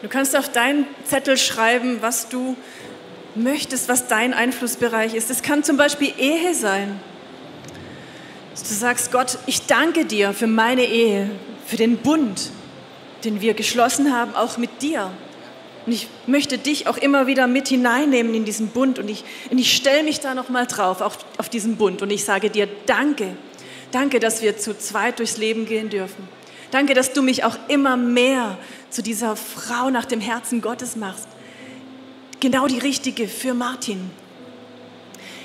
Du 0.00 0.08
kannst 0.08 0.34
auf 0.34 0.50
deinen 0.50 0.86
Zettel 1.04 1.36
schreiben, 1.36 1.98
was 2.00 2.30
du 2.30 2.56
möchtest, 3.34 3.90
was 3.90 4.06
dein 4.06 4.32
Einflussbereich 4.32 5.12
ist. 5.12 5.28
Es 5.30 5.42
kann 5.42 5.62
zum 5.62 5.76
Beispiel 5.76 6.10
Ehe 6.16 6.54
sein. 6.54 6.98
Du 8.62 8.74
sagst, 8.74 9.10
Gott, 9.10 9.38
ich 9.46 9.66
danke 9.66 10.04
dir 10.04 10.32
für 10.32 10.46
meine 10.46 10.84
Ehe, 10.84 11.30
für 11.66 11.76
den 11.76 11.96
Bund, 11.96 12.50
den 13.24 13.40
wir 13.40 13.54
geschlossen 13.54 14.14
haben, 14.14 14.34
auch 14.36 14.58
mit 14.58 14.80
dir. 14.80 15.10
Und 15.86 15.92
ich 15.92 16.08
möchte 16.26 16.56
dich 16.56 16.86
auch 16.86 16.96
immer 16.96 17.26
wieder 17.26 17.46
mit 17.46 17.68
hineinnehmen 17.68 18.32
in 18.32 18.44
diesen 18.44 18.68
Bund. 18.68 18.98
Und 18.98 19.08
ich, 19.10 19.24
und 19.50 19.58
ich 19.58 19.74
stelle 19.74 20.04
mich 20.04 20.20
da 20.20 20.34
nochmal 20.34 20.66
drauf, 20.66 21.00
auch 21.00 21.16
auf 21.36 21.48
diesen 21.48 21.76
Bund. 21.76 22.00
Und 22.00 22.10
ich 22.10 22.24
sage 22.24 22.48
dir, 22.48 22.68
danke. 22.86 23.36
Danke, 23.90 24.20
dass 24.20 24.40
wir 24.40 24.56
zu 24.56 24.78
zweit 24.78 25.18
durchs 25.18 25.36
Leben 25.36 25.66
gehen 25.66 25.90
dürfen. 25.90 26.28
Danke, 26.70 26.94
dass 26.94 27.12
du 27.12 27.22
mich 27.22 27.44
auch 27.44 27.56
immer 27.68 27.96
mehr 27.96 28.56
zu 28.88 29.02
dieser 29.02 29.36
Frau 29.36 29.90
nach 29.90 30.04
dem 30.04 30.20
Herzen 30.20 30.60
Gottes 30.60 30.96
machst. 30.96 31.28
genau 32.40 32.66
die 32.66 32.78
richtige 32.78 33.26
für 33.26 33.54
Martin. 33.54 34.10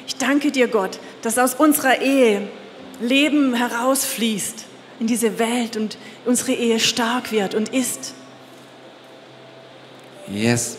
Ich 0.05 0.15
danke 0.15 0.51
dir, 0.51 0.67
Gott, 0.67 0.99
dass 1.21 1.37
aus 1.37 1.53
unserer 1.53 2.01
Ehe 2.01 2.49
Leben 2.99 3.53
herausfließt 3.53 4.65
in 4.99 5.07
diese 5.07 5.39
Welt 5.39 5.77
und 5.77 5.97
unsere 6.25 6.53
Ehe 6.53 6.79
stark 6.79 7.31
wird 7.31 7.55
und 7.55 7.69
ist. 7.69 8.13
Yes. 10.27 10.77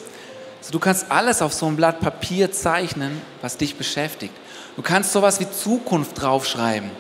Also 0.59 0.73
du 0.73 0.79
kannst 0.79 1.11
alles 1.11 1.41
auf 1.43 1.55
so 1.55 1.67
ein 1.67 1.77
Blatt 1.77 2.01
Papier 2.01 2.53
zeichnen, 2.53 3.21
was 3.41 3.57
dich 3.57 3.77
beschäftigt. 3.77 4.35
Du 4.77 4.83
kannst 4.83 5.13
sowas 5.13 5.41
wie 5.41 5.51
Zukunft 5.51 6.21
draufschreiben. 6.21 6.91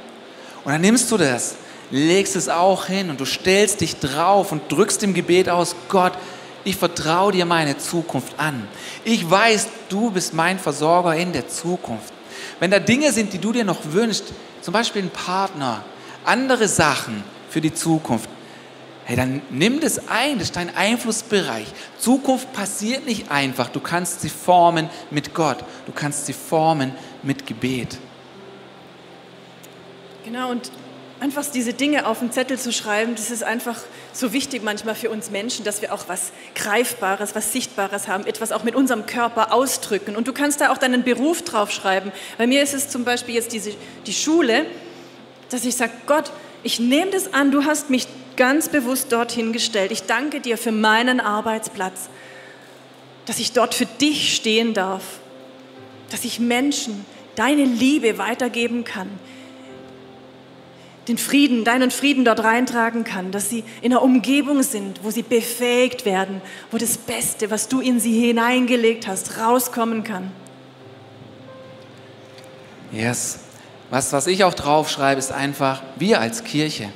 Und 0.64 0.72
dann 0.72 0.80
nimmst 0.80 1.10
du 1.10 1.16
das, 1.16 1.54
legst 1.90 2.36
es 2.36 2.48
auch 2.48 2.86
hin 2.86 3.10
und 3.10 3.20
du 3.20 3.24
stellst 3.24 3.80
dich 3.80 3.96
drauf 3.96 4.52
und 4.52 4.70
drückst 4.72 5.02
im 5.02 5.14
Gebet 5.14 5.48
aus, 5.48 5.76
Gott, 5.88 6.12
ich 6.64 6.76
vertraue 6.76 7.32
dir 7.32 7.46
meine 7.46 7.78
Zukunft 7.78 8.38
an. 8.38 8.68
Ich 9.04 9.28
weiß, 9.28 9.68
du 9.88 10.10
bist 10.10 10.34
mein 10.34 10.58
Versorger 10.58 11.14
in 11.14 11.32
der 11.32 11.48
Zukunft. 11.48 12.12
Wenn 12.58 12.70
da 12.70 12.78
Dinge 12.78 13.12
sind, 13.12 13.32
die 13.32 13.38
du 13.38 13.52
dir 13.52 13.64
noch 13.64 13.80
wünschst, 13.84 14.24
zum 14.60 14.72
Beispiel 14.72 15.02
ein 15.02 15.10
Partner, 15.10 15.84
andere 16.24 16.68
Sachen 16.68 17.24
für 17.48 17.60
die 17.60 17.72
Zukunft, 17.72 18.28
hey, 19.04 19.16
dann 19.16 19.42
nimm 19.50 19.80
das 19.80 20.08
ein, 20.08 20.34
das 20.34 20.48
ist 20.48 20.56
dein 20.56 20.74
Einflussbereich. 20.74 21.66
Zukunft 21.98 22.52
passiert 22.52 23.06
nicht 23.06 23.30
einfach, 23.30 23.68
du 23.68 23.80
kannst 23.80 24.20
sie 24.20 24.28
formen 24.28 24.88
mit 25.10 25.34
Gott, 25.34 25.58
du 25.86 25.92
kannst 25.92 26.26
sie 26.26 26.32
formen 26.32 26.92
mit 27.22 27.46
Gebet. 27.46 27.98
Genau, 30.24 30.50
und 30.50 30.70
einfach 31.20 31.44
diese 31.46 31.74
Dinge 31.74 32.06
auf 32.06 32.20
den 32.20 32.32
Zettel 32.32 32.58
zu 32.58 32.72
schreiben, 32.72 33.14
das 33.14 33.30
ist 33.30 33.42
einfach 33.42 33.78
so 34.12 34.32
wichtig 34.32 34.62
manchmal 34.62 34.94
für 34.94 35.10
uns 35.10 35.30
Menschen, 35.30 35.64
dass 35.64 35.82
wir 35.82 35.92
auch 35.92 36.08
was 36.08 36.32
Greifbares, 36.54 37.34
was 37.34 37.52
Sichtbares 37.52 38.08
haben, 38.08 38.26
etwas 38.26 38.52
auch 38.52 38.64
mit 38.64 38.74
unserem 38.74 39.06
Körper 39.06 39.52
ausdrücken. 39.52 40.16
Und 40.16 40.26
du 40.26 40.32
kannst 40.32 40.60
da 40.60 40.72
auch 40.72 40.78
deinen 40.78 41.02
Beruf 41.02 41.42
draufschreiben. 41.42 42.10
Bei 42.38 42.46
mir 42.46 42.62
ist 42.62 42.74
es 42.74 42.88
zum 42.88 43.04
Beispiel 43.04 43.34
jetzt 43.34 43.52
diese, 43.52 43.72
die 44.06 44.12
Schule, 44.12 44.64
dass 45.50 45.64
ich 45.64 45.76
sage, 45.76 45.92
Gott, 46.06 46.32
ich 46.62 46.80
nehme 46.80 47.10
das 47.10 47.32
an, 47.34 47.50
du 47.50 47.64
hast 47.64 47.90
mich 47.90 48.06
ganz 48.36 48.68
bewusst 48.68 49.12
dorthin 49.12 49.52
gestellt. 49.52 49.92
Ich 49.92 50.04
danke 50.04 50.40
dir 50.40 50.56
für 50.56 50.72
meinen 50.72 51.20
Arbeitsplatz, 51.20 52.08
dass 53.26 53.38
ich 53.38 53.52
dort 53.52 53.74
für 53.74 53.86
dich 53.86 54.34
stehen 54.34 54.72
darf, 54.72 55.02
dass 56.10 56.24
ich 56.24 56.40
Menschen 56.40 57.04
deine 57.36 57.64
Liebe 57.64 58.18
weitergeben 58.18 58.84
kann, 58.84 59.10
den 61.10 61.18
Frieden, 61.18 61.64
deinen 61.64 61.90
Frieden 61.90 62.24
dort 62.24 62.44
reintragen 62.44 63.02
kann, 63.02 63.32
dass 63.32 63.50
sie 63.50 63.64
in 63.82 63.92
einer 63.92 64.02
Umgebung 64.02 64.62
sind, 64.62 65.00
wo 65.02 65.10
sie 65.10 65.22
befähigt 65.22 66.04
werden, 66.04 66.40
wo 66.70 66.78
das 66.78 66.96
Beste, 66.96 67.50
was 67.50 67.68
du 67.68 67.80
in 67.80 67.98
sie 67.98 68.18
hineingelegt 68.18 69.08
hast, 69.08 69.36
rauskommen 69.36 70.04
kann. 70.04 70.30
Yes. 72.92 73.40
Was, 73.90 74.12
was 74.12 74.28
ich 74.28 74.44
auch 74.44 74.54
draufschreibe, 74.54 75.18
ist 75.18 75.32
einfach, 75.32 75.82
wir 75.96 76.20
als 76.20 76.44
Kirche. 76.44 76.90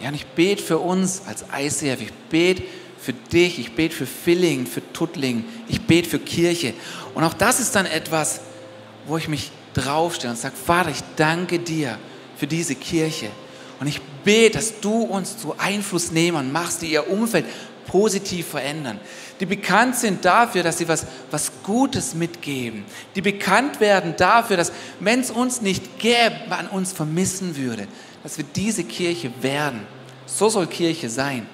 Ja, 0.00 0.08
und 0.08 0.14
ich 0.14 0.26
bete 0.28 0.62
für 0.62 0.78
uns 0.78 1.22
als 1.26 1.44
ICF, 1.54 2.00
ich 2.00 2.12
bete 2.30 2.62
für 2.98 3.12
dich, 3.12 3.58
ich 3.58 3.74
bete 3.74 3.94
für 3.94 4.06
Filling, 4.06 4.66
für 4.66 4.80
Tuttling, 4.94 5.44
ich 5.68 5.82
bete 5.82 6.08
für 6.08 6.18
Kirche. 6.18 6.72
Und 7.14 7.24
auch 7.24 7.34
das 7.34 7.60
ist 7.60 7.76
dann 7.76 7.84
etwas, 7.84 8.40
wo 9.06 9.18
ich 9.18 9.28
mich 9.28 9.50
draufstelle 9.74 10.32
und 10.32 10.38
sage, 10.38 10.56
Vater, 10.56 10.90
ich 10.90 11.02
danke 11.16 11.58
dir 11.58 11.98
für 12.40 12.46
diese 12.46 12.74
Kirche. 12.74 13.28
Und 13.80 13.86
ich 13.86 14.00
bete, 14.24 14.56
dass 14.56 14.80
du 14.80 15.02
uns 15.02 15.36
zu 15.36 15.54
Einflussnehmern 15.58 16.50
machst, 16.50 16.80
die 16.80 16.86
ihr 16.86 17.10
Umfeld 17.10 17.44
positiv 17.86 18.46
verändern. 18.48 18.98
Die 19.40 19.46
bekannt 19.46 19.96
sind 19.96 20.24
dafür, 20.24 20.62
dass 20.62 20.78
sie 20.78 20.88
was, 20.88 21.04
was 21.30 21.52
Gutes 21.62 22.14
mitgeben. 22.14 22.84
Die 23.14 23.20
bekannt 23.20 23.78
werden 23.78 24.14
dafür, 24.16 24.56
dass, 24.56 24.72
wenn 25.00 25.20
es 25.20 25.30
uns 25.30 25.60
nicht 25.60 25.98
gäbe, 25.98 26.34
man 26.48 26.66
uns 26.68 26.92
vermissen 26.92 27.56
würde. 27.56 27.86
Dass 28.22 28.38
wir 28.38 28.44
diese 28.56 28.84
Kirche 28.84 29.30
werden. 29.42 29.86
So 30.24 30.48
soll 30.48 30.66
Kirche 30.66 31.10
sein. 31.10 31.46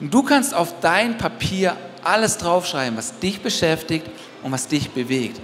Und 0.00 0.12
du 0.12 0.22
kannst 0.22 0.52
auf 0.52 0.80
dein 0.80 1.16
Papier 1.16 1.78
alles 2.04 2.36
draufschreiben, 2.36 2.98
was 2.98 3.18
dich 3.20 3.40
beschäftigt 3.40 4.06
und 4.42 4.52
was 4.52 4.68
dich 4.68 4.90
bewegt. 4.90 5.40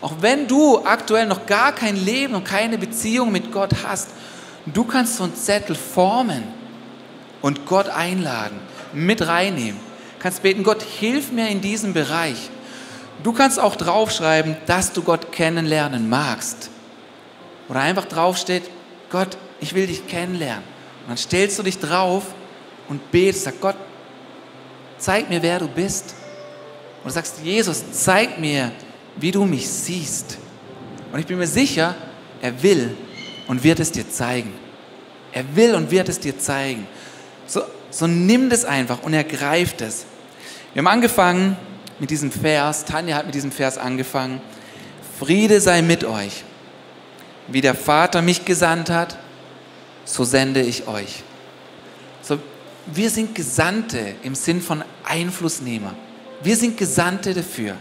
Auch 0.00 0.14
wenn 0.20 0.46
du 0.46 0.84
aktuell 0.84 1.26
noch 1.26 1.46
gar 1.46 1.72
kein 1.72 1.96
Leben 1.96 2.34
und 2.34 2.44
keine 2.44 2.78
Beziehung 2.78 3.32
mit 3.32 3.50
Gott 3.50 3.72
hast, 3.84 4.08
du 4.74 4.84
kannst 4.84 5.16
so 5.16 5.24
einen 5.24 5.36
Zettel 5.36 5.76
formen 5.76 6.44
und 7.42 7.66
Gott 7.66 7.88
einladen, 7.88 8.58
mit 8.92 9.26
reinnehmen. 9.26 9.80
Du 10.16 10.22
kannst 10.22 10.42
beten, 10.42 10.64
Gott, 10.64 10.82
hilf 10.82 11.30
mir 11.30 11.48
in 11.48 11.60
diesem 11.60 11.92
Bereich. 11.92 12.50
Du 13.22 13.32
kannst 13.32 13.60
auch 13.60 13.76
draufschreiben, 13.76 14.56
dass 14.66 14.92
du 14.92 15.02
Gott 15.02 15.32
kennenlernen 15.32 16.08
magst. 16.08 16.70
Oder 17.68 17.80
einfach 17.80 18.06
draufsteht, 18.06 18.64
Gott, 19.10 19.36
ich 19.60 19.74
will 19.74 19.86
dich 19.86 20.06
kennenlernen. 20.06 20.64
Und 21.02 21.10
dann 21.10 21.16
stellst 21.16 21.58
du 21.58 21.62
dich 21.62 21.78
drauf 21.78 22.24
und 22.88 23.10
betest, 23.10 23.44
sag 23.44 23.60
Gott, 23.60 23.76
zeig 24.98 25.28
mir, 25.28 25.42
wer 25.42 25.58
du 25.58 25.68
bist. 25.68 26.14
Und 27.02 27.06
du 27.06 27.10
sagst, 27.10 27.40
Jesus, 27.42 27.84
zeig 27.92 28.38
mir, 28.38 28.72
wie 29.16 29.30
du 29.30 29.44
mich 29.44 29.68
siehst. 29.68 30.38
Und 31.12 31.18
ich 31.18 31.26
bin 31.26 31.38
mir 31.38 31.46
sicher, 31.46 31.94
er 32.40 32.62
will 32.62 32.96
und 33.48 33.64
wird 33.64 33.80
es 33.80 33.90
dir 33.90 34.08
zeigen. 34.08 34.52
Er 35.32 35.56
will 35.56 35.74
und 35.74 35.90
wird 35.90 36.08
es 36.08 36.20
dir 36.20 36.38
zeigen. 36.38 36.86
So, 37.46 37.62
so 37.90 38.06
nimm 38.06 38.50
das 38.50 38.64
einfach 38.64 39.02
und 39.02 39.14
ergreif 39.14 39.74
es. 39.80 40.06
Wir 40.72 40.80
haben 40.80 40.86
angefangen 40.86 41.56
mit 41.98 42.10
diesem 42.10 42.30
Vers, 42.30 42.84
Tanja 42.84 43.16
hat 43.16 43.26
mit 43.26 43.34
diesem 43.34 43.50
Vers 43.50 43.78
angefangen. 43.78 44.40
Friede 45.18 45.60
sei 45.60 45.82
mit 45.82 46.04
euch. 46.04 46.44
Wie 47.48 47.60
der 47.60 47.74
Vater 47.74 48.22
mich 48.22 48.44
gesandt 48.44 48.90
hat, 48.90 49.18
so 50.04 50.24
sende 50.24 50.60
ich 50.60 50.86
euch. 50.86 51.22
So, 52.22 52.38
wir 52.86 53.10
sind 53.10 53.34
Gesandte 53.34 54.14
im 54.22 54.34
Sinn 54.34 54.60
von 54.60 54.84
Einflussnehmer. 55.04 55.94
Wir 56.42 56.56
sind 56.56 56.76
Gesandte 56.76 57.34
dafür. 57.34 57.74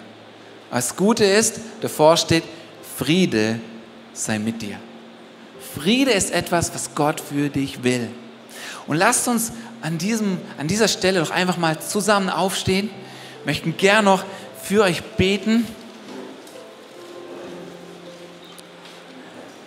Das 0.72 0.96
Gute 0.96 1.26
ist, 1.26 1.60
davor 1.82 2.18
steht, 2.18 2.44
Friede 2.98 3.60
sei 4.14 4.40
mit 4.40 4.62
dir. 4.62 4.80
Friede 5.76 6.12
ist 6.12 6.32
etwas, 6.32 6.74
was 6.74 6.96
Gott 6.96 7.22
für 7.22 7.50
dich 7.50 7.84
will. 7.84 8.10
Und 8.88 8.98
lasst 8.98 9.28
uns 9.28 9.52
an, 9.82 9.98
diesem, 9.98 10.38
an 10.58 10.68
dieser 10.68 10.88
Stelle 10.88 11.20
doch 11.20 11.32
einfach 11.32 11.58
mal 11.58 11.80
zusammen 11.80 12.30
aufstehen. 12.30 12.90
Wir 13.44 13.52
möchten 13.54 13.78
gern 13.78 14.06
noch 14.06 14.24
für 14.64 14.84
euch 14.84 15.04
beten. 15.04 15.66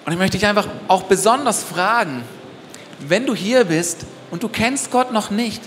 Und 0.04 0.12
ich 0.12 0.18
möchte 0.18 0.38
dich 0.38 0.46
einfach 0.46 0.66
auch 0.88 1.04
besonders 1.04 1.62
fragen, 1.62 2.22
wenn 3.00 3.26
du 3.26 3.34
hier 3.34 3.64
bist 3.64 4.06
und 4.30 4.42
du 4.42 4.48
kennst 4.48 4.90
Gott 4.90 5.12
noch 5.12 5.30
nicht, 5.30 5.62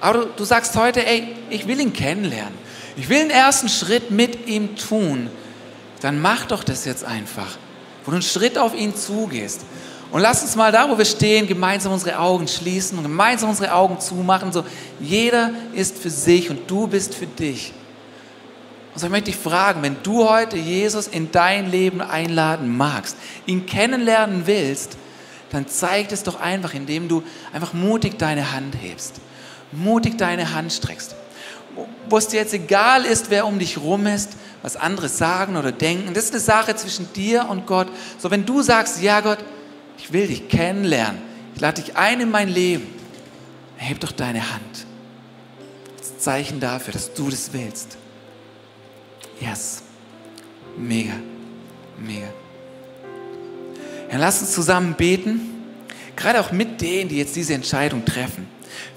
aber 0.00 0.20
du, 0.20 0.26
du 0.36 0.44
sagst 0.44 0.74
heute, 0.76 1.06
ey, 1.06 1.36
ich 1.50 1.66
will 1.68 1.80
ihn 1.80 1.92
kennenlernen. 1.92 2.54
Ich 2.96 3.08
will 3.08 3.18
den 3.18 3.30
ersten 3.30 3.68
Schritt 3.68 4.10
mit 4.10 4.48
ihm 4.48 4.76
tun. 4.76 5.30
Dann 6.00 6.20
mach 6.20 6.46
doch 6.46 6.64
das 6.64 6.84
jetzt 6.84 7.04
einfach, 7.04 7.56
wo 8.04 8.10
du 8.10 8.16
einen 8.16 8.22
Schritt 8.22 8.58
auf 8.58 8.74
ihn 8.74 8.96
zugehst. 8.96 9.60
Und 10.12 10.20
lass 10.20 10.42
uns 10.42 10.54
mal 10.56 10.70
da, 10.70 10.88
wo 10.88 10.96
wir 10.96 11.06
stehen, 11.06 11.46
gemeinsam 11.46 11.92
unsere 11.92 12.18
Augen 12.18 12.46
schließen 12.46 12.98
und 12.98 13.04
gemeinsam 13.04 13.50
unsere 13.50 13.72
Augen 13.72 13.98
zumachen. 13.98 14.52
So, 14.52 14.64
jeder 15.00 15.50
ist 15.72 15.98
für 15.98 16.10
sich 16.10 16.50
und 16.50 16.70
du 16.70 16.86
bist 16.86 17.14
für 17.14 17.26
dich. 17.26 17.72
Und 18.94 19.00
so 19.00 19.08
möchte 19.08 19.30
ich 19.30 19.36
fragen, 19.36 19.82
wenn 19.82 19.96
du 20.02 20.28
heute 20.28 20.58
Jesus 20.58 21.06
in 21.06 21.32
dein 21.32 21.70
Leben 21.70 22.02
einladen 22.02 22.76
magst, 22.76 23.16
ihn 23.46 23.64
kennenlernen 23.64 24.42
willst, 24.46 24.98
dann 25.50 25.66
zeig 25.66 26.12
es 26.12 26.22
doch 26.22 26.38
einfach, 26.38 26.74
indem 26.74 27.08
du 27.08 27.22
einfach 27.52 27.72
mutig 27.72 28.18
deine 28.18 28.52
Hand 28.52 28.76
hebst, 28.80 29.14
mutig 29.72 30.18
deine 30.18 30.52
Hand 30.54 30.72
streckst 30.74 31.16
wo 32.08 32.18
es 32.18 32.28
dir 32.28 32.40
jetzt 32.40 32.54
egal 32.54 33.04
ist, 33.04 33.30
wer 33.30 33.46
um 33.46 33.58
dich 33.58 33.78
rum 33.78 34.06
ist, 34.06 34.32
was 34.62 34.76
andere 34.76 35.08
sagen 35.08 35.56
oder 35.56 35.72
denken. 35.72 36.14
Das 36.14 36.24
ist 36.24 36.32
eine 36.32 36.40
Sache 36.40 36.76
zwischen 36.76 37.12
dir 37.12 37.46
und 37.48 37.66
Gott. 37.66 37.88
So, 38.18 38.30
wenn 38.30 38.44
du 38.44 38.62
sagst, 38.62 39.02
ja 39.02 39.20
Gott, 39.20 39.38
ich 39.98 40.12
will 40.12 40.26
dich 40.26 40.48
kennenlernen, 40.48 41.20
ich 41.54 41.60
lade 41.60 41.82
dich 41.82 41.96
ein 41.96 42.20
in 42.20 42.30
mein 42.30 42.48
Leben, 42.48 42.86
heb 43.76 44.00
doch 44.00 44.12
deine 44.12 44.52
Hand. 44.52 44.86
Das 45.98 46.18
Zeichen 46.18 46.60
dafür, 46.60 46.92
dass 46.92 47.12
du 47.14 47.30
das 47.30 47.52
willst. 47.52 47.96
Yes. 49.40 49.82
Mega. 50.76 51.14
Mega. 51.98 52.28
Ja, 54.10 54.18
lass 54.18 54.40
uns 54.40 54.52
zusammen 54.52 54.94
beten. 54.94 55.40
Gerade 56.16 56.40
auch 56.40 56.52
mit 56.52 56.80
denen, 56.80 57.08
die 57.08 57.16
jetzt 57.16 57.34
diese 57.36 57.54
Entscheidung 57.54 58.04
treffen. 58.04 58.46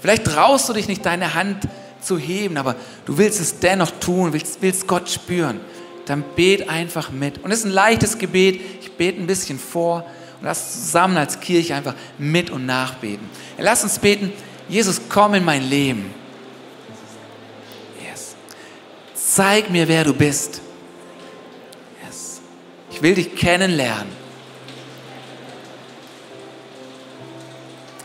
Vielleicht 0.00 0.24
traust 0.24 0.68
du 0.68 0.72
dich 0.72 0.88
nicht, 0.88 1.04
deine 1.04 1.34
Hand 1.34 1.66
zu 2.00 2.18
heben, 2.18 2.56
aber 2.56 2.76
du 3.04 3.18
willst 3.18 3.40
es 3.40 3.58
dennoch 3.58 3.90
tun, 3.90 4.32
willst, 4.32 4.58
willst 4.60 4.86
Gott 4.86 5.10
spüren, 5.10 5.60
dann 6.04 6.24
bet 6.36 6.68
einfach 6.68 7.10
mit. 7.10 7.42
Und 7.42 7.50
es 7.50 7.60
ist 7.60 7.64
ein 7.64 7.72
leichtes 7.72 8.18
Gebet. 8.18 8.60
Ich 8.80 8.92
bete 8.92 9.20
ein 9.20 9.26
bisschen 9.26 9.58
vor 9.58 10.06
lass 10.46 10.74
zusammen 10.74 11.16
als 11.16 11.40
Kirche 11.40 11.74
einfach 11.74 11.96
mit 12.18 12.50
und 12.50 12.66
nachbeten. 12.66 13.28
Lass 13.58 13.82
uns 13.82 13.98
beten, 13.98 14.32
Jesus, 14.68 15.00
komm 15.08 15.34
in 15.34 15.44
mein 15.44 15.68
Leben. 15.68 16.14
Yes. 18.08 18.36
Zeig 19.12 19.70
mir, 19.70 19.88
wer 19.88 20.04
du 20.04 20.14
bist. 20.14 20.60
Yes. 22.04 22.40
Ich 22.92 23.02
will 23.02 23.16
dich 23.16 23.34
kennenlernen. 23.34 24.12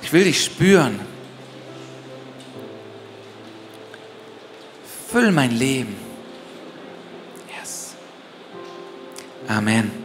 Ich 0.02 0.12
will 0.12 0.24
dich 0.24 0.44
spüren. 0.44 1.00
Füll 5.12 5.32
mein 5.32 5.52
Leben. 5.52 5.96
Yes. 7.56 7.94
Amen. 9.48 10.01